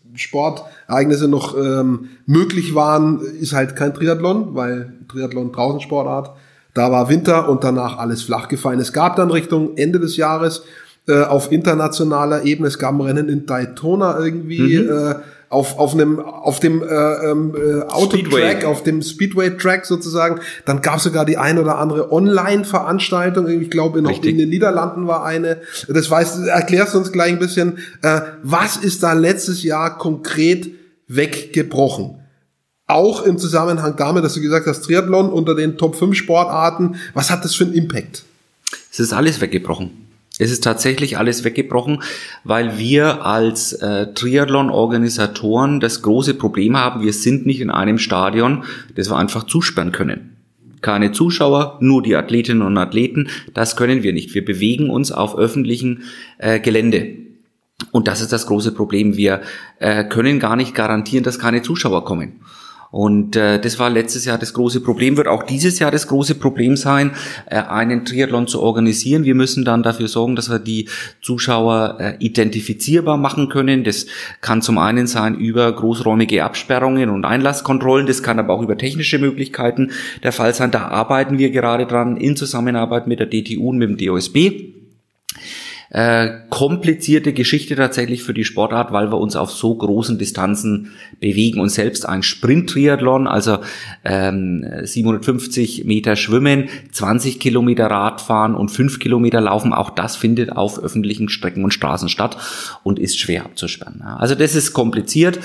Sportereignisse 0.93 1.29
noch 1.29 1.57
ähm, 1.57 2.11
möglich 2.27 2.75
waren, 2.75 3.21
ist 3.21 3.55
halt 3.55 3.77
kein 3.77 3.95
Triathlon, 3.95 4.55
weil 4.55 4.93
Triathlon 5.09 5.53
draußen 5.53 5.81
Sportart. 5.81 6.37
Da 6.75 6.91
war 6.91 7.09
Winter 7.09 7.49
und 7.49 7.65
danach 7.65 7.99
alles 7.99 8.23
flach 8.23 8.49
gefallen. 8.49 8.81
Es 8.81 8.93
gab 8.93 9.17
dann 9.17 9.31
Richtung 9.31 9.77
Ende 9.77 10.01
des 10.01 10.17
Jahres 10.17 10.63
äh, 11.09 11.23
auf 11.23 11.51
internationaler 11.51 12.45
Ebene, 12.45 12.69
es 12.69 12.79
gab 12.79 12.95
ein 12.95 13.01
Rennen 13.01 13.29
in 13.29 13.47
Daytona 13.47 14.19
irgendwie, 14.19 14.79
mhm. 14.79 14.91
äh, 14.91 15.15
auf, 15.49 15.79
auf 15.79 15.93
einem, 15.93 16.19
auf 16.19 16.61
dem 16.61 16.83
äh, 16.83 16.87
ähm, 16.87 17.55
äh, 17.55 17.83
Autotrack, 17.83 18.65
auf 18.65 18.85
dem 18.85 19.03
Speedway-Track 19.03 19.85
sozusagen. 19.85 20.41
Dann 20.65 20.81
gab 20.81 20.97
es 20.97 21.03
sogar 21.03 21.27
die 21.27 21.37
ein 21.37 21.59
oder 21.59 21.77
andere 21.77 22.11
Online-Veranstaltung. 22.11 23.47
Ich 23.49 23.71
glaube, 23.71 23.99
in, 23.99 24.07
in, 24.07 24.39
den 24.39 24.49
Niederlanden 24.49 25.07
war 25.07 25.27
eine. 25.27 25.59
Das 25.89 26.11
weißt, 26.11 26.47
erklärst 26.47 26.95
du 26.95 26.99
uns 26.99 27.13
gleich 27.13 27.33
ein 27.33 27.39
bisschen. 27.39 27.79
Äh, 28.01 28.23
was 28.43 28.79
ist 28.79 29.03
da 29.03 29.13
letztes 29.13 29.63
Jahr 29.63 29.99
konkret 29.99 30.71
weggebrochen? 31.09 32.19
Auch 32.87 33.23
im 33.23 33.39
Zusammenhang 33.39 33.95
damit, 33.97 34.25
dass 34.25 34.35
du 34.35 34.41
gesagt 34.41 34.67
hast, 34.67 34.83
Triathlon 34.83 35.31
unter 35.31 35.55
den 35.55 35.79
Top 35.79 35.97
5 35.97 36.17
Sportarten. 36.17 36.97
Was 37.15 37.31
hat 37.31 37.45
das 37.45 37.55
für 37.55 37.65
einen 37.65 37.75
Impact? 37.75 38.25
Es 38.91 39.01
ist 39.01 39.13
alles 39.13 39.41
weggebrochen. 39.41 39.91
Es 40.39 40.51
ist 40.51 40.65
tatsächlich 40.65 41.19
alles 41.19 41.45
weggebrochen, 41.45 42.03
weil 42.43 42.79
wir 42.79 43.25
als 43.25 43.75
äh, 43.75 44.13
Triathlon-Organisatoren 44.13 45.79
das 45.79 46.03
große 46.03 46.35
Problem 46.35 46.77
haben, 46.77 47.03
wir 47.03 47.13
sind 47.13 47.47
nicht 47.47 47.61
in 47.61 47.71
einem 47.71 47.99
Stadion, 47.99 48.65
das 48.97 49.11
wir 49.11 49.17
einfach 49.17 49.45
zusperren 49.45 49.93
können. 49.93 50.37
Keine 50.81 51.13
Zuschauer, 51.13 51.79
nur 51.81 52.03
die 52.03 52.17
Athletinnen 52.17 52.63
und 52.63 52.77
Athleten, 52.77 53.29
das 53.55 53.77
können 53.77 54.03
wir 54.03 54.13
nicht. 54.13 54.35
Wir 54.35 54.45
bewegen 54.45 54.91
uns 54.91 55.13
auf 55.13 55.39
öffentlichem 55.39 56.03
äh, 56.39 56.59
Gelände. 56.61 57.15
Und 57.91 58.09
das 58.09 58.21
ist 58.21 58.33
das 58.33 58.47
große 58.47 58.73
Problem. 58.73 59.17
Wir 59.17 59.43
äh, 59.79 60.05
können 60.05 60.39
gar 60.39 60.57
nicht 60.57 60.75
garantieren, 60.75 61.25
dass 61.25 61.39
keine 61.39 61.63
Zuschauer 61.63 62.05
kommen. 62.05 62.41
Und 62.93 63.37
äh, 63.37 63.59
das 63.59 63.79
war 63.79 63.89
letztes 63.89 64.27
Jahr 64.27 64.37
das 64.37 64.53
große 64.53 64.83
Problem, 64.83 65.17
wird 65.17 65.27
auch 65.27 65.45
dieses 65.45 65.79
Jahr 65.79 65.91
das 65.91 66.07
große 66.09 66.35
Problem 66.35 66.77
sein, 66.77 67.13
äh, 67.47 67.57
einen 67.57 68.05
Triathlon 68.05 68.47
zu 68.47 68.61
organisieren. 68.61 69.25
Wir 69.25 69.35
müssen 69.35 69.65
dann 69.65 69.83
dafür 69.83 70.09
sorgen, 70.09 70.37
dass 70.37 70.51
wir 70.51 70.59
die 70.59 70.91
Zuschauer 71.23 71.97
äh, 71.99 72.17
identifizierbar 72.19 73.17
machen 73.17 73.49
können. 73.49 73.83
Das 73.83 74.05
kann 74.43 74.61
zum 74.61 74.77
einen 74.77 75.07
sein 75.07 75.35
über 75.35 75.73
großräumige 75.73 76.45
Absperrungen 76.45 77.09
und 77.09 77.25
Einlasskontrollen, 77.25 78.07
das 78.07 78.23
kann 78.23 78.39
aber 78.39 78.53
auch 78.53 78.63
über 78.63 78.77
technische 78.77 79.19
Möglichkeiten 79.19 79.93
der 80.23 80.33
Fall 80.33 80.53
sein. 80.53 80.71
Da 80.71 80.89
arbeiten 80.89 81.39
wir 81.39 81.49
gerade 81.49 81.87
dran 81.87 82.19
in 82.19 82.37
Zusammenarbeit 82.37 83.07
mit 83.07 83.21
der 83.21 83.31
DTU 83.31 83.71
und 83.71 83.79
mit 83.79 83.89
dem 83.89 83.97
DOSB 83.97 84.82
äh, 85.93 86.31
komplizierte 86.49 87.35
Geschichte 87.35 87.77
tatsächlich 87.77 88.23
für 88.23 88.33
die 88.33 88.45
Sportart, 88.45 88.93
weil 88.93 89.13
wir 89.13 89.19
uns 89.19 89.37
auf 89.37 89.51
so 89.51 89.75
großen 89.75 90.17
Distanzen 90.17 90.93
bewegen 91.21 91.61
und 91.61 91.69
selbst 91.69 92.09
ein 92.09 92.23
Sprint-Triathlon, 92.23 93.27
also 93.27 93.59
ähm, 94.03 94.65
750 94.83 95.85
Meter 95.85 96.17
Schwimmen, 96.17 96.71
20 96.93 97.39
Kilometer 97.39 97.89
Radfahren 97.89 98.55
und 98.55 98.71
5 98.71 99.01
Kilometer 99.01 99.43
Laufen, 99.43 99.75
auch 99.75 99.91
das 99.91 100.17
findet 100.17 100.57
auf 100.57 100.83
öffentlichen 100.83 101.29
Strecken 101.29 101.63
und 101.63 101.75
Straßen 101.75 102.09
statt 102.09 102.39
und 102.83 102.99
ist 102.99 103.19
schwer 103.19 103.45
abzusperren. 103.45 104.01
Also 104.01 104.35
das 104.35 104.55
ist 104.55 104.73
kompliziert. 104.73 105.41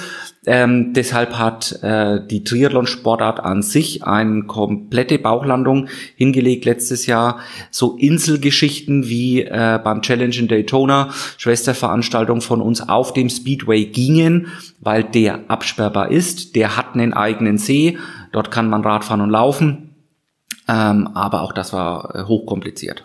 Ähm, 0.50 0.94
deshalb 0.94 1.38
hat 1.38 1.84
äh, 1.84 2.26
die 2.26 2.46
Triathlon-Sportart 2.46 3.42
an 3.42 3.62
sich 3.62 4.06
eine 4.06 4.44
komplette 4.44 5.20
Bauchlandung 5.20 5.90
hingelegt 6.16 6.64
letztes 6.64 7.06
Jahr. 7.06 7.40
So 7.70 7.98
Inselgeschichten 7.98 9.10
wie 9.10 9.42
äh, 9.42 9.78
beim 9.84 10.02
Challenge 10.02 10.34
in 10.34 10.48
Daytona, 10.48 11.10
Schwesterveranstaltung 11.38 12.40
von 12.40 12.62
uns 12.62 12.88
auf 12.88 13.12
dem 13.12 13.30
Speedway 13.30 13.88
gingen, 13.88 14.48
weil 14.80 15.04
der 15.04 15.42
absperrbar 15.50 16.12
ist. 16.12 16.56
Der 16.56 16.78
hat 16.78 16.94
einen 16.94 17.14
eigenen 17.14 17.58
See. 17.58 17.98
Dort 18.32 18.50
kann 18.50 18.70
man 18.70 18.84
Radfahren 18.84 19.20
und 19.20 19.32
laufen. 19.32 19.96
Ähm, 20.70 21.10
aber 21.14 21.42
auch 21.42 21.52
das 21.52 21.74
war 21.74 22.16
äh, 22.16 22.24
hochkompliziert. 22.24 23.04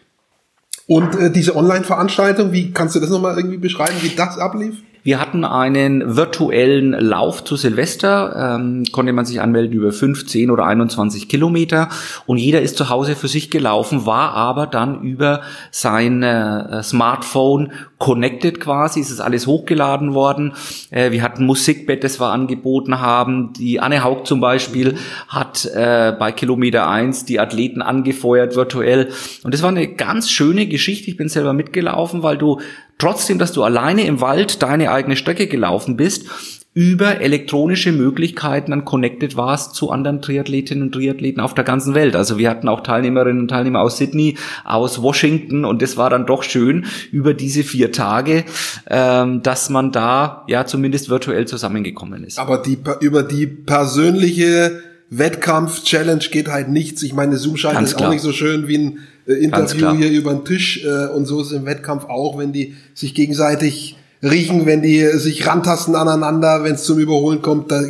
Und 0.87 1.16
äh, 1.16 1.33
diese 1.33 1.57
Online-Veranstaltung, 1.57 2.52
wie 2.52 2.70
kannst 2.70 2.94
du 2.94 3.00
das 3.00 3.11
nochmal 3.11 3.37
irgendwie 3.37 3.59
beschreiben, 3.59 3.96
wie 4.00 4.14
das 4.14 4.38
ablief? 4.38 4.76
Wir 5.05 5.19
hatten 5.19 5.45
einen 5.45 6.17
virtuellen 6.17 6.93
Lauf 6.93 7.43
zu 7.43 7.57
Silvester, 7.57 8.57
ähm, 8.57 8.85
konnte 8.93 9.12
man 9.12 9.25
sich 9.25 9.41
anmelden 9.41 9.73
über 9.73 9.91
15 9.91 10.49
oder 10.49 10.65
21 10.65 11.29
Kilometer 11.29 11.88
und 12.27 12.37
jeder 12.37 12.62
ist 12.62 12.77
zu 12.77 12.88
Hause 12.88 13.17
für 13.17 13.27
sich 13.27 13.51
gelaufen, 13.51 14.07
war 14.07 14.35
aber 14.35 14.69
dann 14.69 15.03
über 15.03 15.41
sein 15.73 16.23
äh, 16.23 16.85
Smartphone 16.85 17.73
connected 17.99 18.61
quasi, 18.61 19.01
ist 19.01 19.11
es 19.11 19.21
alles 19.21 19.49
hochgeladen 19.49 20.15
worden. 20.15 20.53
Äh, 20.91 21.11
wir 21.11 21.23
hatten 21.23 21.47
Musikbett, 21.47 22.05
das 22.05 22.21
wir 22.21 22.31
angeboten 22.31 23.01
haben. 23.01 23.53
Die 23.55 23.81
Anne 23.81 24.05
Haug 24.05 24.23
zum 24.25 24.41
Beispiel 24.41 24.95
hat 25.27 25.65
äh, 25.65 26.12
bei 26.17 26.31
Kilometer 26.31 26.88
1 26.88 27.25
die 27.25 27.41
Athleten 27.41 27.83
angefeuert 27.83 28.55
virtuell 28.55 29.11
und 29.43 29.53
das 29.53 29.62
war 29.62 29.71
eine 29.71 29.88
ganz 29.88 30.31
schöne 30.31 30.69
Geschichte. 30.69 31.11
Ich 31.11 31.17
bin 31.17 31.29
selber 31.29 31.53
mitgelaufen, 31.53 32.23
weil 32.23 32.38
du 32.38 32.61
trotzdem, 32.98 33.38
dass 33.38 33.52
du 33.52 33.62
alleine 33.62 34.07
im 34.07 34.20
Wald 34.20 34.62
deine 34.62 34.90
eigene 34.90 35.16
Strecke 35.16 35.46
gelaufen 35.46 35.96
bist, 35.96 36.26
über 36.74 37.20
elektronische 37.20 37.92
Möglichkeiten 37.92 38.70
dann 38.70 38.87
connected 38.87 39.37
warst 39.37 39.74
zu 39.74 39.90
anderen 39.90 40.22
Triathletinnen 40.22 40.85
und 40.85 40.92
Triathleten 40.92 41.42
auf 41.42 41.52
der 41.52 41.64
ganzen 41.64 41.94
Welt. 41.94 42.16
Also 42.16 42.38
wir 42.38 42.48
hatten 42.48 42.66
auch 42.68 42.81
Teilnehmerinnen 42.81 43.42
und 43.42 43.48
Teilnehmer 43.48 43.81
aus 43.81 43.98
Sydney, 43.98 44.38
aus 44.64 45.02
Washington 45.02 45.66
und 45.66 45.83
das 45.83 45.98
war 45.98 46.09
dann 46.09 46.24
doch 46.24 46.42
schön 46.42 46.87
über 47.11 47.35
diese 47.35 47.62
vier 47.62 47.92
Tage, 47.92 48.44
ähm, 48.88 49.42
dass 49.42 49.68
man 49.68 49.92
da 49.92 50.44
ja 50.48 50.64
zumindest 50.64 51.11
virtuell 51.11 51.46
zusammengekommen 51.46 52.24
ist. 52.24 52.38
Aber 52.38 52.57
die, 52.57 52.78
über 53.00 53.22
die 53.22 53.46
persönliche 53.46 54.81
Wettkampf-Challenge 55.11 56.24
geht 56.31 56.48
halt 56.48 56.70
nichts. 56.70 57.02
Ich 57.02 57.12
meine, 57.12 57.37
Zoom-Schalten 57.37 57.85
ist 57.85 58.00
auch 58.00 58.09
nicht 58.09 58.22
so 58.22 58.33
schön 58.33 58.66
wie 58.66 58.78
ein 58.78 58.98
äh, 59.35 59.45
Interview 59.45 59.92
hier 59.95 60.11
über 60.11 60.33
den 60.33 60.45
Tisch 60.45 60.85
äh, 60.85 61.09
und 61.09 61.27
so 61.27 61.40
ist 61.40 61.49
es 61.49 61.53
im 61.53 61.66
Wettkampf 61.66 62.05
auch, 62.07 62.38
wenn 62.38 62.53
die 62.53 62.77
sich 62.95 63.14
gegenseitig 63.14 63.97
riechen, 64.23 64.66
wenn 64.66 64.83
die 64.83 65.05
sich 65.18 65.47
rantasten 65.47 65.95
aneinander, 65.97 66.64
wenn 66.64 66.75
es 66.75 66.85
zum 66.85 66.99
Überholen 66.99 67.42
kommt, 67.42 67.73
da, 67.73 67.83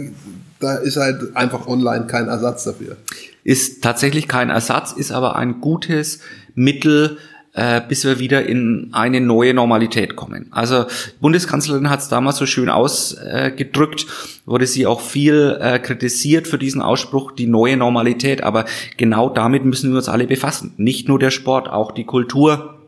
da 0.60 0.76
ist 0.76 0.96
halt 0.96 1.36
einfach 1.36 1.66
online 1.66 2.06
kein 2.06 2.28
Ersatz 2.28 2.64
dafür. 2.64 2.96
Ist 3.44 3.82
tatsächlich 3.82 4.28
kein 4.28 4.50
Ersatz, 4.50 4.92
ist 4.92 5.12
aber 5.12 5.36
ein 5.36 5.60
gutes 5.60 6.20
Mittel, 6.54 7.18
äh, 7.54 7.80
bis 7.86 8.04
wir 8.04 8.18
wieder 8.18 8.46
in 8.46 8.88
eine 8.92 9.20
neue 9.20 9.52
Normalität 9.54 10.16
kommen. 10.16 10.46
Also 10.50 10.86
Bundeskanzlerin 11.20 11.90
hat 11.90 12.00
es 12.00 12.08
damals 12.08 12.36
so 12.36 12.46
schön 12.46 12.70
ausgedrückt, 12.70 14.06
wurde 14.46 14.66
sie 14.66 14.86
auch 14.86 15.00
viel 15.00 15.58
äh, 15.60 15.78
kritisiert 15.78 16.48
für 16.48 16.58
diesen 16.58 16.80
Ausspruch, 16.80 17.32
die 17.32 17.46
neue 17.46 17.76
Normalität. 17.76 18.42
Aber 18.42 18.64
genau 18.96 19.28
damit 19.28 19.64
müssen 19.64 19.90
wir 19.90 19.98
uns 19.98 20.08
alle 20.08 20.26
befassen. 20.26 20.72
Nicht 20.76 21.08
nur 21.08 21.18
der 21.18 21.30
Sport, 21.30 21.68
auch 21.68 21.92
die 21.92 22.04
Kultur 22.04 22.78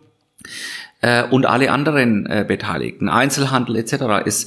äh, 1.02 1.24
und 1.24 1.46
alle 1.46 1.70
anderen 1.70 2.26
äh, 2.26 2.44
Beteiligten, 2.46 3.08
Einzelhandel 3.08 3.76
etc. 3.76 4.24
Es 4.24 4.46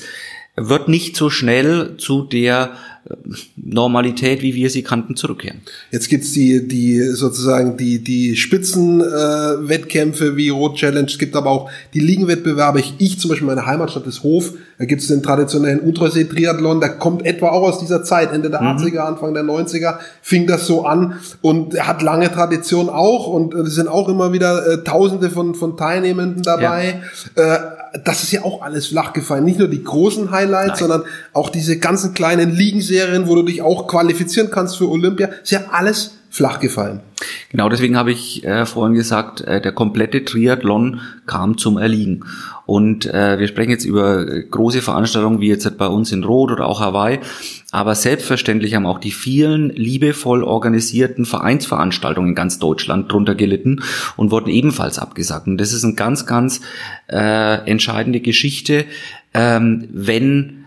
wird 0.56 0.88
nicht 0.88 1.15
so 1.15 1.30
schnell 1.30 1.97
zu 1.97 2.23
der 2.23 2.71
Normalität, 3.56 4.41
wie 4.41 4.56
wir 4.56 4.70
sie 4.70 4.84
kannten, 4.84 5.15
zurückkehren. 5.15 5.62
Jetzt 5.91 6.10
gibt's 6.10 6.32
die, 6.34 6.67
die 6.67 7.02
sozusagen 7.02 7.78
die, 7.78 8.04
die 8.04 8.36
Spitzenwettkämpfe 8.36 10.26
äh, 10.26 10.38
wie 10.38 10.50
Rot 10.50 10.76
Challenge, 10.76 11.08
es 11.08 11.17
gibt 11.17 11.36
aber 11.36 11.50
auch 11.50 11.70
die 11.93 12.00
Ligenwettbewerbe. 12.00 12.80
Ich, 12.80 12.96
ich 12.98 13.20
zum 13.20 13.30
Beispiel 13.30 13.48
meine 13.48 13.65
Heimatstadt 13.65 14.08
ist 14.08 14.24
Hof, 14.24 14.54
da 14.78 14.86
gibt's 14.86 15.08
den 15.08 15.24
traditionellen 15.24 15.80
Untersee-Triathlon, 15.80 16.80
der 16.80 16.98
kommt 16.98 17.26
etwa 17.26 17.50
auch 17.50 17.63
aus 17.63 17.80
dieser 17.80 18.04
Zeit, 18.04 18.32
Ende 18.32 18.50
der 18.50 18.62
mhm. 18.62 18.78
80er, 18.78 19.00
Anfang 19.00 19.34
der 19.34 19.43
90er, 19.43 19.98
fing 20.22 20.48
das 20.48 20.67
so 20.67 20.86
an 20.86 21.20
und 21.41 21.80
hat 21.80 22.02
lange 22.02 22.32
Tradition 22.32 22.89
auch 22.89 23.28
und 23.28 23.54
es 23.54 23.76
sind 23.76 23.88
auch 23.88 24.10
immer 24.10 24.34
wieder 24.34 24.67
äh, 24.67 24.84
Tausende 24.84 25.30
von, 25.30 25.56
von 25.56 25.78
Teilnehmenden 25.78 26.43
dabei. 26.43 27.02
Ja. 27.36 27.56
Äh, 27.56 27.77
das 28.03 28.23
ist 28.23 28.31
ja 28.31 28.43
auch 28.43 28.62
alles 28.62 28.88
flach 28.88 29.13
gefallen. 29.13 29.45
Nicht 29.45 29.60
nur 29.60 29.67
die 29.67 29.83
großen 29.83 30.31
Highlights, 30.31 30.79
Nein. 30.81 30.89
sondern 30.89 31.03
auch 31.33 31.49
diese 31.49 31.77
ganzen 31.79 32.13
kleinen 32.13 32.51
Ligenserien, 32.51 33.27
wo 33.27 33.36
du 33.36 33.43
dich 33.43 33.62
auch 33.62 33.88
qualifizieren 33.88 34.49
kannst 34.51 34.77
für 34.77 34.89
Olympia. 34.89 35.27
Ist 35.27 35.51
ja 35.51 35.65
alles 35.71 36.16
flach 36.30 36.60
gefallen. 36.60 37.02
Genau, 37.50 37.70
deswegen 37.70 37.98
habe 37.98 38.12
ich 38.12 38.44
äh, 38.44 38.66
vorhin 38.66 38.96
gesagt, 38.96 39.42
äh, 39.42 39.62
der 39.62 39.72
komplette 39.72 40.24
Triathlon 40.24 41.02
kam 41.26 41.58
zum 41.58 41.78
Erliegen. 41.78 42.26
Und 42.66 43.06
äh, 43.06 43.40
wir 43.40 43.48
sprechen 43.48 43.72
jetzt 43.72 43.86
über 43.86 44.26
große 44.26 44.82
Veranstaltungen 44.82 45.40
wie 45.40 45.48
jetzt 45.48 45.78
bei 45.78 45.88
uns 45.88 46.12
in 46.12 46.24
Rot 46.24 46.52
oder 46.52 46.68
auch 46.68 46.82
Hawaii. 46.82 47.20
Aber 47.72 47.96
selbstverständlich 47.96 48.76
haben 48.76 48.86
auch 48.86 49.00
die 49.00 49.12
vielen 49.12 49.70
liebevoll 49.70 50.44
organisierten 50.44 51.26
Vereinsveranstaltungen 51.26 52.32
in 52.32 52.36
ganz 52.36 52.60
Deutschland 52.60 53.12
drunter 53.12 53.36
gelitten 53.36 53.82
und 54.18 54.32
wurden 54.32 54.50
ebenfalls 54.50 55.00
abgesagt. 55.00 55.48
Und 55.48 55.58
das 55.58 55.74
ist 55.74 55.84
eine 55.84 55.96
ganz, 55.96 56.26
ganz 56.26 56.62
äh, 57.08 57.70
entscheidende 57.70 58.20
Geschichte, 58.20 58.86
ähm, 59.34 59.88
wenn 59.92 60.66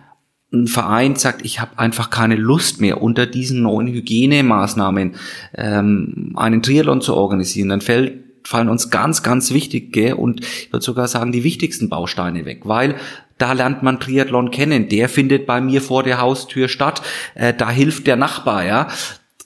ein 0.52 0.66
Verein 0.66 1.16
sagt, 1.16 1.44
ich 1.44 1.60
habe 1.60 1.78
einfach 1.78 2.10
keine 2.10 2.36
Lust 2.36 2.80
mehr, 2.80 3.02
unter 3.02 3.26
diesen 3.26 3.62
neuen 3.62 3.86
Hygienemaßnahmen 3.86 5.14
ähm, 5.54 6.32
einen 6.36 6.62
Triathlon 6.62 7.00
zu 7.00 7.14
organisieren, 7.14 7.68
dann 7.68 7.80
fällt 7.80 8.24
fallen 8.42 8.68
uns 8.68 8.90
ganz, 8.90 9.22
ganz 9.22 9.52
wichtige 9.52 10.16
und 10.16 10.40
ich 10.40 10.72
würde 10.72 10.84
sogar 10.84 11.08
sagen 11.08 11.30
die 11.30 11.44
wichtigsten 11.44 11.88
Bausteine 11.88 12.46
weg, 12.46 12.62
weil 12.64 12.96
da 13.38 13.52
lernt 13.52 13.82
man 13.82 14.00
Triathlon 14.00 14.50
kennen. 14.50 14.88
Der 14.88 15.08
findet 15.08 15.46
bei 15.46 15.60
mir 15.60 15.80
vor 15.80 16.02
der 16.02 16.20
Haustür 16.20 16.68
statt. 16.68 17.00
Äh, 17.34 17.54
da 17.54 17.70
hilft 17.70 18.06
der 18.06 18.16
Nachbar, 18.16 18.64
ja. 18.64 18.88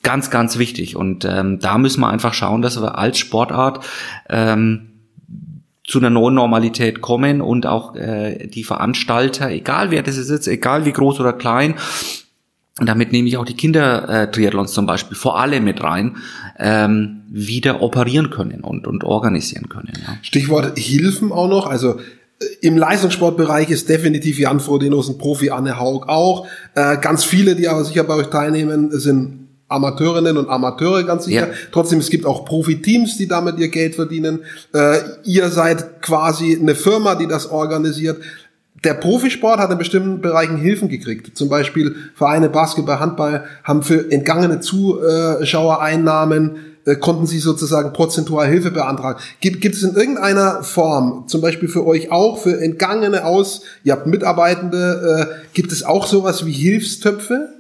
Ganz, 0.03 0.31
ganz 0.31 0.59
wichtig. 0.59 0.97
Und 0.97 1.25
ähm, 1.25 1.61
da 1.61 1.79
müssen 1.79 2.01
wir 2.01 2.09
einfach 2.09 2.35
schauen, 2.35 2.61
dass 2.61 2.81
wir 2.81 2.99
als 2.99 3.19
Sportart 3.19 3.85
ähm, 4.29 4.94
zu 5.87 5.99
einer 5.99 6.11
neuen 6.11 6.35
Normalität 6.35 7.01
kommen 7.01 7.41
und 7.41 7.67
auch 7.67 7.95
äh, 7.95 8.47
die 8.49 8.65
Veranstalter, 8.65 9.51
egal 9.51 9.91
wer 9.91 10.03
das 10.03 10.17
ist 10.17 10.31
jetzt, 10.31 10.49
egal 10.49 10.87
wie 10.87 10.93
groß 10.93 11.21
oder 11.21 11.35
klein, 11.35 11.75
damit 12.77 13.13
nehme 13.13 13.29
ich 13.29 13.37
auch 13.37 13.45
die 13.45 13.55
Kinder-Triathlons 13.55 14.73
zum 14.73 14.87
Beispiel 14.87 15.17
vor 15.17 15.39
allem 15.39 15.65
mit 15.65 15.83
rein, 15.83 16.17
ähm, 16.59 17.23
wieder 17.29 17.83
operieren 17.83 18.31
können 18.31 18.63
und, 18.63 18.87
und 18.87 19.05
organisieren 19.05 19.69
können. 19.69 19.93
Ja. 19.95 20.17
Stichwort 20.23 20.77
Hilfen 20.79 21.31
auch 21.31 21.49
noch. 21.49 21.67
Also 21.67 22.01
äh, 22.41 22.45
im 22.63 22.77
Leistungssportbereich 22.77 23.71
ist 23.71 23.89
definitiv 23.89 24.39
Jan 24.39 24.61
Frodenos 24.61 25.09
ein 25.09 25.19
Profi, 25.19 25.51
Anne 25.51 25.79
Haug 25.79 26.09
auch. 26.09 26.47
Äh, 26.75 26.97
ganz 26.99 27.25
viele, 27.25 27.55
die 27.55 27.69
aber 27.69 27.85
sicher 27.85 28.05
bei 28.05 28.15
euch 28.15 28.29
teilnehmen, 28.29 28.91
sind 28.91 29.44
Amateurinnen 29.69 30.37
und 30.37 30.49
Amateure 30.49 31.05
ganz 31.05 31.25
sicher. 31.25 31.49
Ja. 31.49 31.55
Trotzdem, 31.73 31.99
es 31.99 32.11
gibt 32.11 32.27
auch 32.27 32.45
Profiteams, 32.45 33.17
die 33.17 33.27
damit 33.27 33.59
ihr 33.59 33.69
Geld 33.69 33.95
verdienen. 33.95 34.41
Äh, 34.73 34.99
ihr 35.25 35.49
seid 35.49 36.03
quasi 36.03 36.59
eine 36.61 36.75
Firma, 36.75 37.15
die 37.15 37.27
das 37.27 37.51
organisiert. 37.51 38.19
Der 38.85 38.95
Profisport 38.95 39.59
hat 39.59 39.71
in 39.71 39.79
bestimmten 39.79 40.21
Bereichen 40.21 40.59
Hilfen 40.59 40.91
gekriegt. 40.91 41.37
Zum 41.37 41.49
Beispiel 41.49 41.97
Vereine 42.15 42.51
Basketball, 42.51 43.01
Handball 43.01 43.45
haben 43.65 43.83
für 43.83 44.13
entgangene 44.13 44.61
Zuschauereinnahmen 44.61 46.59
äh, 46.85 46.97
konnten 46.97 47.27
sie 47.27 47.39
sozusagen 47.39 47.95
prozentual 47.95 48.47
Hilfe 48.47 48.71
beantragen. 48.71 49.19
Gibt, 49.41 49.63
gibt 49.63 49.75
es 49.75 49.83
in 49.83 49.95
irgendeiner 49.95 50.63
Form, 50.63 51.25
zum 51.29 51.41
Beispiel 51.41 51.71
für 51.71 51.87
euch 51.87 52.13
auch, 52.13 52.39
für 52.39 52.61
Entgangene 52.61 53.25
aus, 53.25 53.63
ihr 53.85 53.95
habt 53.95 54.07
Mitarbeitende, 54.07 55.31
äh, 55.31 55.35
gibt 55.55 55.73
es 55.73 55.83
auch 55.83 56.07
sowas 56.07 56.45
wie 56.45 56.53
Hilfstöpfe? 56.53 57.54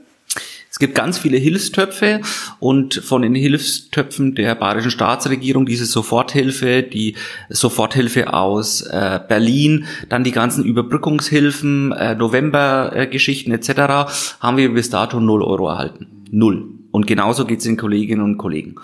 Es 0.74 0.80
gibt 0.80 0.96
ganz 0.96 1.18
viele 1.18 1.36
Hilfstöpfe 1.36 2.20
und 2.58 2.94
von 2.94 3.22
den 3.22 3.36
Hilfstöpfen 3.36 4.34
der 4.34 4.56
bayerischen 4.56 4.90
Staatsregierung 4.90 5.66
diese 5.66 5.84
Soforthilfe, 5.84 6.82
die 6.82 7.14
Soforthilfe 7.48 8.34
aus 8.34 8.80
äh, 8.80 9.20
Berlin, 9.28 9.84
dann 10.08 10.24
die 10.24 10.32
ganzen 10.32 10.64
Überbrückungshilfen, 10.64 11.92
äh, 11.92 12.16
November-Geschichten 12.16 13.52
äh, 13.52 13.54
etc. 13.54 14.40
haben 14.40 14.56
wir 14.56 14.74
bis 14.74 14.90
dato 14.90 15.20
null 15.20 15.44
Euro 15.44 15.68
erhalten. 15.68 16.08
Null. 16.32 16.66
Und 16.90 17.06
genauso 17.06 17.44
geht 17.44 17.58
es 17.58 17.64
den 17.64 17.76
Kolleginnen 17.76 18.22
und 18.22 18.36
Kollegen. 18.38 18.74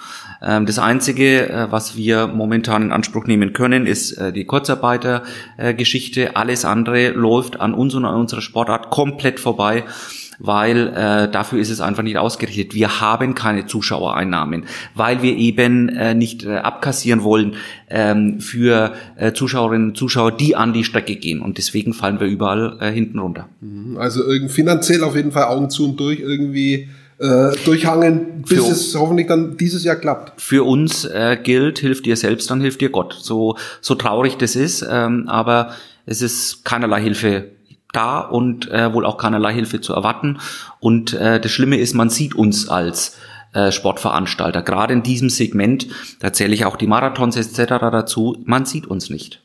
Ähm, 0.42 0.66
das 0.66 0.78
Einzige, 0.78 1.48
äh, 1.48 1.72
was 1.72 1.96
wir 1.96 2.28
momentan 2.28 2.82
in 2.82 2.92
Anspruch 2.92 3.26
nehmen 3.26 3.52
können, 3.52 3.86
ist 3.86 4.12
äh, 4.12 4.32
die 4.32 4.44
Kurzarbeitergeschichte. 4.44 6.36
Alles 6.36 6.64
andere 6.64 7.10
läuft 7.10 7.58
an 7.58 7.74
uns 7.74 7.96
und 7.96 8.04
an 8.04 8.14
unserer 8.14 8.42
Sportart 8.42 8.90
komplett 8.90 9.40
vorbei 9.40 9.82
weil 10.40 10.88
äh, 10.88 11.30
dafür 11.30 11.60
ist 11.60 11.70
es 11.70 11.80
einfach 11.80 12.02
nicht 12.02 12.16
ausgerichtet. 12.16 12.74
Wir 12.74 13.00
haben 13.00 13.34
keine 13.34 13.66
Zuschauereinnahmen, 13.66 14.64
weil 14.94 15.22
wir 15.22 15.36
eben 15.36 15.88
äh, 15.90 16.14
nicht 16.14 16.44
äh, 16.44 16.56
abkassieren 16.56 17.22
wollen 17.22 17.54
ähm, 17.88 18.40
für 18.40 18.92
äh, 19.16 19.32
Zuschauerinnen 19.32 19.88
und 19.90 19.96
Zuschauer, 19.96 20.32
die 20.32 20.56
an 20.56 20.72
die 20.72 20.84
Strecke 20.84 21.16
gehen. 21.16 21.40
Und 21.40 21.58
deswegen 21.58 21.92
fallen 21.92 22.18
wir 22.20 22.26
überall 22.26 22.78
äh, 22.80 22.90
hinten 22.90 23.18
runter. 23.18 23.48
Also 23.98 24.24
irgendwie 24.26 24.52
finanziell 24.52 25.04
auf 25.04 25.14
jeden 25.14 25.30
Fall 25.30 25.44
Augen 25.44 25.70
zu 25.70 25.84
und 25.84 26.00
durch 26.00 26.20
irgendwie 26.20 26.88
äh, 27.18 27.50
durchhangen, 27.66 28.42
bis 28.48 28.64
Für- 28.64 28.72
es 28.72 28.94
hoffentlich 28.94 29.26
dann 29.26 29.58
dieses 29.58 29.84
Jahr 29.84 29.96
klappt. 29.96 30.40
Für 30.40 30.64
uns 30.64 31.04
äh, 31.04 31.36
gilt, 31.42 31.78
hilf 31.78 32.00
dir 32.02 32.16
selbst, 32.16 32.50
dann 32.50 32.62
hilft 32.62 32.80
dir 32.80 32.88
Gott. 32.88 33.14
So, 33.20 33.56
so 33.82 33.94
traurig 33.94 34.38
das 34.38 34.56
ist, 34.56 34.86
ähm, 34.90 35.28
aber 35.28 35.74
es 36.06 36.22
ist 36.22 36.64
keinerlei 36.64 37.02
Hilfe 37.02 37.50
da 37.92 38.20
und 38.20 38.70
äh, 38.70 38.92
wohl 38.92 39.04
auch 39.04 39.18
keinerlei 39.18 39.52
Hilfe 39.52 39.80
zu 39.80 39.92
erwarten. 39.94 40.38
Und 40.78 41.12
äh, 41.14 41.40
das 41.40 41.50
Schlimme 41.50 41.78
ist, 41.78 41.94
man 41.94 42.10
sieht 42.10 42.34
uns 42.34 42.68
als 42.68 43.16
äh, 43.52 43.72
Sportveranstalter. 43.72 44.62
Gerade 44.62 44.92
in 44.92 45.02
diesem 45.02 45.28
Segment, 45.28 45.88
da 46.20 46.32
zähle 46.32 46.54
ich 46.54 46.64
auch 46.64 46.76
die 46.76 46.86
Marathons 46.86 47.36
etc. 47.36 47.66
dazu, 47.90 48.36
man 48.44 48.64
sieht 48.64 48.86
uns 48.86 49.10
nicht. 49.10 49.42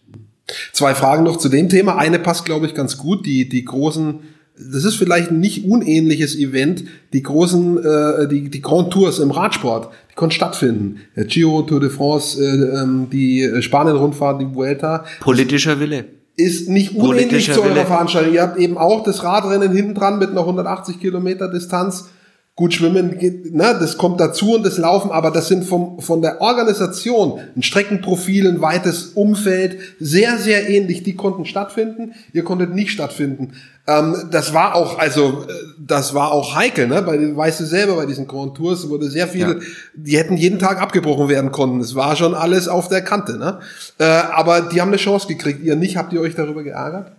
Zwei 0.73 0.93
Fragen 0.93 1.23
noch 1.23 1.37
zu 1.37 1.49
dem 1.49 1.69
Thema. 1.69 1.97
Eine 1.97 2.19
passt, 2.19 2.45
glaube 2.45 2.67
ich, 2.67 2.75
ganz 2.75 2.97
gut. 2.97 3.25
Die, 3.25 3.49
die 3.49 3.65
großen, 3.65 4.19
das 4.57 4.83
ist 4.83 4.95
vielleicht 4.95 5.31
ein 5.31 5.39
nicht 5.39 5.65
unähnliches 5.65 6.35
Event. 6.35 6.83
Die 7.13 7.23
großen, 7.23 7.83
äh, 7.83 8.27
die, 8.27 8.49
die 8.51 8.61
Grand 8.61 8.91
Tours 8.93 9.17
im 9.17 9.31
Radsport, 9.31 9.91
die 10.11 10.15
konnten 10.15 10.35
stattfinden. 10.35 11.01
Der 11.15 11.25
Giro, 11.25 11.63
Tour 11.63 11.79
de 11.79 11.89
France, 11.89 12.39
äh, 12.39 12.79
ähm, 12.79 13.07
die 13.11 13.49
Spanien-Rundfahrt, 13.59 14.39
die 14.39 14.53
Vuelta. 14.53 15.03
Politischer 15.19 15.79
Wille. 15.79 16.05
Ist 16.38 16.69
nicht 16.69 16.95
unähnlich 16.95 17.51
zu 17.51 17.61
eurer 17.61 17.75
Wille. 17.75 17.86
Veranstaltung. 17.86 18.33
Ihr 18.33 18.41
habt 18.41 18.57
eben 18.57 18.77
auch 18.77 19.03
das 19.03 19.23
Radrennen 19.23 19.71
hinten 19.71 19.93
dran 19.93 20.19
mit 20.19 20.31
einer 20.31 20.41
180 20.41 20.99
Kilometer 20.99 21.49
Distanz. 21.49 22.09
Gut, 22.57 22.73
Schwimmen, 22.73 23.17
ne, 23.51 23.77
das 23.77 23.97
kommt 23.97 24.21
dazu 24.21 24.55
und 24.55 24.65
das 24.65 24.77
Laufen, 24.77 25.11
aber 25.11 25.29
das 25.29 25.49
sind 25.49 25.65
vom, 25.65 25.99
von 25.99 26.21
der 26.21 26.39
Organisation 26.39 27.41
ein 27.53 27.63
Streckenprofil, 27.63 28.47
ein 28.47 28.61
weites 28.61 29.07
Umfeld, 29.07 29.77
sehr, 29.99 30.37
sehr 30.37 30.69
ähnlich. 30.69 31.03
Die 31.03 31.17
konnten 31.17 31.43
stattfinden, 31.43 32.13
ihr 32.31 32.45
konntet 32.45 32.73
nicht 32.73 32.91
stattfinden. 32.91 33.55
Ähm, 33.87 34.29
das 34.31 34.53
war 34.53 34.73
auch, 34.75 34.97
also, 34.97 35.43
äh, 35.49 35.53
das 35.85 36.13
war 36.13 36.31
auch 36.31 36.55
heikel, 36.55 36.87
ne? 36.87 37.01
Bei, 37.01 37.35
weißt 37.35 37.59
du 37.59 37.65
selber, 37.65 37.97
bei 37.97 38.05
diesen 38.05 38.25
Grand 38.25 38.55
Tours 38.55 38.87
wurde 38.87 39.09
sehr 39.09 39.27
viel, 39.27 39.41
Ja. 39.41 39.55
die 39.93 40.17
hätten 40.17 40.37
jeden 40.37 40.57
Tag 40.57 40.81
abgebrochen 40.81 41.27
werden 41.27 41.51
konnten. 41.51 41.81
Es 41.81 41.93
war 41.93 42.15
schon 42.15 42.33
alles 42.33 42.69
auf 42.69 42.87
der 42.87 43.01
Kante, 43.01 43.37
ne? 43.37 43.59
Äh, 43.99 44.05
aber 44.05 44.61
die 44.61 44.79
haben 44.79 44.87
eine 44.87 44.97
Chance 44.97 45.27
gekriegt, 45.27 45.61
ihr 45.61 45.75
nicht. 45.75 45.97
Habt 45.97 46.13
ihr 46.13 46.21
euch 46.21 46.35
darüber 46.35 46.63
geärgert? 46.63 47.11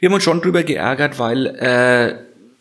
Wir 0.00 0.08
haben 0.08 0.14
uns 0.14 0.24
schon 0.24 0.40
drüber 0.40 0.64
geärgert, 0.64 1.20
weil 1.20 1.46
äh, 1.46 2.14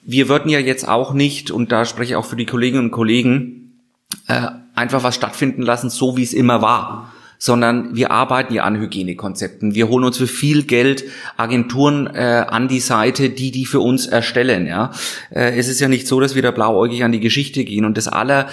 wir 0.03 0.29
würden 0.29 0.49
ja 0.49 0.59
jetzt 0.59 0.87
auch 0.87 1.13
nicht, 1.13 1.51
und 1.51 1.71
da 1.71 1.85
spreche 1.85 2.13
ich 2.13 2.15
auch 2.15 2.25
für 2.25 2.35
die 2.35 2.45
Kolleginnen 2.45 2.85
und 2.85 2.91
Kollegen, 2.91 3.79
äh, 4.27 4.47
einfach 4.75 5.03
was 5.03 5.15
stattfinden 5.15 5.61
lassen, 5.61 5.89
so 5.89 6.17
wie 6.17 6.23
es 6.23 6.33
immer 6.33 6.61
war. 6.61 7.11
Sondern 7.37 7.95
wir 7.95 8.11
arbeiten 8.11 8.53
ja 8.53 8.65
an 8.65 8.79
Hygienekonzepten. 8.79 9.73
Wir 9.73 9.89
holen 9.89 10.03
uns 10.03 10.17
für 10.17 10.27
viel 10.27 10.61
Geld 10.61 11.05
Agenturen 11.37 12.05
äh, 12.05 12.45
an 12.47 12.67
die 12.67 12.79
Seite, 12.79 13.31
die 13.31 13.49
die 13.49 13.65
für 13.65 13.79
uns 13.79 14.05
erstellen. 14.05 14.67
Ja, 14.67 14.91
äh, 15.31 15.57
es 15.57 15.67
ist 15.67 15.79
ja 15.79 15.87
nicht 15.87 16.07
so, 16.07 16.19
dass 16.19 16.35
wir 16.35 16.43
da 16.43 16.51
blauäugig 16.51 17.03
an 17.03 17.11
die 17.11 17.19
Geschichte 17.19 17.65
gehen. 17.65 17.83
Und 17.83 17.97
das 17.97 18.07
aller 18.07 18.47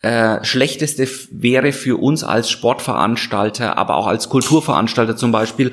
äh, 0.00 0.42
schlechteste 0.44 1.06
wäre 1.30 1.70
für 1.70 2.02
uns 2.02 2.24
als 2.24 2.50
Sportveranstalter, 2.50 3.78
aber 3.78 3.94
auch 3.94 4.08
als 4.08 4.28
Kulturveranstalter 4.28 5.16
zum 5.16 5.30
Beispiel, 5.30 5.70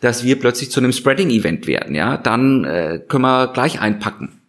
dass 0.00 0.22
wir 0.22 0.38
plötzlich 0.38 0.70
zu 0.70 0.78
einem 0.78 0.92
Spreading-Event 0.92 1.66
werden. 1.66 1.96
Ja, 1.96 2.18
dann 2.18 2.62
äh, 2.62 3.00
können 3.08 3.22
wir 3.22 3.48
gleich 3.48 3.80
einpacken. 3.80 4.41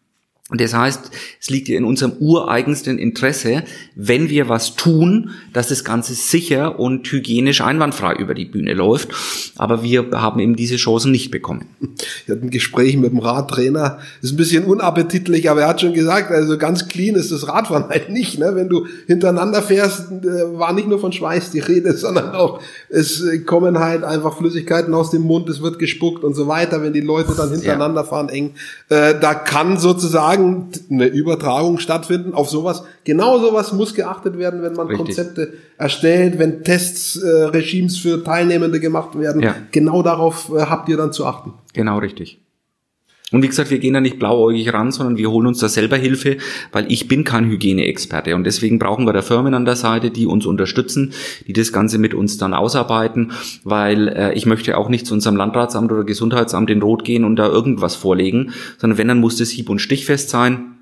Und 0.50 0.60
das 0.60 0.74
heißt, 0.74 1.10
es 1.40 1.50
liegt 1.50 1.70
ja 1.70 1.78
in 1.78 1.86
unserem 1.86 2.12
ureigensten 2.20 3.00
Interesse, 3.00 3.64
wenn 3.96 4.30
wir 4.30 4.50
was 4.50 4.76
tun, 4.76 5.30
dass 5.54 5.70
das 5.70 5.86
Ganze 5.86 6.16
sicher 6.16 6.82
und 6.82 7.10
hygienisch 7.10 7.62
einwandfrei 7.62 8.16
über 8.16 8.34
die 8.34 8.44
Bühne 8.44 8.74
läuft. 8.74 9.08
Aber 9.56 9.84
wir 9.84 10.12
haben 10.12 10.42
eben 10.42 10.58
diese 10.58 10.76
Chancen 10.76 11.14
nicht 11.14 11.32
bekommen. 11.32 11.70
Ich 11.80 12.30
hatte 12.30 12.42
ein 12.42 12.50
Gespräch 12.50 12.98
mit 12.98 13.14
dem 13.14 13.20
Radtrainer. 13.20 14.00
Ist 14.22 14.34
ein 14.34 14.36
bisschen 14.36 14.66
unappetitlich, 14.66 15.50
aber 15.50 15.62
er 15.62 15.70
hat 15.70 15.80
schon 15.80 15.94
gesagt, 15.94 16.30
also 16.30 16.58
ganz 16.58 16.90
clean 16.90 17.16
ist 17.16 17.32
das 17.32 17.48
Radfahren 17.48 17.86
halt 17.90 18.10
nicht. 18.10 18.38
Ne? 18.38 18.52
Wenn 18.54 18.68
du 18.68 18.86
hintereinander 19.08 19.62
fährst, 19.62 20.12
äh, 20.12 20.60
war 20.60 20.74
nicht 20.74 20.90
nur 20.90 21.00
von 21.00 21.14
Schweiß 21.14 21.52
die 21.52 21.60
Rede, 21.60 21.94
sondern 21.98 22.36
auch, 22.36 22.60
es 22.90 23.24
kommen 23.46 23.80
halt 23.80 24.04
einfach 24.04 24.38
Flüssigkeiten 24.38 24.94
aus 24.94 25.10
dem 25.10 25.22
Mund, 25.22 25.48
es 25.48 25.62
wird 25.62 25.80
gespuckt 25.80 26.26
und 26.26 26.34
so 26.34 26.50
weiter, 26.50 26.84
wenn 26.84 26.92
die 26.92 27.00
Leute 27.00 27.34
dann 27.34 27.50
hintereinander 27.50 28.04
fahren 28.04 28.28
eng. 28.28 28.56
Äh, 28.90 29.16
da 29.22 29.34
kann 29.34 29.78
sozusagen 29.78 30.33
eine 30.38 31.08
Übertragung 31.08 31.80
stattfinden 31.80 32.34
auf 32.34 32.50
sowas. 32.50 32.84
Genau 33.04 33.40
sowas 33.40 33.74
muss 33.74 33.94
geachtet 33.94 34.38
werden, 34.38 34.62
wenn 34.62 34.74
man 34.74 34.88
Richtig. 34.88 35.06
Konzepte 35.06 35.54
erstellt, 35.78 36.40
wenn 36.40 36.64
Tests, 36.64 37.16
äh, 37.18 37.28
Regimes 37.28 37.98
für 37.98 38.24
Teilnehmende 38.24 38.80
gemacht 38.80 39.18
werden. 39.18 39.42
Ja. 39.42 39.56
Genau 39.72 40.04
darauf 40.04 40.52
äh, 40.54 40.62
habt 40.62 40.90
ihr 40.90 40.98
dann 40.98 41.12
zu 41.12 41.26
achten. 41.26 41.54
Genau 41.74 41.98
richtig. 42.00 42.43
Und 43.34 43.42
wie 43.42 43.48
gesagt, 43.48 43.72
wir 43.72 43.80
gehen 43.80 43.96
da 43.96 44.00
nicht 44.00 44.20
blauäugig 44.20 44.72
ran, 44.74 44.92
sondern 44.92 45.18
wir 45.18 45.32
holen 45.32 45.48
uns 45.48 45.58
da 45.58 45.68
selber 45.68 45.98
Hilfe, 45.98 46.38
weil 46.72 46.90
ich 46.92 47.08
bin 47.08 47.24
kein 47.24 47.50
Hygieneexperte. 47.50 48.36
Und 48.36 48.44
deswegen 48.44 48.78
brauchen 48.78 49.06
wir 49.06 49.14
da 49.14 49.24
Firmen 49.24 49.56
an 49.56 49.66
der 49.66 49.76
Seite, 49.76 50.12
die 50.12 50.28
uns 50.28 50.46
unterstützen, 50.46 51.14
die 51.48 51.54
das 51.54 51.74
Ganze 51.74 51.98
mit 51.98 52.14
uns 52.14 52.38
dann 52.38 52.54
ausarbeiten, 52.54 53.32
weil 53.64 54.08
äh, 54.08 54.34
ich 54.34 54.46
möchte 54.46 54.78
auch 54.78 54.88
nicht 54.88 55.08
zu 55.08 55.16
unserem 55.16 55.36
Landratsamt 55.36 55.92
oder 55.92 56.04
Gesundheitsamt 56.04 56.70
in 56.70 56.84
Rot 56.84 57.04
gehen 57.04 57.26
und 57.26 57.36
da 57.36 57.48
irgendwas 57.48 57.96
vorlegen, 57.96 58.54
sondern 58.78 59.00
wenn, 59.00 59.08
dann 59.08 59.20
muss 59.20 59.38
das 59.38 59.50
hieb- 59.50 59.70
und 59.70 59.80
stichfest 59.80 60.30
sein, 60.30 60.76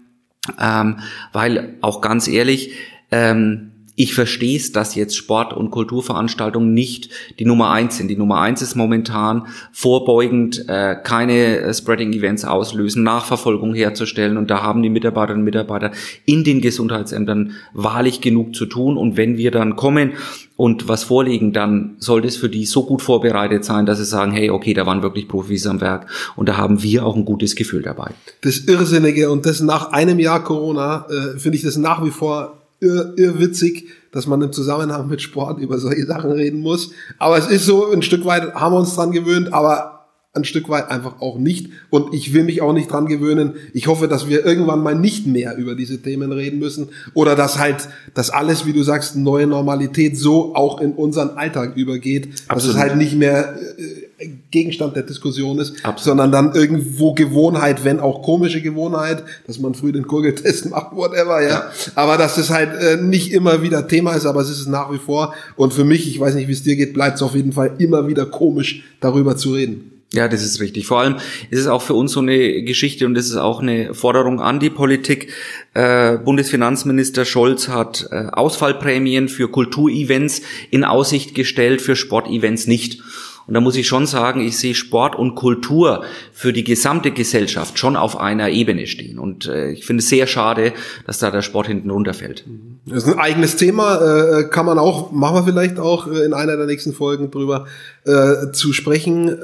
ähm, 0.60 0.98
weil 1.32 1.78
auch 1.80 2.02
ganz 2.02 2.28
ehrlich, 2.28 2.74
ähm, 3.12 3.71
ich 4.02 4.16
verstehe 4.16 4.58
es, 4.58 4.72
dass 4.72 4.96
jetzt 4.96 5.16
Sport- 5.16 5.54
und 5.54 5.70
Kulturveranstaltungen 5.70 6.74
nicht 6.74 7.10
die 7.38 7.46
Nummer 7.46 7.70
eins 7.70 7.98
sind. 7.98 8.08
Die 8.08 8.16
Nummer 8.16 8.40
eins 8.40 8.64
ist 8.64 8.74
momentan 8.74 9.46
vorbeugend, 9.72 10.68
äh, 10.68 10.96
keine 11.04 11.60
äh, 11.60 11.72
Spreading-Events 11.72 12.44
auslösen, 12.46 13.04
Nachverfolgung 13.04 13.76
herzustellen. 13.76 14.38
Und 14.38 14.50
da 14.50 14.64
haben 14.64 14.82
die 14.82 14.90
Mitarbeiterinnen 14.90 15.42
und 15.42 15.46
Mitarbeiter 15.46 15.92
in 16.26 16.44
den 16.44 16.62
Gesundheitsämtern 16.62 17.52
wahrlich 17.74 18.22
genug 18.22 18.56
zu 18.56 18.66
tun. 18.66 18.98
Und 18.98 19.18
wenn 19.18 19.38
wir 19.38 19.52
dann 19.52 19.76
kommen 19.76 20.14
und 20.58 20.88
was 20.88 21.04
vorlegen, 21.04 21.54
dann 21.54 21.94
sollte 22.00 22.28
es 22.28 22.38
für 22.38 22.50
die 22.50 22.66
so 22.66 22.88
gut 22.88 23.04
vorbereitet 23.04 23.64
sein, 23.64 23.86
dass 23.86 24.00
sie 24.00 24.06
sagen, 24.06 24.32
hey, 24.32 24.50
okay, 24.50 24.74
da 24.74 24.88
waren 24.88 25.04
wirklich 25.04 25.28
Profis 25.28 25.68
am 25.68 25.80
Werk. 25.80 26.08
Und 26.36 26.50
da 26.50 26.58
haben 26.58 26.82
wir 26.82 27.06
auch 27.06 27.16
ein 27.16 27.26
gutes 27.26 27.56
Gefühl 27.56 27.84
dabei. 27.84 28.10
das 28.42 28.62
Irrsinnige 28.62 29.30
und 29.30 29.46
das 29.46 29.62
nach 29.62 29.92
einem 29.92 30.18
Jahr 30.18 30.44
Corona 30.44 31.06
äh, 31.08 31.38
finde 31.38 31.58
ich 31.60 31.64
das 31.64 31.78
nach 31.78 32.04
wie 32.04 32.10
vor 32.10 32.61
irr, 32.82 33.14
irrwitzig, 33.16 33.88
dass 34.12 34.28
man 34.28 34.42
im 34.42 34.52
Zusammenhang 34.52 35.08
mit 35.08 35.22
Sport 35.22 35.60
über 35.60 35.78
solche 35.78 36.06
Sachen 36.06 36.32
reden 36.32 36.60
muss. 36.60 36.92
Aber 37.18 37.38
es 37.38 37.48
ist 37.48 37.66
so, 37.66 37.90
ein 37.92 38.02
Stück 38.02 38.26
weit 38.26 38.54
haben 38.54 38.74
wir 38.74 38.80
uns 38.80 38.96
dran 38.96 39.12
gewöhnt, 39.12 39.54
aber 39.54 40.01
ein 40.34 40.46
Stück 40.46 40.70
weit 40.70 40.90
einfach 40.90 41.20
auch 41.20 41.38
nicht. 41.38 41.72
Und 41.90 42.14
ich 42.14 42.34
will 42.34 42.46
mich 42.46 42.62
auch 42.62 42.72
nicht 42.72 42.90
dran 42.90 43.06
gewöhnen. 43.06 43.56
Ich 43.74 43.88
hoffe, 43.88 44.08
dass 44.08 44.30
wir 44.30 44.46
irgendwann 44.46 44.82
mal 44.82 44.96
nicht 44.96 45.28
mehr 45.28 45.58
über 45.58 45.76
diese 45.76 46.02
Themen 46.02 46.32
reden 46.32 46.58
müssen. 46.58 46.90
Oder 47.14 47.36
dass 47.36 47.60
halt, 47.60 47.90
dass 48.14 48.30
alles, 48.30 48.66
wie 48.66 48.72
du 48.72 48.82
sagst, 48.82 49.18
neue 49.18 49.46
Normalität 49.46 50.18
so 50.18 50.56
auch 50.56 50.80
in 50.80 50.94
unseren 50.94 51.32
Alltag 51.32 51.76
übergeht. 51.76 52.30
Absolut. 52.48 52.50
Dass 52.50 52.66
es 52.66 52.78
halt 52.78 52.96
nicht 52.96 53.14
mehr 53.14 53.56
äh, 53.78 54.28
Gegenstand 54.52 54.96
der 54.96 55.04
Diskussion 55.04 55.60
ist, 55.60 55.84
Absolut. 55.84 56.00
sondern 56.00 56.32
dann 56.32 56.56
irgendwo 56.56 57.14
Gewohnheit, 57.14 57.84
wenn 57.84 58.00
auch 58.00 58.22
komische 58.22 58.62
Gewohnheit, 58.62 59.24
dass 59.48 59.60
man 59.60 59.74
früh 59.74 59.92
den 59.92 60.04
Gurgeltest 60.04 60.70
macht, 60.70 60.96
whatever, 60.96 61.42
ja. 61.42 61.50
ja. 61.50 61.72
Aber 61.96 62.18
dass 62.18 62.38
es 62.38 62.50
halt 62.50 62.74
äh, 62.80 62.96
nicht 62.96 63.34
immer 63.34 63.62
wieder 63.64 63.86
Thema 63.86 64.14
ist, 64.14 64.26
aber 64.26 64.40
es 64.40 64.50
ist 64.50 64.62
es 64.62 64.68
nach 64.68 64.94
wie 64.94 64.98
vor. 64.98 65.34
Und 65.58 65.74
für 65.74 65.84
mich, 65.84 66.08
ich 66.08 66.22
weiß 66.22 66.36
nicht, 66.36 66.48
wie 66.48 66.54
es 66.54 66.64
dir 66.64 66.78
geht, 66.78 66.94
bleibt 66.94 67.18
es 67.18 67.22
auf 67.22 67.36
jeden 67.36 67.52
Fall 67.52 67.74
immer 67.80 68.08
wieder 68.08 68.26
komisch, 68.26 68.86
darüber 69.02 69.36
zu 69.36 69.54
reden. 69.54 69.91
Ja, 70.14 70.28
das 70.28 70.44
ist 70.44 70.60
richtig. 70.60 70.88
Vor 70.88 71.00
allem 71.00 71.16
ist 71.50 71.60
es 71.60 71.68
auch 71.68 71.82
für 71.82 71.94
uns 71.94 72.12
so 72.12 72.20
eine 72.20 72.64
Geschichte 72.64 73.06
und 73.06 73.14
das 73.14 73.28
ist 73.28 73.38
auch 73.38 73.62
eine 73.62 73.94
Forderung 73.94 74.42
an 74.42 74.60
die 74.60 74.70
Politik. 74.70 75.32
Äh, 75.74 76.18
Bundesfinanzminister 76.18 77.24
Scholz 77.24 77.70
hat 77.70 78.10
äh, 78.12 78.28
Ausfallprämien 78.32 79.30
für 79.30 79.50
Kulturevents 79.50 80.42
in 80.70 80.84
Aussicht 80.84 81.34
gestellt, 81.34 81.82
für 81.82 81.96
Sportevents 81.96 82.68
nicht. 82.68 83.02
Und 83.48 83.56
da 83.56 83.62
muss 83.62 83.76
ich 83.76 83.88
schon 83.88 84.06
sagen, 84.06 84.42
ich 84.42 84.58
sehe 84.58 84.76
Sport 84.76 85.16
und 85.16 85.36
Kultur 85.36 86.04
für 86.32 86.54
die 86.54 86.64
gesamte 86.64 87.12
Gesellschaft 87.12 87.80
schon 87.80 87.96
auf 87.96 88.20
einer 88.20 88.50
Ebene 88.50 88.88
stehen. 88.88 89.18
Und 89.18 89.48
äh, 89.48 89.72
ich 89.72 89.86
finde 89.86 90.02
es 90.02 90.10
sehr 90.10 90.28
schade, 90.28 90.74
dass 91.08 91.20
da 91.20 91.32
der 91.32 91.42
Sport 91.42 91.68
hinten 91.68 91.90
runterfällt. 91.90 92.46
Das 92.86 93.04
ist 93.04 93.14
ein 93.14 93.20
eigenes 93.20 93.56
Thema, 93.56 94.40
äh, 94.40 94.44
kann 94.46 94.66
man 94.66 94.78
auch, 94.78 95.12
machen 95.12 95.36
wir 95.36 95.44
vielleicht 95.44 95.80
auch 95.80 96.08
äh, 96.08 96.24
in 96.26 96.34
einer 96.34 96.58
der 96.58 96.66
nächsten 96.66 96.94
Folgen 96.94 97.32
drüber 97.32 97.66
äh, 98.06 98.52
zu 98.52 98.74
sprechen. 98.74 99.38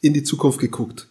In 0.00 0.14
die 0.14 0.22
Zukunft 0.22 0.58
geguckt. 0.58 1.08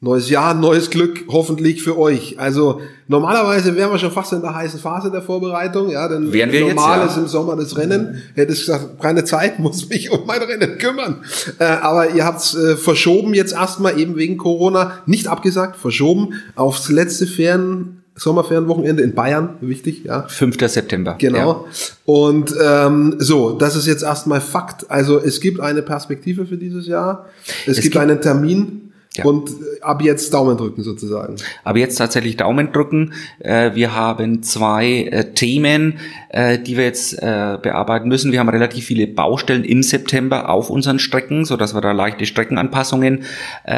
Neues 0.00 0.30
Jahr, 0.30 0.54
neues 0.54 0.90
Glück, 0.90 1.24
hoffentlich 1.26 1.82
für 1.82 1.98
euch. 1.98 2.38
Also 2.38 2.80
normalerweise 3.08 3.74
wären 3.74 3.90
wir 3.90 3.98
schon 3.98 4.12
fast 4.12 4.32
in 4.32 4.42
der 4.42 4.54
heißen 4.54 4.78
Phase 4.78 5.10
der 5.10 5.22
Vorbereitung, 5.22 5.90
ja, 5.90 6.06
denn 6.06 6.32
wären 6.32 6.52
wir 6.52 6.60
normal 6.60 7.00
jetzt, 7.00 7.12
ist 7.12 7.16
im 7.16 7.26
Sommer 7.26 7.56
das 7.56 7.76
Rennen. 7.76 8.22
Hättest 8.34 8.66
gesagt, 8.66 9.00
keine 9.02 9.24
Zeit, 9.24 9.58
muss 9.58 9.88
mich 9.88 10.12
um 10.12 10.24
mein 10.24 10.40
Rennen 10.40 10.78
kümmern. 10.78 11.24
Äh, 11.58 11.64
aber 11.64 12.10
ihr 12.10 12.24
habt's 12.24 12.54
äh, 12.54 12.76
verschoben 12.76 13.34
jetzt 13.34 13.54
erstmal 13.54 13.98
eben 13.98 14.14
wegen 14.14 14.36
Corona, 14.36 15.02
nicht 15.06 15.26
abgesagt, 15.26 15.74
verschoben 15.74 16.34
aufs 16.54 16.90
letzte 16.90 17.26
Ferien 17.26 17.97
Sommerferienwochenende 18.18 19.02
in 19.02 19.14
Bayern, 19.14 19.56
wichtig, 19.60 20.04
ja. 20.04 20.22
5. 20.28 20.56
September. 20.68 21.14
Genau. 21.18 21.38
Ja. 21.38 21.64
Und 22.04 22.54
ähm, 22.60 23.14
so, 23.18 23.52
das 23.52 23.76
ist 23.76 23.86
jetzt 23.86 24.02
erstmal 24.02 24.40
Fakt. 24.40 24.90
Also 24.90 25.18
es 25.18 25.40
gibt 25.40 25.60
eine 25.60 25.82
Perspektive 25.82 26.44
für 26.46 26.56
dieses 26.56 26.86
Jahr. 26.86 27.26
Es, 27.64 27.76
es 27.78 27.82
gibt, 27.82 27.94
gibt 27.94 27.96
einen 27.96 28.20
Termin. 28.20 28.87
Ja. 29.18 29.24
Und 29.24 29.50
ab 29.80 30.00
jetzt 30.02 30.32
Daumen 30.32 30.56
drücken 30.56 30.82
sozusagen. 30.82 31.36
Ab 31.64 31.76
jetzt 31.76 31.96
tatsächlich 31.96 32.36
Daumen 32.36 32.72
drücken. 32.72 33.14
Äh, 33.40 33.74
wir 33.74 33.94
haben 33.94 34.44
zwei 34.44 35.08
äh, 35.10 35.32
Themen, 35.34 35.98
äh, 36.28 36.58
die 36.58 36.76
wir 36.76 36.84
jetzt 36.84 37.18
bearbeiten 37.20 38.08
müssen. 38.08 38.32
Wir 38.32 38.38
haben 38.38 38.48
relativ 38.48 38.84
viele 38.84 39.06
Baustellen 39.06 39.64
im 39.64 39.82
September 39.82 40.48
auf 40.48 40.70
unseren 40.70 40.98
Strecken, 40.98 41.44
so 41.44 41.56
dass 41.56 41.74
wir 41.74 41.80
da 41.80 41.92
leichte 41.92 42.26
Streckenanpassungen 42.26 43.24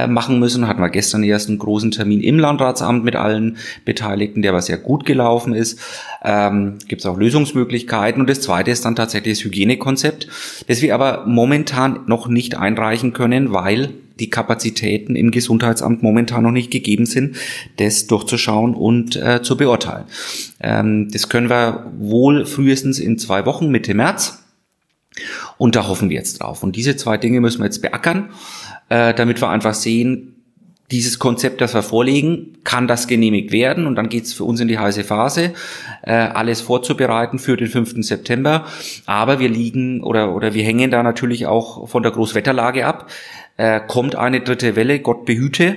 machen 0.09 0.39
müssen. 0.39 0.67
Hatten 0.67 0.81
wir 0.81 0.91
gestern 0.91 1.23
erst 1.23 1.49
einen 1.49 1.59
großen 1.59 1.91
Termin 1.91 2.21
im 2.21 2.39
Landratsamt 2.39 3.05
mit 3.05 3.17
allen 3.17 3.57
Beteiligten, 3.85 4.43
der 4.43 4.53
aber 4.53 4.63
sehr 4.63 4.79
gut 4.79 5.07
gelaufen 5.07 5.55
ist. 5.55 5.79
Ähm, 6.23 6.79
Gibt 6.89 7.01
es 7.01 7.07
auch 7.07 7.17
Lösungsmöglichkeiten. 7.17 8.21
Und 8.21 8.29
das 8.29 8.41
zweite 8.41 8.71
ist 8.71 8.85
dann 8.85 8.97
tatsächlich 8.97 9.39
das 9.39 9.45
Hygienekonzept, 9.45 10.29
das 10.69 10.83
wir 10.83 10.95
aber 10.95 11.25
momentan 11.27 12.01
noch 12.07 12.29
nicht 12.29 12.57
einreichen 12.57 13.13
können, 13.13 13.53
weil 13.53 13.91
die 14.21 14.31
Kapazitäten 14.31 15.17
im 15.17 15.31
Gesundheitsamt 15.31 16.03
momentan 16.03 16.43
noch 16.43 16.51
nicht 16.51 16.71
gegeben 16.71 17.07
sind, 17.07 17.37
das 17.79 18.07
durchzuschauen 18.07 18.75
und 18.75 19.17
äh, 19.17 19.43
zu 19.43 19.57
beurteilen. 19.57 20.05
Ähm, 20.61 21.09
das 21.11 21.29
können 21.29 21.51
wir 21.51 21.91
wohl 21.99 22.47
frühestens 22.47 22.99
in 22.99 23.19
zwei 23.19 23.47
Wochen, 23.47 23.71
Mitte 23.71 23.95
März. 23.95 24.45
Und 25.59 25.77
da 25.77 25.89
hoffen 25.89 26.09
wir 26.09 26.17
jetzt 26.17 26.41
drauf. 26.41 26.63
Und 26.63 26.77
diese 26.77 26.97
zwei 26.97 27.17
Dinge 27.17 27.41
müssen 27.41 27.61
wir 27.61 27.67
jetzt 27.67 27.83
beackern, 27.83 28.31
äh, 28.89 29.13
damit 29.13 29.41
wir 29.41 29.49
einfach 29.49 29.75
sehen, 29.75 30.37
dieses 30.91 31.19
Konzept, 31.21 31.61
das 31.61 31.75
wir 31.75 31.83
vorlegen, 31.83 32.59
kann 32.65 32.89
das 32.89 33.07
genehmigt 33.07 33.53
werden 33.53 33.87
und 33.87 33.95
dann 33.95 34.09
geht's 34.09 34.33
für 34.33 34.45
uns 34.45 34.61
in 34.61 34.67
die 34.67 34.79
heiße 34.79 35.05
Phase, 35.05 35.53
äh, 36.03 36.13
alles 36.13 36.61
vorzubereiten 36.61 37.39
für 37.39 37.57
den 37.57 37.69
5. 37.69 38.03
September. 38.03 38.67
Aber 39.07 39.39
wir 39.39 39.49
liegen 39.49 40.03
oder, 40.03 40.35
oder 40.35 40.53
wir 40.53 40.65
hängen 40.65 40.91
da 40.91 41.03
natürlich 41.03 41.47
auch 41.47 41.89
von 41.89 42.03
der 42.03 42.13
Großwetterlage 42.13 42.87
ab 42.87 43.09
äh, 43.61 43.81
kommt 43.87 44.17
eine 44.17 44.41
dritte 44.41 44.75
Welle, 44.75 45.01
Gott 45.01 45.27
behüte. 45.27 45.77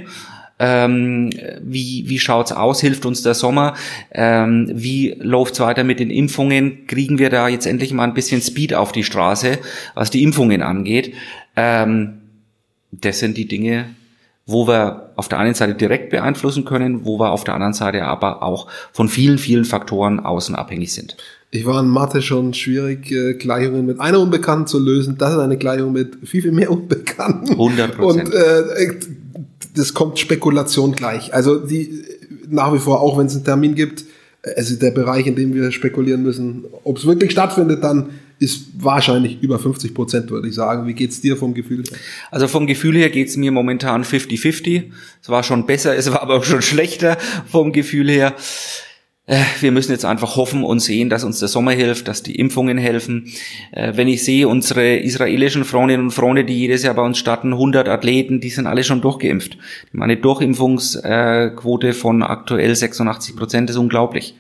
Ähm, 0.58 1.32
wie, 1.62 2.06
wie 2.08 2.18
schaut's 2.18 2.54
aus? 2.54 2.80
Hilft 2.80 3.06
uns 3.06 3.24
der 3.24 3.34
Sommer? 3.34 3.74
Ähm, 4.12 4.72
wie 4.74 5.16
läuft's 5.20 5.60
weiter 5.60 5.84
mit 5.84 6.00
den 6.00 6.10
Impfungen? 6.10 6.88
Kriegen 6.88 7.20
wir 7.20 7.30
da 7.30 7.50
jetzt 7.50 7.66
endlich 7.66 7.92
mal 7.92 8.06
ein 8.06 8.14
bisschen 8.14 8.42
Speed 8.42 8.74
auf 8.74 8.94
die 8.94 9.04
Straße, 9.04 9.60
was 9.96 10.12
die 10.12 10.24
Impfungen 10.24 10.62
angeht? 10.62 11.14
Ähm, 11.58 12.22
das 12.92 13.20
sind 13.20 13.36
die 13.36 13.50
Dinge, 13.50 13.90
wo 14.46 14.66
wir 14.66 15.12
auf 15.18 15.28
der 15.28 15.40
einen 15.40 15.54
Seite 15.54 15.76
direkt 15.76 16.10
beeinflussen 16.10 16.64
können, 16.64 17.04
wo 17.04 17.20
wir 17.20 17.32
auf 17.32 17.44
der 17.44 17.56
anderen 17.56 17.74
Seite 17.74 18.06
aber 18.06 18.44
auch 18.44 18.68
von 18.94 19.10
vielen, 19.10 19.38
vielen 19.38 19.66
Faktoren 19.66 20.22
außen 20.22 20.56
abhängig 20.56 20.94
sind. 20.94 21.18
Ich 21.54 21.68
war 21.68 21.80
in 21.80 21.88
Mathe 21.88 22.24
schon 22.24 22.56
schwierig, 22.56 23.12
äh, 23.12 23.36
Gleichungen 23.36 23.86
mit 23.86 24.00
einer 24.00 24.20
Unbekannten 24.20 24.66
zu 24.66 24.80
lösen. 24.80 25.18
Das 25.20 25.34
ist 25.34 25.40
eine 25.40 25.56
Gleichung 25.56 25.94
mit 25.94 26.18
viel, 26.24 26.42
viel 26.42 26.52
mehr 26.52 26.72
Unbekannten. 26.72 27.52
100 27.52 27.96
Prozent. 27.96 28.30
Und 28.30 28.34
äh, 28.34 28.96
das 29.76 29.94
kommt 29.94 30.18
Spekulation 30.18 30.94
gleich. 30.94 31.32
Also 31.34 31.60
die 31.60 32.04
nach 32.50 32.74
wie 32.74 32.80
vor, 32.80 33.02
auch 33.02 33.20
wenn 33.20 33.28
es 33.28 33.36
einen 33.36 33.46
Termin 33.46 33.76
gibt, 33.76 34.04
also 34.58 34.76
der 34.76 34.92
Bereich, 34.92 35.28
in 35.28 35.36
dem 35.36 35.54
wir 35.54 35.72
spekulieren 35.72 36.24
müssen, 36.24 36.66
ob 36.84 36.98
es 36.98 37.06
wirklich 37.06 37.32
stattfindet, 37.32 37.84
dann 37.84 38.10
ist 38.40 38.66
wahrscheinlich 38.80 39.42
über 39.42 39.60
50 39.60 39.94
Prozent, 39.94 40.32
würde 40.32 40.48
ich 40.48 40.56
sagen. 40.56 40.88
Wie 40.88 40.94
geht's 40.94 41.22
dir 41.22 41.38
vom 41.38 41.54
Gefühl 41.54 41.84
her? 41.84 41.98
Also 42.32 42.48
vom 42.48 42.68
Gefühl 42.68 42.98
her 42.98 43.10
geht's 43.10 43.38
mir 43.38 43.52
momentan 43.52 44.04
50-50. 44.04 44.86
Es 45.22 45.30
war 45.30 45.44
schon 45.44 45.66
besser, 45.68 45.96
es 45.96 46.12
war 46.12 46.22
aber 46.24 46.38
auch 46.38 46.44
schon 46.44 46.62
schlechter 46.64 47.18
vom 47.46 47.72
Gefühl 47.72 48.10
her. 48.10 48.34
Äh, 49.26 49.42
wir 49.62 49.72
müssen 49.72 49.92
jetzt 49.92 50.06
einfach 50.06 50.36
hoffen 50.36 50.64
und 50.64 50.80
sehen, 50.80 51.10
dass 51.10 51.24
uns 51.24 51.40
der 51.40 51.48
Sommer 51.48 51.72
hilft, 51.72 52.08
dass 52.08 52.24
die 52.24 52.36
Impfungen 52.36 52.78
helfen. 52.78 53.32
Äh, 53.72 53.94
wenn 53.96 54.08
ich 54.08 54.24
sehe, 54.24 54.48
unsere 54.48 54.98
israelischen 54.98 55.64
Freundinnen 55.64 56.06
und 56.06 56.12
Freunde, 56.12 56.44
die 56.44 56.58
jedes 56.58 56.84
Jahr 56.84 56.94
bei 56.94 57.04
uns 57.04 57.18
starten, 57.18 57.54
100 57.54 57.88
Athleten, 57.88 58.42
die 58.42 58.50
sind 58.50 58.68
alle 58.68 58.84
schon 58.84 59.02
durchgeimpft. 59.02 59.58
Meine 59.94 60.18
Durchimpfungsquote 60.18 61.94
von 61.94 62.24
aktuell 62.24 62.76
86 62.76 63.36
Prozent 63.36 63.70
ist 63.70 63.78
unglaublich. 63.78 64.36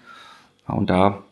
Und 0.67 0.89
da 0.89 1.23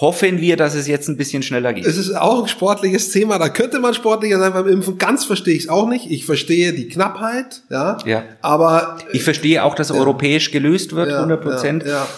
hoffen 0.00 0.40
wir, 0.40 0.56
dass 0.56 0.74
es 0.74 0.86
jetzt 0.86 1.08
ein 1.08 1.16
bisschen 1.16 1.42
schneller 1.42 1.72
geht. 1.72 1.86
Es 1.86 1.96
ist 1.96 2.14
auch 2.14 2.42
ein 2.42 2.48
sportliches 2.48 3.10
Thema. 3.10 3.38
Da 3.38 3.48
könnte 3.48 3.80
man 3.80 3.94
sportlicher 3.94 4.38
sein 4.38 4.52
beim 4.52 4.68
Impfen. 4.68 4.98
Ganz 4.98 5.24
verstehe 5.24 5.54
ich 5.54 5.64
es 5.64 5.68
auch 5.68 5.88
nicht. 5.88 6.10
Ich 6.10 6.24
verstehe 6.24 6.72
die 6.72 6.88
Knappheit, 6.88 7.62
ja. 7.68 7.98
ja. 8.06 8.24
Aber 8.42 8.98
ich 9.12 9.24
verstehe 9.24 9.64
auch, 9.64 9.74
dass 9.74 9.88
ja. 9.88 9.96
europäisch 9.96 10.52
gelöst 10.52 10.94
wird, 10.94 11.10
ja, 11.10 11.16
100 11.16 11.40
Prozent. 11.42 11.82
Ja, 11.84 11.90
ja. 11.90 12.08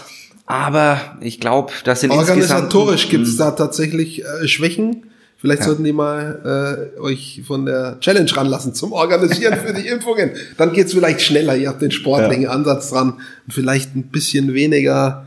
Aber 0.47 1.01
ich 1.21 1.41
glaube, 1.41 1.73
das 1.85 2.01
sind 2.01 2.11
Organisatorisch 2.11 3.09
gibt 3.09 3.27
es 3.27 3.37
da 3.37 3.53
tatsächlich 3.53 4.25
äh, 4.25 4.47
Schwächen. 4.47 5.11
Vielleicht 5.39 5.61
ja. 5.61 5.67
sollten 5.67 5.85
die 5.85 5.93
mal 5.93 6.91
äh, 6.97 7.01
euch 7.01 7.43
von 7.47 7.67
der 7.67 7.99
Challenge 8.01 8.35
ranlassen 8.35 8.75
zum 8.75 8.93
Organisieren 8.93 9.59
für 9.59 9.75
die 9.75 9.87
Impfungen. 9.89 10.31
Dann 10.57 10.73
geht's 10.73 10.93
vielleicht 10.93 11.21
schneller. 11.23 11.57
Ihr 11.57 11.69
habt 11.69 11.83
den 11.83 11.91
sportlichen 11.91 12.45
ja. 12.45 12.51
Ansatz 12.51 12.91
dran 12.91 13.21
und 13.47 13.53
vielleicht 13.53 13.95
ein 13.95 14.05
bisschen 14.05 14.55
weniger 14.55 15.27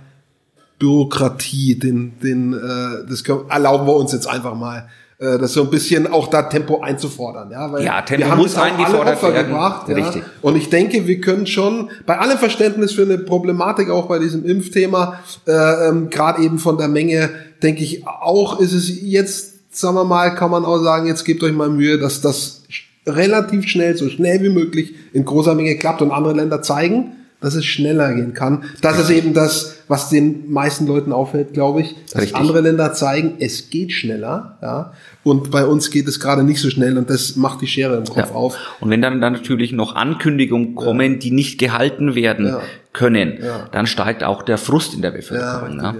Bürokratie. 0.80 1.76
Den, 1.76 2.20
den, 2.20 2.54
äh, 2.54 3.08
das 3.10 3.24
können, 3.24 3.50
erlauben 3.50 3.88
wir 3.88 3.96
uns 3.96 4.12
jetzt 4.12 4.28
einfach 4.28 4.56
mal 4.56 4.90
äh, 5.20 5.40
das 5.40 5.54
so 5.54 5.64
ein 5.64 5.70
bisschen 5.72 6.06
auch 6.06 6.28
da 6.28 6.44
Tempo 6.44 6.82
einzufordern, 6.82 7.50
ja, 7.50 7.72
weil 7.72 7.84
ja, 7.84 8.02
Tempo 8.04 8.26
wir 8.26 8.32
haben 8.32 8.38
muss 8.38 8.56
auch 8.56 8.62
alle 8.62 9.12
Opfer 9.12 9.34
werden. 9.34 9.48
gebracht, 9.48 9.90
ja? 9.90 9.96
Richtig. 9.96 10.24
Und 10.44 10.56
ich 10.56 10.70
denke, 10.70 11.08
wir 11.08 11.20
können 11.22 11.48
schon 11.48 11.90
bei 12.06 12.20
allem 12.20 12.38
Verständnis 12.38 12.94
für 12.94 13.02
eine 13.02 13.18
Problematik 13.18 13.90
auch 13.90 14.08
bei 14.08 14.20
diesem 14.20 14.46
Impfthema, 14.46 15.20
äh, 15.48 15.90
ähm, 15.90 16.10
gerade 16.12 16.44
eben 16.44 16.60
von 16.60 16.78
der 16.78 16.88
Menge, 16.88 17.32
denke 17.64 17.84
ich 17.84 18.06
auch, 18.06 18.60
ist 18.60 18.74
es 18.74 19.02
jetzt, 19.02 19.76
sagen 19.76 19.96
wir 19.96 20.06
mal, 20.06 20.36
kann 20.36 20.52
man 20.52 20.66
auch 20.66 20.84
sagen, 20.84 21.08
jetzt 21.08 21.26
gebt 21.26 21.42
euch 21.44 21.54
mal 21.54 21.70
Mühe, 21.70 21.98
dass 21.98 22.22
das 22.22 22.64
relativ 23.08 23.68
schnell, 23.68 23.98
so 23.98 24.10
schnell 24.10 24.44
wie 24.44 24.50
möglich 24.50 24.94
in 25.14 25.26
großer 25.26 25.56
Menge 25.56 25.78
klappt 25.78 26.02
und 26.02 26.12
andere 26.12 26.34
Länder 26.34 26.62
zeigen, 26.62 27.16
dass 27.40 27.56
es 27.56 27.66
schneller 27.66 28.14
gehen 28.14 28.34
kann. 28.34 28.64
Das 28.82 28.98
ist 29.00 29.10
eben 29.10 29.34
das, 29.34 29.76
was 29.88 30.10
den 30.10 30.52
meisten 30.52 30.88
Leuten 30.88 31.12
auffällt, 31.12 31.54
glaube 31.54 31.82
ich, 31.82 31.96
dass 32.12 32.24
Richtig. 32.24 32.36
andere 32.36 32.62
Länder 32.62 32.94
zeigen, 32.94 33.36
es 33.40 33.70
geht 33.70 33.92
schneller, 33.92 34.58
ja. 34.62 34.94
Und 35.24 35.52
bei 35.52 35.66
uns 35.66 35.92
geht 35.92 36.08
es 36.08 36.20
gerade 36.20 36.44
nicht 36.44 36.60
so 36.62 36.70
schnell 36.70 36.98
und 36.98 37.10
das 37.10 37.36
macht 37.36 37.62
die 37.62 37.68
Schere 37.68 37.98
im 37.98 38.06
Kopf 38.06 38.30
ja. 38.30 38.36
auf. 38.36 38.58
Und 38.80 38.90
wenn 38.90 39.02
dann, 39.02 39.22
dann 39.22 39.34
natürlich 39.34 39.72
noch 39.72 39.96
Ankündigungen 39.96 40.76
kommen, 40.76 41.14
ja. 41.14 41.20
die 41.20 41.32
nicht 41.32 41.60
gehalten 41.60 42.16
werden 42.16 42.56
können, 42.94 43.40
dann 43.72 43.86
steigt 43.88 44.24
auch 44.24 44.42
der 44.42 44.58
Frust 44.58 44.94
in 44.96 45.02
der 45.02 45.12
Bevölkerung. 45.12 45.80
Ja, 45.80 45.96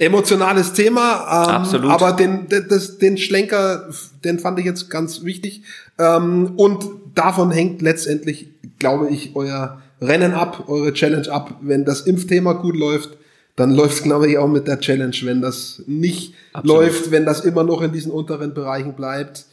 Emotionales 0.00 0.72
Thema, 0.72 1.46
ähm, 1.48 1.54
Absolut. 1.54 1.90
aber 1.92 2.12
den, 2.12 2.48
den- 2.48 2.66
das, 2.68 2.98
den 2.98 3.16
Schlenker, 3.16 3.88
den 4.24 4.40
fand 4.40 4.58
ich 4.58 4.64
jetzt 4.64 4.90
ganz 4.90 5.22
wichtig. 5.22 5.62
Ähm, 5.96 6.54
und 6.56 6.84
davon 7.14 7.52
hängt 7.52 7.80
letztendlich, 7.80 8.48
glaube 8.80 9.08
ich, 9.10 9.36
euer 9.36 9.80
Rennen 10.00 10.32
ab, 10.32 10.64
eure 10.68 10.92
Challenge 10.92 11.30
ab. 11.30 11.58
Wenn 11.60 11.84
das 11.84 12.02
Impfthema 12.02 12.54
gut 12.54 12.76
läuft, 12.76 13.16
dann 13.56 13.74
läuft 13.74 13.96
es, 13.96 14.02
glaube 14.02 14.30
ich, 14.30 14.38
auch 14.38 14.48
mit 14.48 14.66
der 14.66 14.80
Challenge. 14.80 15.16
Wenn 15.22 15.42
das 15.42 15.82
nicht 15.86 16.34
Absolut. 16.52 16.82
läuft, 16.82 17.10
wenn 17.10 17.26
das 17.26 17.40
immer 17.40 17.64
noch 17.64 17.82
in 17.82 17.92
diesen 17.92 18.10
unteren 18.10 18.54
Bereichen 18.54 18.94
bleibt, 18.94 19.44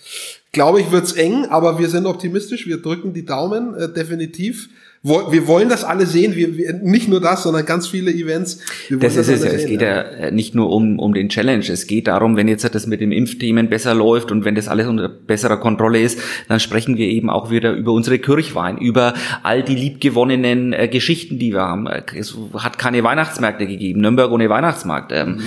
glaube 0.57 0.81
ich, 0.81 0.91
wird's 0.91 1.13
eng, 1.13 1.45
aber 1.49 1.77
wir 1.77 1.87
sind 1.87 2.07
optimistisch, 2.07 2.65
wir 2.65 2.81
drücken 2.81 3.13
die 3.13 3.25
Daumen, 3.25 3.75
äh, 3.75 3.87
definitiv. 3.93 4.69
Wo- 5.03 5.31
Wir 5.31 5.45
wollen 5.47 5.69
das 5.69 5.83
alle 5.83 6.07
sehen, 6.07 6.35
wir, 6.35 6.57
wir, 6.57 6.73
nicht 6.73 7.07
nur 7.07 7.21
das, 7.21 7.43
sondern 7.43 7.63
ganz 7.65 7.87
viele 7.87 8.11
Events. 8.11 8.59
Das 8.89 9.15
ist 9.15 9.29
es 9.29 9.43
ja. 9.43 9.51
Es 9.51 9.65
geht 9.67 9.81
ja 9.81 10.01
äh, 10.01 10.31
nicht 10.31 10.55
nur 10.55 10.71
um, 10.71 10.97
um 10.97 11.13
den 11.13 11.29
Challenge. 11.29 11.63
Es 11.69 11.85
geht 11.85 12.07
darum, 12.07 12.35
wenn 12.35 12.47
jetzt 12.47 12.65
das 12.73 12.87
mit 12.87 12.99
dem 12.99 13.11
Impfthemen 13.11 13.69
besser 13.69 13.93
läuft 13.93 14.31
und 14.31 14.43
wenn 14.43 14.55
das 14.55 14.67
alles 14.67 14.87
unter 14.87 15.07
besserer 15.07 15.57
Kontrolle 15.57 16.01
ist, 16.01 16.17
dann 16.49 16.59
sprechen 16.59 16.97
wir 16.97 17.07
eben 17.07 17.29
auch 17.29 17.51
wieder 17.51 17.73
über 17.73 17.91
unsere 17.91 18.17
Kirchwein, 18.17 18.79
über 18.79 19.13
all 19.43 19.61
die 19.61 19.75
liebgewonnenen 19.75 20.73
äh, 20.73 20.87
Geschichten, 20.87 21.37
die 21.37 21.53
wir 21.53 21.61
haben. 21.61 21.85
Äh, 21.85 22.01
Es 22.17 22.35
hat 22.55 22.79
keine 22.79 23.03
Weihnachtsmärkte 23.03 23.67
gegeben. 23.67 24.01
Nürnberg 24.01 24.31
ohne 24.31 24.49
Weihnachtsmarkt. 24.49 25.11
Ähm, 25.13 25.41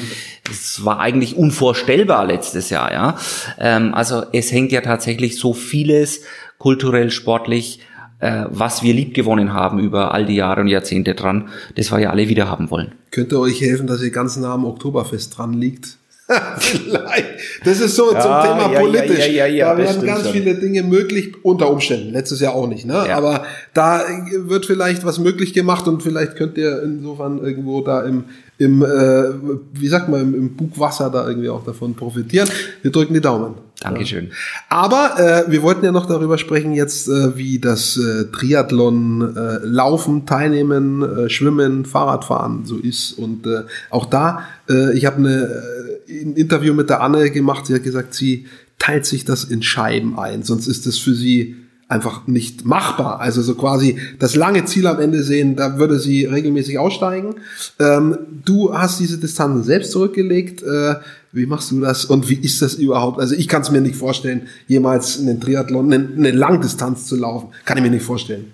das 0.48 0.84
war 0.84 1.00
eigentlich 1.00 1.36
unvorstellbar 1.36 2.24
letztes 2.26 2.70
Jahr, 2.70 2.92
ja. 2.92 3.16
Ähm, 3.58 3.94
also 3.94 4.22
es 4.32 4.50
hängt 4.52 4.70
ja 4.72 4.80
tatsächlich 4.80 4.99
so 5.38 5.52
vieles 5.52 6.22
kulturell, 6.58 7.10
sportlich, 7.10 7.80
äh, 8.20 8.44
was 8.50 8.82
wir 8.82 8.94
liebgewonnen 8.94 9.52
haben 9.52 9.78
über 9.78 10.12
all 10.12 10.26
die 10.26 10.36
Jahre 10.36 10.60
und 10.60 10.68
Jahrzehnte 10.68 11.14
dran, 11.14 11.48
das 11.76 11.90
wir 11.90 12.00
ja 12.00 12.10
alle 12.10 12.28
wieder 12.28 12.48
haben 12.48 12.70
wollen. 12.70 12.92
Könnte 13.10 13.40
euch 13.40 13.60
helfen, 13.60 13.86
dass 13.86 14.02
ihr 14.02 14.10
ganz 14.10 14.36
nah 14.36 14.54
am 14.54 14.64
Oktoberfest 14.64 15.36
dran 15.36 15.54
liegt? 15.54 15.96
Vielleicht. 16.58 17.26
Das 17.64 17.80
ist 17.80 17.96
so 17.96 18.10
zum 18.10 18.20
Thema 18.20 18.70
ja, 18.72 18.80
politisch. 18.80 19.26
ja, 19.26 19.46
ja, 19.46 19.46
ja, 19.46 19.74
da 19.74 19.74
das 19.74 19.78
werden 19.78 19.92
stimmt 19.96 20.06
ganz 20.06 20.22
schon. 20.24 20.32
viele 20.32 20.54
Dinge 20.54 20.82
möglich, 20.84 21.32
unter 21.42 21.70
Umständen. 21.70 22.12
Letztes 22.12 22.40
Jahr 22.40 22.54
auch 22.54 22.68
nicht, 22.68 22.86
ne? 22.86 23.04
Ja. 23.08 23.16
Aber 23.16 23.44
da 23.74 24.04
wird 24.36 24.66
vielleicht 24.66 25.04
was 25.04 25.18
möglich 25.18 25.54
gemacht 25.54 25.88
und 25.88 26.02
vielleicht 26.02 26.36
könnt 26.36 26.56
ihr 26.56 26.82
insofern 26.84 27.38
irgendwo 27.38 27.80
da 27.80 28.02
im, 28.02 28.24
im 28.58 28.82
äh, 28.82 29.30
wie 29.72 29.88
sagt 29.88 30.08
man, 30.08 30.20
im, 30.20 30.34
im 30.34 30.56
Bugwasser 30.56 31.10
da 31.10 31.26
irgendwie 31.26 31.48
auch 31.48 31.64
davon 31.64 31.94
profitieren. 31.94 32.48
Wir 32.82 32.92
drücken 32.92 33.14
die 33.14 33.20
Daumen. 33.20 33.54
Dankeschön. 33.80 34.30
Aber 34.68 35.18
äh, 35.18 35.50
wir 35.50 35.62
wollten 35.62 35.84
ja 35.84 35.90
noch 35.90 36.06
darüber 36.06 36.36
sprechen 36.36 36.72
jetzt, 36.72 37.08
äh, 37.08 37.36
wie 37.36 37.58
das 37.58 37.96
äh, 37.96 38.26
Triathlon 38.30 39.34
äh, 39.34 39.58
Laufen, 39.62 40.26
Teilnehmen, 40.26 41.02
äh, 41.02 41.30
Schwimmen, 41.30 41.86
Fahrradfahren 41.86 42.66
so 42.66 42.76
ist. 42.76 43.12
Und 43.12 43.46
äh, 43.46 43.62
auch 43.88 44.04
da, 44.04 44.44
äh, 44.68 44.96
ich 44.96 45.06
habe 45.06 45.16
eine, 45.16 46.02
äh, 46.08 46.22
ein 46.22 46.34
Interview 46.34 46.74
mit 46.74 46.90
der 46.90 47.00
Anne 47.00 47.30
gemacht, 47.30 47.66
sie 47.66 47.74
hat 47.74 47.82
gesagt, 47.82 48.12
sie 48.12 48.46
teilt 48.78 49.06
sich 49.06 49.24
das 49.24 49.44
in 49.44 49.62
Scheiben 49.62 50.18
ein, 50.18 50.42
sonst 50.42 50.66
ist 50.66 50.86
das 50.86 50.98
für 50.98 51.14
sie 51.14 51.56
einfach 51.90 52.26
nicht 52.28 52.64
machbar. 52.64 53.20
Also 53.20 53.42
so 53.42 53.56
quasi 53.56 53.98
das 54.18 54.36
lange 54.36 54.64
Ziel 54.64 54.86
am 54.86 55.00
Ende 55.00 55.22
sehen, 55.22 55.56
da 55.56 55.76
würde 55.78 55.98
sie 55.98 56.24
regelmäßig 56.24 56.78
aussteigen. 56.78 57.34
Ähm, 57.80 58.16
du 58.44 58.72
hast 58.72 59.00
diese 59.00 59.18
Distanzen 59.18 59.64
selbst 59.64 59.90
zurückgelegt. 59.90 60.62
Äh, 60.62 60.94
wie 61.32 61.46
machst 61.46 61.70
du 61.70 61.80
das 61.80 62.04
und 62.04 62.28
wie 62.28 62.34
ist 62.34 62.62
das 62.62 62.74
überhaupt? 62.74 63.20
Also 63.20 63.34
ich 63.34 63.48
kann 63.48 63.62
es 63.62 63.70
mir 63.70 63.80
nicht 63.80 63.96
vorstellen, 63.96 64.48
jemals 64.68 65.18
einen 65.20 65.40
Triathlon, 65.40 65.92
eine, 65.92 66.08
eine 66.16 66.30
Langdistanz 66.30 67.06
zu 67.06 67.16
laufen. 67.16 67.48
Kann 67.64 67.76
ich 67.76 67.82
mir 67.82 67.90
nicht 67.90 68.04
vorstellen. 68.04 68.46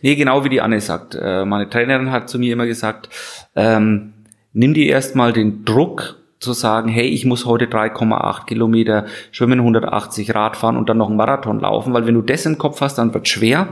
Nee, 0.00 0.16
genau 0.16 0.44
wie 0.44 0.48
die 0.48 0.60
Anne 0.60 0.80
sagt. 0.80 1.14
Äh, 1.14 1.44
Meine 1.44 1.68
Trainerin 1.68 2.10
hat 2.10 2.30
zu 2.30 2.38
mir 2.38 2.52
immer 2.52 2.66
gesagt, 2.66 3.10
ähm, 3.54 4.12
nimm 4.54 4.72
dir 4.72 4.86
erstmal 4.86 5.32
den 5.34 5.64
Druck 5.64 6.16
zu 6.42 6.52
sagen, 6.52 6.88
hey, 6.88 7.06
ich 7.06 7.24
muss 7.24 7.46
heute 7.46 7.66
3,8 7.66 8.46
Kilometer 8.46 9.06
schwimmen, 9.30 9.60
180 9.60 10.34
Radfahren 10.34 10.76
und 10.76 10.88
dann 10.88 10.98
noch 10.98 11.08
einen 11.08 11.16
Marathon 11.16 11.60
laufen, 11.60 11.94
weil 11.94 12.06
wenn 12.06 12.14
du 12.14 12.22
das 12.22 12.44
im 12.46 12.58
Kopf 12.58 12.80
hast, 12.80 12.96
dann 12.96 13.14
wird 13.14 13.28
schwer. 13.28 13.68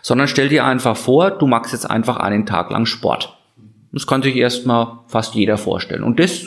Sondern 0.00 0.26
stell 0.26 0.48
dir 0.48 0.64
einfach 0.64 0.96
vor, 0.96 1.30
du 1.30 1.46
machst 1.46 1.72
jetzt 1.72 1.88
einfach 1.88 2.16
einen 2.16 2.46
Tag 2.46 2.70
lang 2.70 2.86
Sport. 2.86 3.36
Das 3.92 4.06
kann 4.06 4.22
sich 4.22 4.36
erstmal 4.36 4.98
fast 5.06 5.34
jeder 5.34 5.58
vorstellen. 5.58 6.02
Und 6.02 6.18
das 6.18 6.46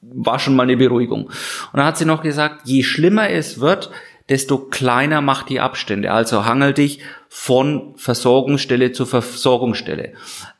war 0.00 0.38
schon 0.38 0.56
mal 0.56 0.64
eine 0.64 0.76
Beruhigung. 0.76 1.26
Und 1.26 1.32
dann 1.74 1.84
hat 1.84 1.96
sie 1.96 2.04
noch 2.04 2.22
gesagt, 2.22 2.62
je 2.64 2.82
schlimmer 2.82 3.30
es 3.30 3.60
wird, 3.60 3.90
desto 4.28 4.58
kleiner 4.58 5.20
macht 5.20 5.48
die 5.48 5.60
Abstände. 5.60 6.12
Also 6.12 6.46
hangel 6.46 6.72
dich 6.72 7.00
von 7.28 7.94
Versorgungsstelle 7.96 8.92
zu 8.92 9.06
Versorgungsstelle. 9.06 10.12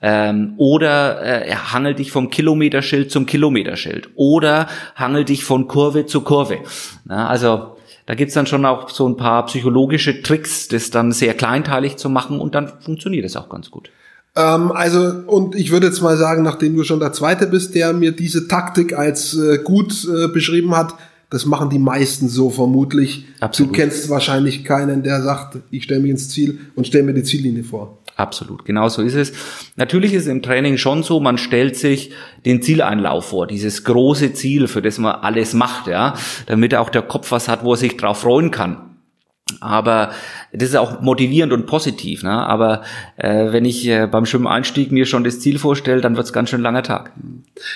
Ähm, 0.02 0.54
oder 0.58 1.46
äh, 1.46 1.54
hangel 1.54 1.94
dich 1.94 2.12
vom 2.12 2.30
Kilometerschild 2.30 3.10
zum 3.10 3.26
Kilometerschild. 3.26 4.10
Oder 4.16 4.68
hangel 4.96 5.24
dich 5.24 5.44
von 5.44 5.68
Kurve 5.68 6.06
zu 6.06 6.20
Kurve. 6.22 6.58
Na, 7.04 7.28
also 7.28 7.76
da 8.06 8.14
gibt's 8.14 8.34
dann 8.34 8.46
schon 8.46 8.66
auch 8.66 8.90
so 8.90 9.08
ein 9.08 9.16
paar 9.16 9.46
psychologische 9.46 10.20
Tricks, 10.20 10.68
das 10.68 10.90
dann 10.90 11.12
sehr 11.12 11.34
kleinteilig 11.34 11.96
zu 11.96 12.10
machen 12.10 12.38
und 12.38 12.54
dann 12.54 12.68
funktioniert 12.80 13.24
es 13.24 13.36
auch 13.36 13.48
ganz 13.48 13.70
gut. 13.70 13.90
Ähm, 14.36 14.72
also, 14.72 15.22
und 15.26 15.54
ich 15.54 15.70
würde 15.70 15.86
jetzt 15.86 16.02
mal 16.02 16.16
sagen, 16.16 16.42
nachdem 16.42 16.76
du 16.76 16.84
schon 16.84 17.00
der 17.00 17.12
Zweite 17.12 17.46
bist, 17.46 17.74
der 17.74 17.92
mir 17.92 18.12
diese 18.12 18.46
Taktik 18.48 18.92
als 18.92 19.34
äh, 19.34 19.58
gut 19.58 20.06
äh, 20.06 20.28
beschrieben 20.28 20.76
hat, 20.76 20.94
das 21.34 21.46
machen 21.46 21.68
die 21.68 21.80
meisten 21.80 22.28
so 22.28 22.48
vermutlich. 22.48 23.24
Absolut. 23.40 23.72
Du 23.72 23.76
kennst 23.76 24.08
wahrscheinlich 24.08 24.64
keinen, 24.64 25.02
der 25.02 25.20
sagt, 25.20 25.58
ich 25.72 25.82
stelle 25.82 26.00
mich 26.00 26.12
ins 26.12 26.28
Ziel 26.28 26.60
und 26.76 26.86
stelle 26.86 27.02
mir 27.02 27.12
die 27.12 27.24
Ziellinie 27.24 27.64
vor. 27.64 27.98
Absolut, 28.14 28.64
genau 28.64 28.88
so 28.88 29.02
ist 29.02 29.14
es. 29.14 29.32
Natürlich 29.74 30.14
ist 30.14 30.22
es 30.22 30.28
im 30.28 30.42
Training 30.42 30.76
schon 30.76 31.02
so, 31.02 31.18
man 31.18 31.36
stellt 31.36 31.76
sich 31.76 32.12
den 32.46 32.62
Zieleinlauf 32.62 33.24
vor, 33.24 33.48
dieses 33.48 33.82
große 33.82 34.32
Ziel, 34.34 34.68
für 34.68 34.80
das 34.80 34.98
man 34.98 35.16
alles 35.16 35.54
macht, 35.54 35.88
ja, 35.88 36.14
damit 36.46 36.76
auch 36.76 36.88
der 36.88 37.02
Kopf 37.02 37.32
was 37.32 37.48
hat, 37.48 37.64
wo 37.64 37.72
er 37.72 37.78
sich 37.78 37.96
drauf 37.96 38.20
freuen 38.20 38.52
kann. 38.52 38.93
Aber 39.60 40.12
das 40.52 40.70
ist 40.70 40.76
auch 40.76 41.02
motivierend 41.02 41.52
und 41.52 41.66
positiv. 41.66 42.22
Ne? 42.22 42.30
Aber 42.30 42.82
äh, 43.16 43.52
wenn 43.52 43.66
ich 43.66 43.86
äh, 43.86 44.06
beim 44.06 44.24
Schwimmeinstieg 44.24 44.90
mir 44.90 45.04
schon 45.04 45.22
das 45.22 45.40
Ziel 45.40 45.58
vorstelle, 45.58 46.00
dann 46.00 46.16
wird's 46.16 46.32
ganz 46.32 46.48
schön 46.48 46.62
langer 46.62 46.82
Tag. 46.82 47.12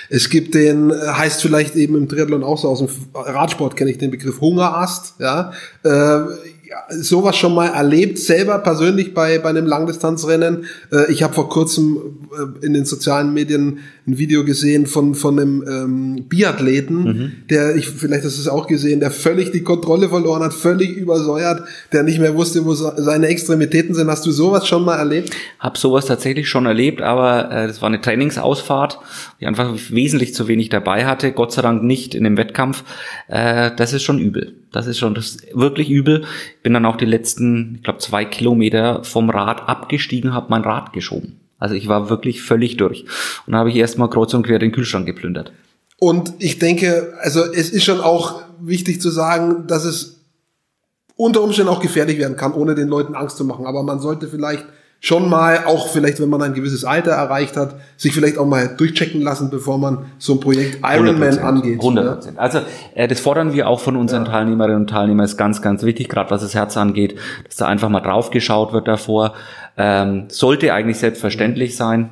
Es 0.09 0.29
gibt 0.29 0.55
den, 0.55 0.89
äh, 0.89 0.95
heißt 0.95 1.41
vielleicht 1.43 1.75
eben 1.75 1.95
im 1.95 2.09
Triathlon 2.09 2.43
auch 2.43 2.57
so, 2.57 2.69
aus 2.69 2.79
dem 2.79 2.89
Radsport 3.13 3.75
kenne 3.75 3.91
ich 3.91 3.99
den 3.99 4.09
Begriff 4.09 4.41
Hungerast, 4.41 5.19
ja. 5.19 5.51
Äh, 5.83 6.21
ja, 6.69 6.83
sowas 6.89 7.35
schon 7.35 7.55
mal 7.55 7.67
erlebt, 7.67 8.19
selber 8.19 8.59
persönlich 8.59 9.13
bei, 9.15 9.39
bei 9.39 9.49
einem 9.49 9.65
Langdistanzrennen. 9.65 10.65
Äh, 10.91 11.11
ich 11.11 11.23
habe 11.23 11.33
vor 11.33 11.49
kurzem 11.49 11.97
äh, 12.31 12.65
in 12.65 12.73
den 12.73 12.85
sozialen 12.85 13.33
Medien 13.33 13.79
ein 14.05 14.17
Video 14.19 14.45
gesehen 14.45 14.85
von, 14.85 15.15
von 15.15 15.39
einem 15.39 15.63
ähm, 15.67 16.25
Biathleten, 16.29 17.43
der, 17.49 17.75
ich, 17.75 17.89
vielleicht 17.89 18.23
hast 18.23 18.37
du 18.37 18.41
es 18.41 18.47
auch 18.47 18.67
gesehen, 18.67 18.99
der 18.99 19.09
völlig 19.11 19.51
die 19.51 19.61
Kontrolle 19.63 20.09
verloren 20.09 20.43
hat, 20.43 20.53
völlig 20.53 20.95
übersäuert, 20.95 21.63
der 21.91 22.03
nicht 22.03 22.19
mehr 22.19 22.35
wusste, 22.35 22.65
wo 22.65 22.73
se- 22.73 22.93
seine 22.97 23.27
Extremitäten 23.27 23.95
sind. 23.95 24.07
Hast 24.07 24.25
du 24.25 24.31
sowas 24.31 24.67
schon 24.67 24.85
mal 24.85 24.97
erlebt? 24.97 25.31
Hab 25.59 25.77
sowas 25.77 26.05
tatsächlich 26.05 26.47
schon 26.49 26.65
erlebt, 26.65 27.01
aber 27.01 27.51
äh, 27.51 27.67
das 27.67 27.81
war 27.81 27.87
eine 27.87 28.01
Trainingsausfahrt, 28.01 28.99
die 29.39 29.47
einfach 29.47 29.73
wesentlich 29.89 30.33
zu 30.35 30.47
wenig 30.47 30.69
dabei 30.69 31.05
hatte. 31.05 31.31
Gott 31.31 31.51
sei 31.51 31.61
Dank 31.61 31.83
nicht 31.83 32.13
in 32.15 32.23
dem 32.23 32.37
Wettkampf. 32.37 32.83
Äh, 33.27 33.71
das 33.75 33.93
ist 33.93 34.03
schon 34.03 34.19
übel. 34.19 34.53
Das 34.71 34.87
ist 34.87 34.99
schon 34.99 35.15
das 35.15 35.27
ist 35.27 35.47
wirklich 35.53 35.89
übel. 35.89 36.25
Bin 36.63 36.73
dann 36.73 36.85
auch 36.85 36.97
die 36.97 37.05
letzten, 37.05 37.75
ich 37.75 37.83
glaube, 37.83 37.99
zwei 37.99 38.25
Kilometer 38.25 39.03
vom 39.03 39.29
Rad 39.29 39.67
abgestiegen, 39.67 40.33
habe 40.33 40.47
mein 40.49 40.61
Rad 40.61 40.93
geschoben. 40.93 41.39
Also 41.57 41.75
ich 41.75 41.87
war 41.87 42.09
wirklich 42.09 42.41
völlig 42.41 42.77
durch. 42.77 43.05
Und 43.45 43.55
habe 43.55 43.69
ich 43.69 43.75
erstmal 43.75 44.09
kreuz 44.09 44.33
und 44.33 44.43
quer 44.43 44.59
den 44.59 44.71
Kühlschrank 44.71 45.05
geplündert. 45.05 45.51
Und 45.97 46.33
ich 46.39 46.59
denke, 46.59 47.13
also 47.21 47.43
es 47.43 47.69
ist 47.69 47.83
schon 47.83 47.99
auch 47.99 48.41
wichtig 48.61 49.01
zu 49.01 49.09
sagen, 49.09 49.67
dass 49.67 49.83
es 49.83 50.21
unter 51.15 51.41
Umständen 51.41 51.69
auch 51.69 51.81
gefährlich 51.81 52.17
werden 52.17 52.37
kann, 52.37 52.53
ohne 52.53 52.75
den 52.75 52.87
Leuten 52.87 53.13
Angst 53.13 53.35
zu 53.35 53.43
machen. 53.43 53.65
Aber 53.65 53.83
man 53.83 53.99
sollte 53.99 54.27
vielleicht 54.29 54.65
schon 55.01 55.29
mal, 55.29 55.65
auch 55.65 55.87
vielleicht, 55.87 56.19
wenn 56.21 56.29
man 56.29 56.41
ein 56.41 56.53
gewisses 56.53 56.83
Alter 56.83 57.11
erreicht 57.11 57.55
hat, 57.55 57.75
sich 57.97 58.13
vielleicht 58.13 58.37
auch 58.37 58.45
mal 58.45 58.75
durchchecken 58.75 59.21
lassen, 59.21 59.49
bevor 59.49 59.77
man 59.77 60.05
so 60.17 60.33
ein 60.33 60.39
Projekt 60.39 60.79
Ironman 60.83 61.35
100%, 61.35 61.39
angeht. 61.39 61.79
100 61.79 62.05
ne? 62.05 62.11
Prozent. 62.11 62.39
Also 62.39 62.59
äh, 62.95 63.07
das 63.07 63.19
fordern 63.19 63.53
wir 63.53 63.67
auch 63.67 63.79
von 63.79 63.95
unseren 63.95 64.25
Teilnehmerinnen 64.25 64.81
und 64.81 64.89
Teilnehmern. 64.89 65.25
Ist 65.25 65.37
ganz, 65.37 65.61
ganz 65.61 65.83
wichtig, 65.83 66.09
gerade 66.09 66.29
was 66.31 66.41
das 66.41 66.53
Herz 66.53 66.75
angeht, 66.75 67.17
dass 67.45 67.55
da 67.55 67.67
einfach 67.67 67.89
mal 67.89 68.01
drauf 68.01 68.29
geschaut 68.29 68.73
wird 68.73 68.87
davor. 68.87 69.33
Ähm, 69.77 70.25
sollte 70.27 70.73
eigentlich 70.73 70.97
selbstverständlich 70.97 71.77
sein. 71.77 72.09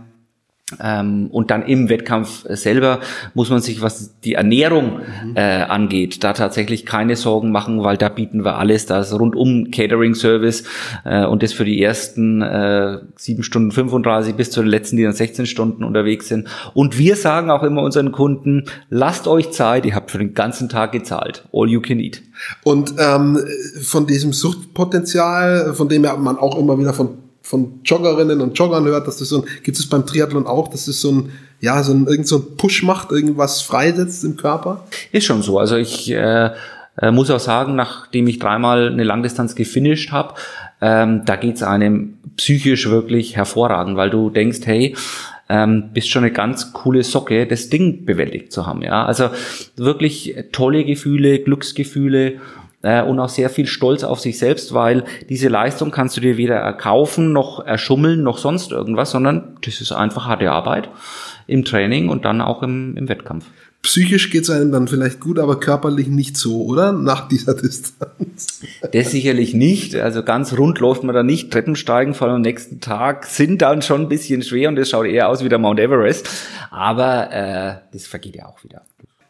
Ähm, 0.81 1.27
und 1.31 1.49
dann 1.49 1.63
im 1.63 1.87
Wettkampf 1.87 2.45
selber 2.49 2.99
muss 3.33 3.49
man 3.49 3.61
sich, 3.61 3.81
was 3.81 4.19
die 4.19 4.33
Ernährung 4.33 4.99
äh, 5.33 5.61
angeht, 5.61 6.25
da 6.25 6.33
tatsächlich 6.33 6.85
keine 6.85 7.15
Sorgen 7.15 7.51
machen, 7.51 7.83
weil 7.83 7.95
da 7.95 8.09
bieten 8.09 8.43
wir 8.43 8.57
alles. 8.57 8.85
Da 8.85 8.99
ist 8.99 9.13
rundum 9.13 9.71
Catering-Service 9.71 10.65
äh, 11.05 11.25
und 11.25 11.41
das 11.41 11.53
für 11.53 11.63
die 11.63 11.81
ersten 11.81 12.41
äh, 12.41 12.97
7 13.15 13.43
Stunden 13.43 13.71
35 13.71 14.35
bis 14.35 14.51
zu 14.51 14.61
den 14.61 14.69
letzten, 14.69 14.97
die 14.97 15.03
dann 15.03 15.13
16 15.13 15.45
Stunden 15.45 15.85
unterwegs 15.85 16.27
sind. 16.27 16.49
Und 16.73 16.97
wir 16.97 17.15
sagen 17.15 17.49
auch 17.49 17.63
immer 17.63 17.81
unseren 17.81 18.11
Kunden, 18.11 18.65
lasst 18.89 19.27
euch 19.29 19.51
Zeit, 19.51 19.85
ihr 19.85 19.95
habt 19.95 20.11
für 20.11 20.17
den 20.17 20.33
ganzen 20.33 20.67
Tag 20.67 20.91
gezahlt. 20.91 21.47
All 21.53 21.69
you 21.69 21.79
can 21.79 21.99
eat. 22.01 22.21
Und 22.63 22.93
ähm, 22.97 23.39
von 23.81 24.05
diesem 24.05 24.33
Suchtpotenzial, 24.33 25.73
von 25.73 25.87
dem 25.87 26.01
man 26.01 26.37
auch 26.37 26.59
immer 26.59 26.77
wieder 26.77 26.93
von, 26.93 27.26
von 27.47 27.79
Joggerinnen 27.85 28.41
und 28.41 28.59
Joggern 28.59 28.83
hört, 28.85 29.07
dass 29.07 29.17
das 29.17 29.29
so 29.29 29.41
ein, 29.41 29.47
gibt 29.63 29.79
es 29.79 29.87
beim 29.87 30.05
Triathlon 30.05 30.45
auch, 30.45 30.67
dass 30.67 30.87
es 30.87 30.99
so 30.99 31.11
ein 31.11 31.31
ja, 31.59 31.81
so 31.81 31.93
ein, 31.93 32.05
irgend 32.05 32.27
so 32.27 32.37
ein 32.37 32.57
Push 32.57 32.83
macht, 32.83 33.11
irgendwas 33.11 33.61
freisetzt 33.61 34.23
im 34.23 34.35
Körper? 34.35 34.83
Ist 35.11 35.25
schon 35.25 35.41
so. 35.41 35.57
Also 35.57 35.75
ich 35.75 36.11
äh, 36.11 36.51
äh, 36.97 37.11
muss 37.11 37.31
auch 37.31 37.39
sagen, 37.39 37.75
nachdem 37.75 38.27
ich 38.27 38.39
dreimal 38.39 38.89
eine 38.89 39.03
Langdistanz 39.03 39.55
gefinisht 39.55 40.11
habe, 40.11 40.35
ähm, 40.81 41.23
da 41.25 41.35
geht's 41.35 41.63
einem 41.63 42.17
psychisch 42.35 42.89
wirklich 42.89 43.35
hervorragend, 43.35 43.97
weil 43.97 44.09
du 44.09 44.29
denkst, 44.29 44.59
hey, 44.65 44.95
ähm, 45.49 45.91
bist 45.93 46.09
schon 46.09 46.25
eine 46.25 46.33
ganz 46.33 46.73
coole 46.73 47.03
Socke, 47.03 47.47
das 47.47 47.69
Ding 47.69 48.05
bewältigt 48.05 48.51
zu 48.51 48.67
haben. 48.67 48.81
Ja, 48.81 49.05
also 49.05 49.29
wirklich 49.77 50.35
tolle 50.51 50.83
Gefühle, 50.83 51.39
Glücksgefühle 51.39 52.39
äh, 52.87 53.01
und 53.01 53.19
auch 53.19 53.29
sehr 53.29 53.49
viel 53.49 53.67
Stolz 53.67 54.03
auf 54.03 54.19
sich 54.19 54.39
selbst, 54.39 54.73
weil 54.73 55.03
diese 55.29 55.49
Leistung 55.49 55.91
kannst 55.91 56.15
du 56.15 56.21
dir 56.21 56.37
weder 56.37 56.55
erkaufen, 56.55 57.33
noch 57.33 57.65
erschummeln, 57.65 58.23
noch 58.23 58.37
sonst 58.37 58.71
irgendwas, 58.71 59.11
sondern 59.11 59.57
das 59.63 59.81
ist 59.81 59.91
einfach 59.91 60.25
harte 60.25 60.51
Arbeit 60.51 60.89
im 61.47 61.65
Training 61.65 62.09
und 62.09 62.23
dann 62.25 62.41
auch 62.41 62.63
im, 62.63 62.95
im 62.95 63.09
Wettkampf. 63.09 63.45
Psychisch 63.83 64.31
geht 64.31 64.43
es 64.43 64.49
einem 64.49 64.71
dann 64.71 64.87
vielleicht 64.87 65.19
gut, 65.19 65.37
aber 65.37 65.59
körperlich 65.59 66.07
nicht 66.07 66.35
so, 66.35 66.63
oder? 66.63 66.91
Nach 66.91 67.27
dieser 67.27 67.53
Distanz. 67.53 68.61
Das 68.91 69.11
sicherlich 69.11 69.53
nicht. 69.53 69.95
Also 69.95 70.23
ganz 70.23 70.57
rund 70.57 70.79
läuft 70.79 71.03
man 71.03 71.13
da 71.15 71.23
nicht. 71.23 71.51
Treppensteigen 71.51 72.13
vor 72.13 72.27
am 72.27 72.41
nächsten 72.41 72.81
Tag 72.81 73.25
sind 73.25 73.61
dann 73.61 73.81
schon 73.81 74.01
ein 74.01 74.09
bisschen 74.09 74.41
schwer 74.41 74.69
und 74.69 74.77
es 74.77 74.89
schaut 74.89 75.05
eher 75.05 75.29
aus 75.29 75.43
wie 75.43 75.49
der 75.49 75.59
Mount 75.59 75.79
Everest. 75.79 76.27
Aber 76.71 77.31
äh, 77.31 77.75
das 77.93 78.07
vergeht 78.07 78.35
ja 78.35 78.47
auch 78.47 78.61
wieder. 78.63 78.81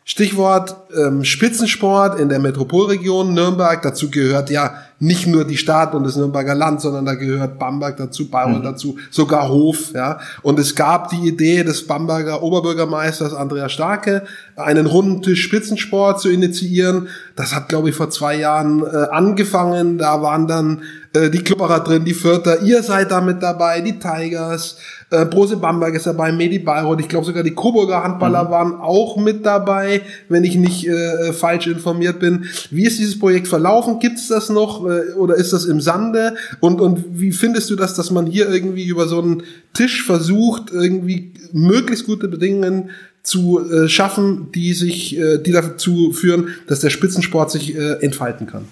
Stichwort 0.09 0.73
ähm, 0.97 1.25
Spitzensport 1.25 2.17
in 2.17 2.29
der 2.29 2.39
Metropolregion 2.39 3.33
Nürnberg. 3.33 3.81
Dazu 3.81 4.09
gehört 4.09 4.49
ja 4.49 4.73
nicht 4.99 5.27
nur 5.27 5.43
die 5.43 5.57
Stadt 5.57 5.93
und 5.93 6.05
das 6.05 6.15
Nürnberger 6.15 6.55
Land, 6.55 6.79
sondern 6.79 7.05
da 7.05 7.15
gehört 7.15 7.59
Bamberg 7.59 7.97
dazu, 7.97 8.29
Bayreuth 8.29 8.59
mhm. 8.59 8.63
dazu, 8.63 8.97
sogar 9.11 9.49
Hof. 9.49 9.91
Ja. 9.93 10.19
Und 10.43 10.59
es 10.59 10.75
gab 10.75 11.09
die 11.09 11.27
Idee 11.27 11.65
des 11.65 11.85
Bamberger 11.85 12.41
Oberbürgermeisters 12.41 13.33
Andreas 13.33 13.73
Starke, 13.73 14.23
einen 14.55 14.85
runden 14.85 15.21
Tisch 15.21 15.43
Spitzensport 15.43 16.21
zu 16.21 16.29
initiieren. 16.29 17.09
Das 17.35 17.53
hat, 17.53 17.67
glaube 17.67 17.89
ich, 17.89 17.95
vor 17.95 18.09
zwei 18.09 18.37
Jahren 18.37 18.85
äh, 18.85 19.09
angefangen. 19.11 19.97
Da 19.97 20.21
waren 20.21 20.47
dann 20.47 20.83
äh, 21.13 21.29
die 21.29 21.43
Klubberer 21.43 21.81
drin, 21.81 22.05
die 22.05 22.13
Vierter. 22.13 22.61
Ihr 22.61 22.81
seid 22.81 23.11
da 23.11 23.19
mit 23.19 23.43
dabei, 23.43 23.81
die 23.81 23.99
Tigers. 23.99 24.77
Äh, 25.09 25.25
Brose 25.25 25.55
Bamberg 25.55 25.95
ist 25.95 26.05
dabei, 26.05 26.33
Medi 26.33 26.59
Bayreuth, 26.59 26.99
ich 26.99 27.07
glaube 27.07 27.25
sogar 27.25 27.43
die 27.43 27.53
Coburger 27.53 28.03
Handballer 28.03 28.45
mhm. 28.45 28.49
waren 28.49 28.75
auch 28.75 29.15
mit 29.15 29.45
dabei, 29.45 30.01
wenn 30.27 30.43
ich 30.43 30.55
nicht 30.55 30.85
äh, 30.85 31.31
falsch 31.31 31.67
informiert 31.67 32.19
bin. 32.19 32.45
Wie 32.71 32.85
ist 32.85 32.99
dieses 32.99 33.17
Projekt 33.17 33.47
verlaufen? 33.47 33.99
Gibt 33.99 34.17
es 34.17 34.27
das 34.27 34.49
noch 34.49 34.85
äh, 34.85 35.13
oder 35.13 35.35
ist 35.35 35.53
das 35.53 35.63
im 35.65 35.79
Sande? 35.79 36.35
Und, 36.59 36.81
und 36.81 37.05
wie 37.19 37.31
findest 37.31 37.69
du 37.69 37.77
das, 37.77 37.93
dass 37.93 38.11
man 38.11 38.25
hier 38.25 38.49
irgendwie 38.49 38.85
über 38.85 39.07
so 39.07 39.21
einen 39.21 39.43
Tisch 39.73 40.03
versucht, 40.03 40.71
irgendwie 40.71 41.31
möglichst 41.53 42.05
gute 42.05 42.27
Bedingungen 42.27 42.89
zu 43.23 43.59
äh, 43.59 43.87
schaffen, 43.87 44.51
die 44.53 44.73
sich, 44.73 45.17
äh, 45.17 45.37
die 45.37 45.53
dazu 45.53 46.11
führen, 46.11 46.49
dass 46.67 46.81
der 46.81 46.89
Spitzensport 46.89 47.49
sich 47.51 47.77
äh, 47.77 47.93
entfalten 48.01 48.45
kann? 48.45 48.65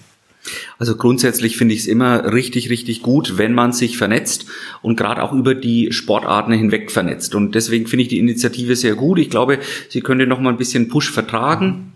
Also 0.78 0.96
grundsätzlich 0.96 1.58
finde 1.58 1.74
ich 1.74 1.82
es 1.82 1.88
immer 1.88 2.34
richtig, 2.34 2.70
richtig 2.70 3.02
gut, 3.02 3.38
wenn 3.38 3.54
man 3.54 3.74
sich 3.74 3.98
vernetzt 3.98 4.46
und 4.82 4.96
gerade 4.96 5.24
auch 5.24 5.34
über 5.34 5.56
die 5.56 5.92
Sportarten 5.92 6.54
hinweg 6.54 6.92
vernetzt. 6.92 7.36
Und 7.36 7.56
deswegen 7.56 7.88
finde 7.88 8.04
ich 8.04 8.10
die 8.10 8.20
Initiative 8.20 8.76
sehr 8.76 8.96
gut. 8.96 9.20
Ich 9.20 9.30
glaube, 9.30 9.60
sie 9.90 10.02
könnte 10.02 10.28
noch 10.28 10.40
mal 10.40 10.50
ein 10.50 10.58
bisschen 10.58 10.88
Push 10.88 11.12
vertragen, 11.12 11.94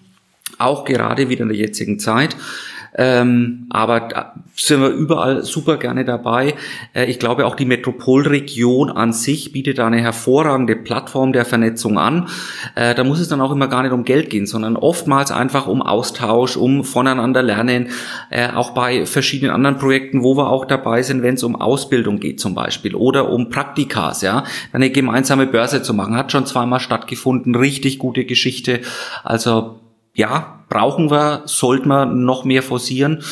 auch 0.58 0.86
gerade 0.86 1.30
wieder 1.30 1.44
in 1.44 1.50
der 1.50 1.58
jetzigen 1.58 2.00
Zeit. 2.00 2.36
Ähm, 2.96 3.68
aber 3.70 4.02
da 4.02 4.34
sind 4.56 4.82
wir 4.82 4.90
überall 4.90 5.44
super 5.44 5.78
gerne 5.78 6.06
dabei. 6.06 6.56
Äh, 6.94 7.06
ich 7.06 7.20
glaube, 7.20 7.46
auch 7.46 7.56
die 7.56 7.66
Metropolregion 7.66 8.90
an 8.90 9.14
sich 9.14 9.52
bietet 9.52 9.78
da 9.78 9.88
eine 9.88 10.02
hervorragende 10.02 10.76
Plattform 10.76 11.34
der 11.34 11.46
Vernetzung 11.46 11.98
an. 11.98 12.28
Äh, 12.76 12.96
da 12.96 13.04
muss 13.04 13.20
es 13.20 13.30
dann 13.30 13.42
auch 13.42 13.52
immer 13.52 13.68
gar 13.68 13.84
nicht 13.84 13.92
um 13.92 14.04
Geld 14.04 14.30
gehen, 14.30 14.48
sondern 14.48 14.76
oftmals 14.76 15.32
einfach 15.32 15.68
um 15.68 15.82
Austausch, 15.82 16.58
um 16.58 16.84
voneinander 16.84 17.42
lernen. 17.42 17.90
Äh, 18.30 18.50
auch 18.50 18.72
bei 18.72 19.06
verschiedenen 19.06 19.54
anderen 19.54 19.78
Projekten, 19.78 20.24
wo 20.24 20.36
wir 20.36 20.50
auch 20.50 20.66
dabei 20.66 21.02
sind, 21.04 21.24
wenn 21.24 21.36
es 21.36 21.44
um 21.44 21.56
Ausbildung 21.56 22.20
geht 22.20 22.40
zum 22.40 22.56
Beispiel 22.56 22.96
oder 22.96 23.30
um 23.30 23.50
Praktikas, 23.50 24.22
ja, 24.22 24.44
eine 24.74 24.90
gemeinsame 24.90 25.48
Börse 25.48 25.82
zu 25.82 25.94
machen, 25.94 26.16
hat 26.16 26.32
schon 26.32 26.46
zweimal 26.46 26.80
stattgefunden, 26.80 27.56
richtig 27.56 28.00
gute 28.00 28.26
Geschichte. 28.26 28.82
Also 29.24 29.80
ja, 30.14 30.64
brauchen 30.70 31.12
wir, 31.12 31.44
sollten 31.46 31.88
wir 31.88 32.06
noch 32.06 32.44
mehr 32.46 32.64
forcieren 32.64 33.24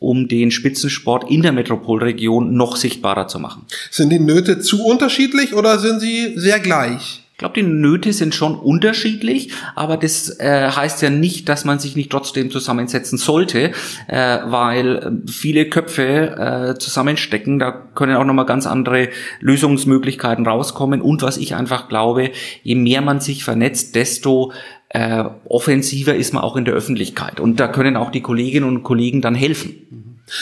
um 0.00 0.28
den 0.28 0.50
Spitzensport 0.50 1.30
in 1.30 1.40
der 1.40 1.52
Metropolregion 1.52 2.54
noch 2.54 2.76
sichtbarer 2.76 3.26
zu 3.26 3.38
machen. 3.38 3.64
Sind 3.90 4.10
die 4.10 4.18
Nöte 4.18 4.60
zu 4.60 4.84
unterschiedlich 4.84 5.54
oder 5.54 5.78
sind 5.78 6.00
sie 6.00 6.34
sehr 6.36 6.60
gleich? 6.60 7.24
Ich 7.34 7.38
glaube, 7.38 7.54
die 7.54 7.64
Nöte 7.64 8.12
sind 8.12 8.32
schon 8.32 8.54
unterschiedlich, 8.54 9.50
aber 9.74 9.96
das 9.96 10.38
äh, 10.38 10.70
heißt 10.70 11.02
ja 11.02 11.10
nicht, 11.10 11.48
dass 11.48 11.64
man 11.64 11.80
sich 11.80 11.96
nicht 11.96 12.12
trotzdem 12.12 12.48
zusammensetzen 12.48 13.18
sollte, 13.18 13.72
äh, 14.06 14.38
weil 14.44 14.96
äh, 15.26 15.28
viele 15.28 15.68
Köpfe 15.68 16.74
äh, 16.76 16.78
zusammenstecken. 16.78 17.58
Da 17.58 17.72
können 17.72 18.14
auch 18.14 18.24
nochmal 18.24 18.46
ganz 18.46 18.68
andere 18.68 19.08
Lösungsmöglichkeiten 19.40 20.46
rauskommen. 20.46 21.02
Und 21.02 21.22
was 21.22 21.36
ich 21.36 21.56
einfach 21.56 21.88
glaube, 21.88 22.30
je 22.62 22.76
mehr 22.76 23.00
man 23.00 23.18
sich 23.18 23.42
vernetzt, 23.42 23.96
desto 23.96 24.52
äh, 24.94 25.24
offensiver 25.48 26.14
ist 26.14 26.32
man 26.32 26.44
auch 26.44 26.56
in 26.56 26.64
der 26.64 26.72
Öffentlichkeit. 26.72 27.40
Und 27.40 27.58
da 27.58 27.66
können 27.66 27.96
auch 27.96 28.10
die 28.10 28.22
Kolleginnen 28.22 28.66
und 28.66 28.84
Kollegen 28.84 29.20
dann 29.20 29.34
helfen. 29.34 29.74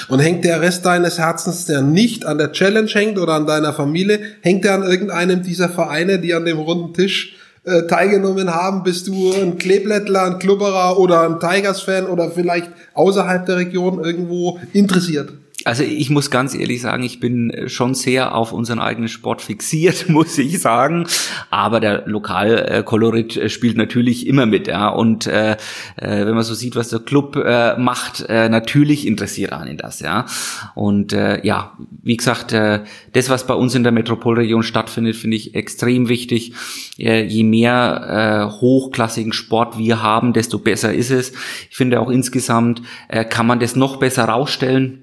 Und 0.09 0.21
hängt 0.21 0.45
der 0.45 0.61
Rest 0.61 0.85
deines 0.85 1.19
Herzens, 1.19 1.65
der 1.65 1.81
nicht 1.81 2.27
an 2.27 2.39
der 2.39 2.53
Challenge 2.53 2.91
hängt 2.93 3.19
oder 3.19 3.33
an 3.33 3.47
deiner 3.47 3.73
Familie, 3.73 4.21
hängt 4.43 4.65
der 4.65 4.75
an 4.75 4.83
irgendeinem 4.83 5.43
dieser 5.43 5.71
Vereine, 5.71 6.21
die 6.21 6.35
an 6.35 6.45
dem 6.45 6.59
runden 6.59 6.93
Tisch 6.93 7.35
äh, 7.65 7.87
teilgenommen 7.89 8.55
haben? 8.55 8.83
Bist 8.83 9.09
du 9.09 9.33
ein 9.33 9.57
Kleeblättler, 9.57 10.25
ein 10.25 10.39
Klubberer 10.39 10.99
oder 10.99 11.23
ein 11.23 11.41
Tigers-Fan 11.41 12.07
oder 12.07 12.31
vielleicht 12.31 12.71
außerhalb 12.93 13.47
der 13.47 13.57
Region 13.57 14.05
irgendwo 14.05 14.61
interessiert? 14.75 15.33
Also 15.65 15.85
ich 15.85 16.11
muss 16.11 16.31
ganz 16.31 16.55
ehrlich 16.55 16.81
sagen, 16.81 17.03
ich 17.03 17.21
bin 17.21 17.51
äh, 17.51 17.69
schon 17.69 17.95
sehr 17.95 18.35
auf 18.35 18.53
unseren 18.53 18.81
eigenen 18.81 19.09
Sport 19.09 19.43
fixiert, 19.43 20.09
muss 20.09 20.39
ich 20.39 20.61
sagen. 20.61 21.07
Aber 21.51 21.81
der 21.81 22.07
Lokalkolorit 22.07 23.37
äh, 23.37 23.49
spielt 23.49 23.77
natürlich 23.77 24.27
immer 24.27 24.47
mit, 24.47 24.67
ja. 24.67 24.89
Und 24.89 25.27
äh, 25.27 25.53
äh, 25.97 26.27
wenn 26.27 26.35
man 26.35 26.43
so 26.43 26.55
sieht, 26.55 26.77
was 26.77 26.89
der 26.89 27.01
Club 27.01 27.37
äh, 27.37 27.77
macht, 27.77 28.25
äh, 28.29 28.49
natürlich 28.49 29.07
interessiert 29.07 29.53
einen 29.53 29.77
das, 29.77 30.01
ja. 30.01 30.27
Und 30.75 31.13
äh, 31.13 31.45
ja, 31.45 31.77
wie 32.03 32.17
gesagt, 32.17 32.53
äh, 32.53 32.81
das, 33.13 33.31
was 33.31 33.47
bei 33.47 33.55
uns 33.55 33.75
in 33.75 33.83
der 33.83 33.93
Metropolregion 33.93 34.63
stattfindet, 34.63 35.17
finde 35.17 35.37
ich 35.37 35.55
extrem 35.55 36.09
wichtig. 36.09 36.55
Äh, 36.99 37.25
je 37.25 37.45
mehr 37.45 38.51
äh, 38.51 38.61
hochklassigen 38.61 39.33
Sport 39.33 39.79
wir 39.79 40.03
haben, 40.03 40.33
desto 40.33 40.59
besser 40.59 40.93
ist 40.93 41.11
es. 41.11 41.33
Ich 41.71 41.77
finde 41.77 42.01
auch 42.01 42.11
insgesamt 42.11 42.83
äh, 43.09 43.25
kann 43.25 43.47
man 43.47 43.61
das 43.61 43.77
noch 43.77 43.97
besser 43.97 44.25
rausstellen 44.25 44.99
äh, 44.99 45.02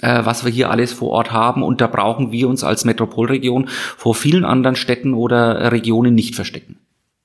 was 0.00 0.44
wir 0.44 0.50
hier 0.50 0.70
alles 0.70 0.92
vor 0.92 1.10
Ort 1.10 1.32
haben. 1.32 1.62
Und 1.62 1.80
da 1.80 1.86
brauchen 1.86 2.32
wir 2.32 2.48
uns 2.48 2.64
als 2.64 2.84
Metropolregion 2.84 3.68
vor 3.68 4.14
vielen 4.14 4.44
anderen 4.44 4.76
Städten 4.76 5.14
oder 5.14 5.70
Regionen 5.70 6.14
nicht 6.14 6.34
verstecken. 6.34 6.78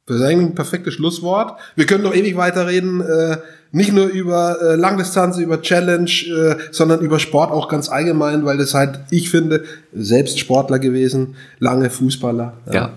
Das 0.07 0.17
ist 0.17 0.23
eigentlich 0.23 0.51
ein 0.51 0.55
perfektes 0.55 0.93
Schlusswort. 0.93 1.59
Wir 1.75 1.85
können 1.85 2.03
noch 2.03 2.15
ewig 2.15 2.37
weiterreden, 2.37 3.01
äh, 3.01 3.37
nicht 3.73 3.91
nur 3.91 4.05
über 4.05 4.57
äh, 4.61 4.75
Langdistanz, 4.75 5.37
über 5.37 5.61
Challenge, 5.61 6.09
äh, 6.09 6.55
sondern 6.71 7.01
über 7.01 7.19
Sport 7.19 7.51
auch 7.51 7.67
ganz 7.67 7.89
allgemein, 7.89 8.45
weil 8.45 8.57
das 8.57 8.73
halt, 8.73 9.01
ich 9.11 9.29
finde, 9.29 9.65
selbst 9.93 10.39
Sportler 10.39 10.79
gewesen, 10.79 11.35
lange 11.59 11.89
Fußballer. 11.89 12.53
Ja. 12.71 12.91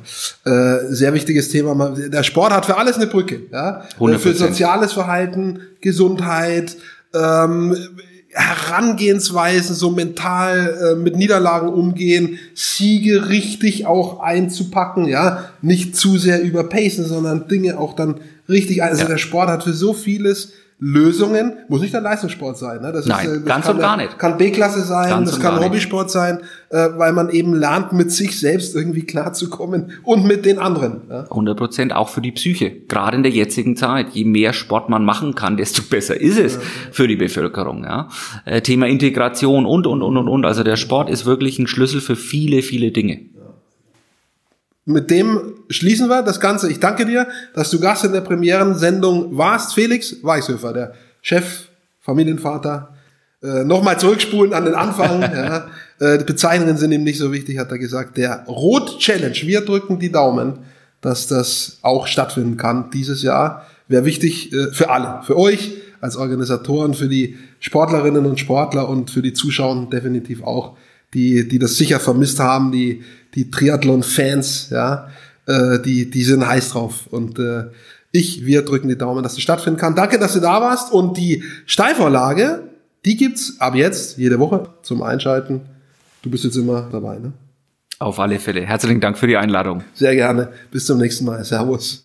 ja. 0.46 0.52
Äh, 0.52 0.94
sehr 0.94 1.12
wichtiges 1.12 1.48
Thema. 1.48 1.96
Der 1.96 2.22
Sport 2.22 2.52
hat 2.52 2.66
für 2.66 2.76
alles 2.76 2.94
eine 2.96 3.08
Brücke. 3.08 3.40
Ja? 3.50 3.82
100%. 3.98 4.18
Für 4.18 4.34
soziales 4.34 4.92
Verhalten, 4.92 5.58
Gesundheit, 5.80 6.76
ähm, 7.12 7.76
Herangehensweisen, 8.32 9.74
so 9.74 9.90
mental 9.90 10.92
äh, 10.92 10.94
mit 10.94 11.16
Niederlagen 11.16 11.68
umgehen, 11.68 12.38
Siege 12.54 13.28
richtig 13.28 13.86
auch 13.86 14.20
einzupacken, 14.20 15.08
ja, 15.08 15.50
nicht 15.62 15.96
zu 15.96 16.16
sehr 16.16 16.40
überpacen, 16.40 17.04
sondern 17.06 17.48
Dinge 17.48 17.78
auch 17.78 17.94
dann 17.94 18.20
richtig, 18.48 18.82
also 18.82 19.02
ja. 19.02 19.08
der 19.08 19.18
Sport 19.18 19.48
hat 19.48 19.64
für 19.64 19.72
so 19.72 19.92
vieles 19.92 20.52
Lösungen, 20.80 21.58
muss 21.68 21.82
nicht 21.82 21.92
der 21.92 22.00
Leistungssport 22.00 22.56
sein. 22.56 22.80
Ne? 22.80 22.90
Das 22.90 23.04
Nein, 23.04 23.26
ist, 23.26 23.32
äh, 23.32 23.34
das 23.40 23.44
ganz 23.44 23.68
und 23.68 23.78
gar 23.78 23.98
nicht. 23.98 24.18
Kann 24.18 24.38
B-Klasse 24.38 24.80
sein, 24.80 25.10
ganz 25.10 25.30
das 25.30 25.40
kann 25.40 25.60
Hobbysport 25.60 26.10
sein, 26.10 26.40
äh, 26.70 26.88
weil 26.96 27.12
man 27.12 27.28
eben 27.28 27.54
lernt, 27.54 27.92
mit 27.92 28.10
sich 28.10 28.40
selbst 28.40 28.74
irgendwie 28.74 29.02
klarzukommen 29.02 29.92
und 30.04 30.24
mit 30.26 30.46
den 30.46 30.58
anderen. 30.58 31.02
Ja? 31.10 31.24
100 31.24 31.56
Prozent 31.56 31.92
auch 31.94 32.08
für 32.08 32.22
die 32.22 32.32
Psyche, 32.32 32.70
gerade 32.70 33.18
in 33.18 33.22
der 33.22 33.32
jetzigen 33.32 33.76
Zeit. 33.76 34.10
Je 34.10 34.24
mehr 34.24 34.54
Sport 34.54 34.88
man 34.88 35.04
machen 35.04 35.34
kann, 35.34 35.58
desto 35.58 35.82
besser 35.82 36.18
ist 36.18 36.38
es 36.38 36.54
ja. 36.54 36.60
für 36.90 37.06
die 37.06 37.16
Bevölkerung. 37.16 37.84
Ja? 37.84 38.08
Äh, 38.46 38.62
Thema 38.62 38.86
Integration 38.86 39.66
und, 39.66 39.86
und, 39.86 40.02
und, 40.02 40.16
und, 40.16 40.28
und. 40.28 40.44
Also 40.46 40.64
der 40.64 40.76
Sport 40.76 41.10
ist 41.10 41.26
wirklich 41.26 41.58
ein 41.58 41.66
Schlüssel 41.66 42.00
für 42.00 42.16
viele, 42.16 42.62
viele 42.62 42.90
Dinge 42.90 43.20
mit 44.92 45.10
dem 45.10 45.54
schließen 45.68 46.08
wir 46.08 46.22
das 46.22 46.40
Ganze. 46.40 46.70
Ich 46.70 46.80
danke 46.80 47.06
dir, 47.06 47.26
dass 47.54 47.70
du 47.70 47.80
Gast 47.80 48.04
in 48.04 48.12
der 48.12 48.20
Premierensendung 48.20 49.36
warst. 49.36 49.74
Felix 49.74 50.16
Weichshöfer, 50.22 50.72
der 50.72 50.94
Chef, 51.22 51.68
Familienvater. 52.00 52.94
Äh, 53.42 53.64
Nochmal 53.64 53.98
zurückspulen 53.98 54.52
an 54.52 54.64
den 54.64 54.74
Anfang. 54.74 55.20
ja. 55.22 55.66
äh, 55.98 56.18
die 56.18 56.24
Bezeichnungen 56.24 56.76
sind 56.76 56.92
ihm 56.92 57.04
nicht 57.04 57.18
so 57.18 57.32
wichtig, 57.32 57.58
hat 57.58 57.70
er 57.70 57.78
gesagt. 57.78 58.16
Der 58.16 58.44
Rot 58.46 58.98
Challenge. 58.98 59.36
Wir 59.42 59.62
drücken 59.62 59.98
die 59.98 60.12
Daumen, 60.12 60.60
dass 61.00 61.26
das 61.26 61.78
auch 61.82 62.06
stattfinden 62.06 62.56
kann 62.56 62.90
dieses 62.90 63.22
Jahr. 63.22 63.66
Wäre 63.88 64.04
wichtig 64.04 64.52
äh, 64.52 64.72
für 64.72 64.90
alle, 64.90 65.22
für 65.24 65.36
euch 65.36 65.72
als 66.00 66.16
Organisatoren, 66.16 66.94
für 66.94 67.08
die 67.08 67.36
Sportlerinnen 67.60 68.24
und 68.26 68.40
Sportler 68.40 68.88
und 68.88 69.10
für 69.10 69.22
die 69.22 69.32
Zuschauer 69.32 69.88
definitiv 69.90 70.42
auch, 70.42 70.76
die, 71.14 71.48
die 71.48 71.58
das 71.58 71.76
sicher 71.76 72.00
vermisst 72.00 72.38
haben, 72.40 72.72
die, 72.72 73.02
die 73.34 73.50
Triathlon-Fans, 73.50 74.68
ja, 74.70 75.08
äh, 75.46 75.78
die, 75.80 76.10
die 76.10 76.22
sind 76.22 76.46
heiß 76.46 76.70
drauf. 76.70 77.06
Und 77.10 77.38
äh, 77.38 77.64
ich, 78.12 78.44
wir 78.44 78.62
drücken 78.62 78.88
die 78.88 78.98
Daumen, 78.98 79.22
dass 79.22 79.34
es 79.34 79.40
stattfinden 79.40 79.78
kann. 79.78 79.94
Danke, 79.94 80.18
dass 80.18 80.34
du 80.34 80.40
da 80.40 80.60
warst. 80.60 80.92
Und 80.92 81.16
die 81.16 81.44
Steilvorlage, 81.66 82.62
die 83.04 83.16
gibt's 83.16 83.56
ab 83.60 83.74
jetzt 83.74 84.18
jede 84.18 84.38
Woche 84.38 84.68
zum 84.82 85.02
Einschalten. 85.02 85.62
Du 86.22 86.30
bist 86.30 86.44
jetzt 86.44 86.56
immer 86.56 86.88
dabei, 86.90 87.18
ne? 87.18 87.32
Auf 87.98 88.18
alle 88.18 88.38
Fälle. 88.38 88.62
Herzlichen 88.62 89.00
Dank 89.00 89.18
für 89.18 89.26
die 89.26 89.36
Einladung. 89.36 89.82
Sehr 89.94 90.14
gerne. 90.14 90.48
Bis 90.70 90.86
zum 90.86 90.98
nächsten 90.98 91.26
Mal. 91.26 91.44
Servus. 91.44 91.98